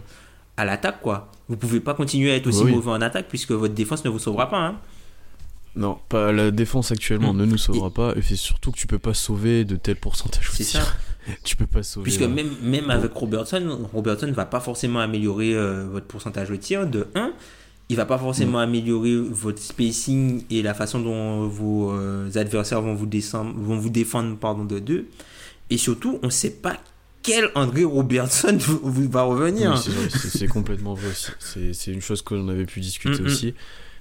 [0.57, 1.29] à l'attaque, quoi.
[1.49, 2.71] Vous pouvez pas continuer à être aussi Oui.
[2.71, 4.59] mauvais en attaque puisque votre défense ne vous sauvera pas.
[4.59, 4.75] Hein.
[5.75, 7.37] Non, pas la défense actuellement Mm.
[7.37, 10.49] ne nous sauvera pas et c'est surtout que tu peux pas sauver de tels pourcentages.
[10.53, 10.81] C'est ça.
[11.43, 12.03] tu peux pas sauver.
[12.03, 12.27] Puisque ouais.
[12.27, 12.89] même, même Bon.
[12.91, 17.31] avec Robertson, Robertson va pas forcément améliorer euh, votre pourcentage de tir de 1.
[17.91, 22.93] Il va pas forcément améliorer votre spacing et la façon dont vos euh, adversaires vont
[22.95, 25.07] vous, descendre, vont vous défendre pardon, de deux.
[25.69, 26.77] Et surtout, on ne sait pas
[27.21, 29.73] quel André Robertson vous- va revenir.
[29.85, 31.11] Oui, c'est complètement vrai.
[31.73, 33.27] C'est- une chose qu'on avait pu discuter Mm, mm.
[33.27, 33.53] aussi.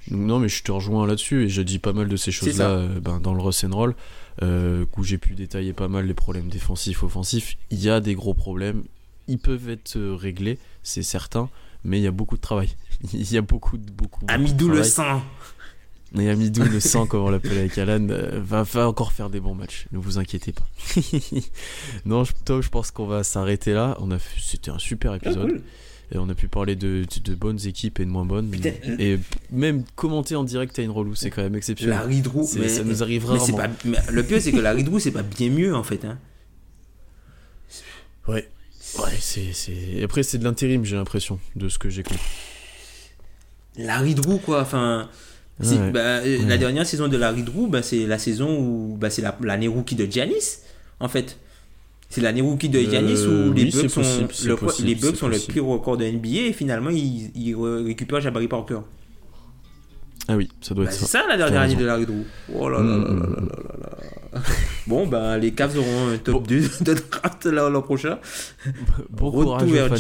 [0.09, 2.69] Donc, non, mais je te rejoins là-dessus et j'ai dit pas mal de ces choses-là
[2.71, 3.95] euh, ben, dans le Ross and Roll,
[4.43, 7.57] euh, où j'ai pu détailler pas mal les problèmes défensifs, offensifs.
[7.73, 8.85] Il y a des gros problèmes.
[9.27, 11.49] Ils peuvent être réglés, c'est certain,
[11.85, 12.69] mais il y a beaucoup de travail.
[13.13, 14.25] Il y a beaucoup de beaucoup.
[14.29, 15.23] Amidou le sang.
[16.19, 19.39] Et Amidou le sang, comme on l'appelle avec Alan, euh, va, va encore faire des
[19.39, 19.87] bons matchs.
[19.93, 20.67] Ne vous inquiétez pas.
[22.05, 23.97] non, je, Tom, je pense qu'on va s'arrêter là.
[24.01, 25.63] On a, c'était un super épisode.
[26.13, 28.51] Et on a pu parler de, de, de bonnes équipes et de moins bonnes.
[28.51, 29.21] Putain, et
[29.53, 31.95] même commenter en direct à une relou, c'est quand même exceptionnel.
[31.99, 33.57] La Ridrou, mais ça nous arrive rarement.
[33.57, 33.69] pas-
[34.11, 36.05] le pire, c'est que la Ridrou, c'est pas bien mieux en fait.
[36.05, 36.19] Hein.
[38.27, 38.49] Ouais.
[38.99, 40.03] Ouais, c'est, c'est...
[40.03, 42.19] Après, c'est de l'intérim, j'ai l'impression, de ce que j'ai compris.
[43.85, 44.63] Larry Drew, quoi.
[44.63, 45.09] Enfin.
[45.61, 49.23] Bah, euh, la dernière saison de Larry Drew, bah, c'est la saison où bah, c'est
[49.43, 50.61] l'année la, rookie de Giannis,
[51.01, 51.39] en fait.
[52.09, 54.01] C'est l'année rookie de euh, Giannis où les oui, Bucks sont,
[54.47, 57.55] le, les pire record de NBA et finalement ils,
[57.87, 58.81] récupèrent Jabari Parker.
[60.27, 61.01] Ah oui, ça doit être ça.
[61.01, 62.25] C'est ça la dernière année de Larry Drew.
[62.55, 63.99] Oh là là là là là
[64.33, 64.43] là mm.
[64.87, 68.19] Bon, bah les Cavs auront un top 2 de draft l'an prochain.
[69.11, 69.95] Bon courage aux.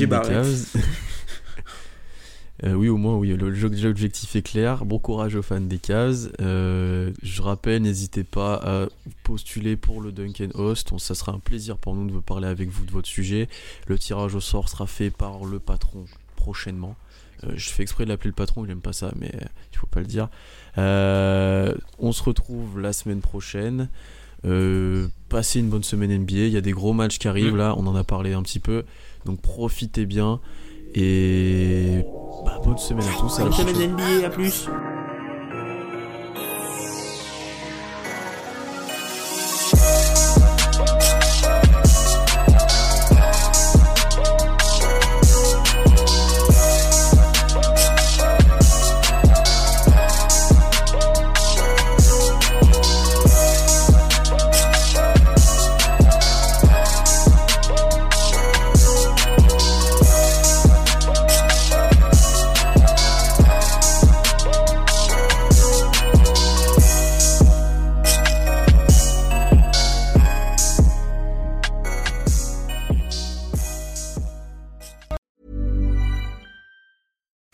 [2.64, 4.84] Euh, oui, au moins, oui, le- l'objectif est clair.
[4.84, 6.30] Bon courage aux fans des Cavs.
[6.40, 8.86] Euh, je rappelle, n'hésitez pas à
[9.24, 10.92] postuler pour le Duncan Host.
[10.92, 13.48] On- ça sera un plaisir pour nous de vous parler avec vous de votre sujet.
[13.86, 16.04] Le tirage au sort sera fait par le patron
[16.36, 16.96] prochainement.
[17.44, 19.32] Euh, je fais exprès de l'appeler le patron, il aime pas ça, mais
[19.72, 20.28] il faut pas le dire.
[21.98, 23.88] On se retrouve la semaine prochaine.
[24.46, 26.46] Euh, passez une bonne semaine NBA.
[26.46, 28.60] Il y a des gros matchs qui arrivent là, on en a parlé un petit
[28.60, 28.84] peu.
[29.24, 30.40] Donc profitez bien.
[30.94, 32.04] Et
[32.44, 33.34] bah, bonne semaine à tous.
[33.38, 33.74] À la Bonne prochaine.
[33.74, 34.66] semaine NBA, à plus.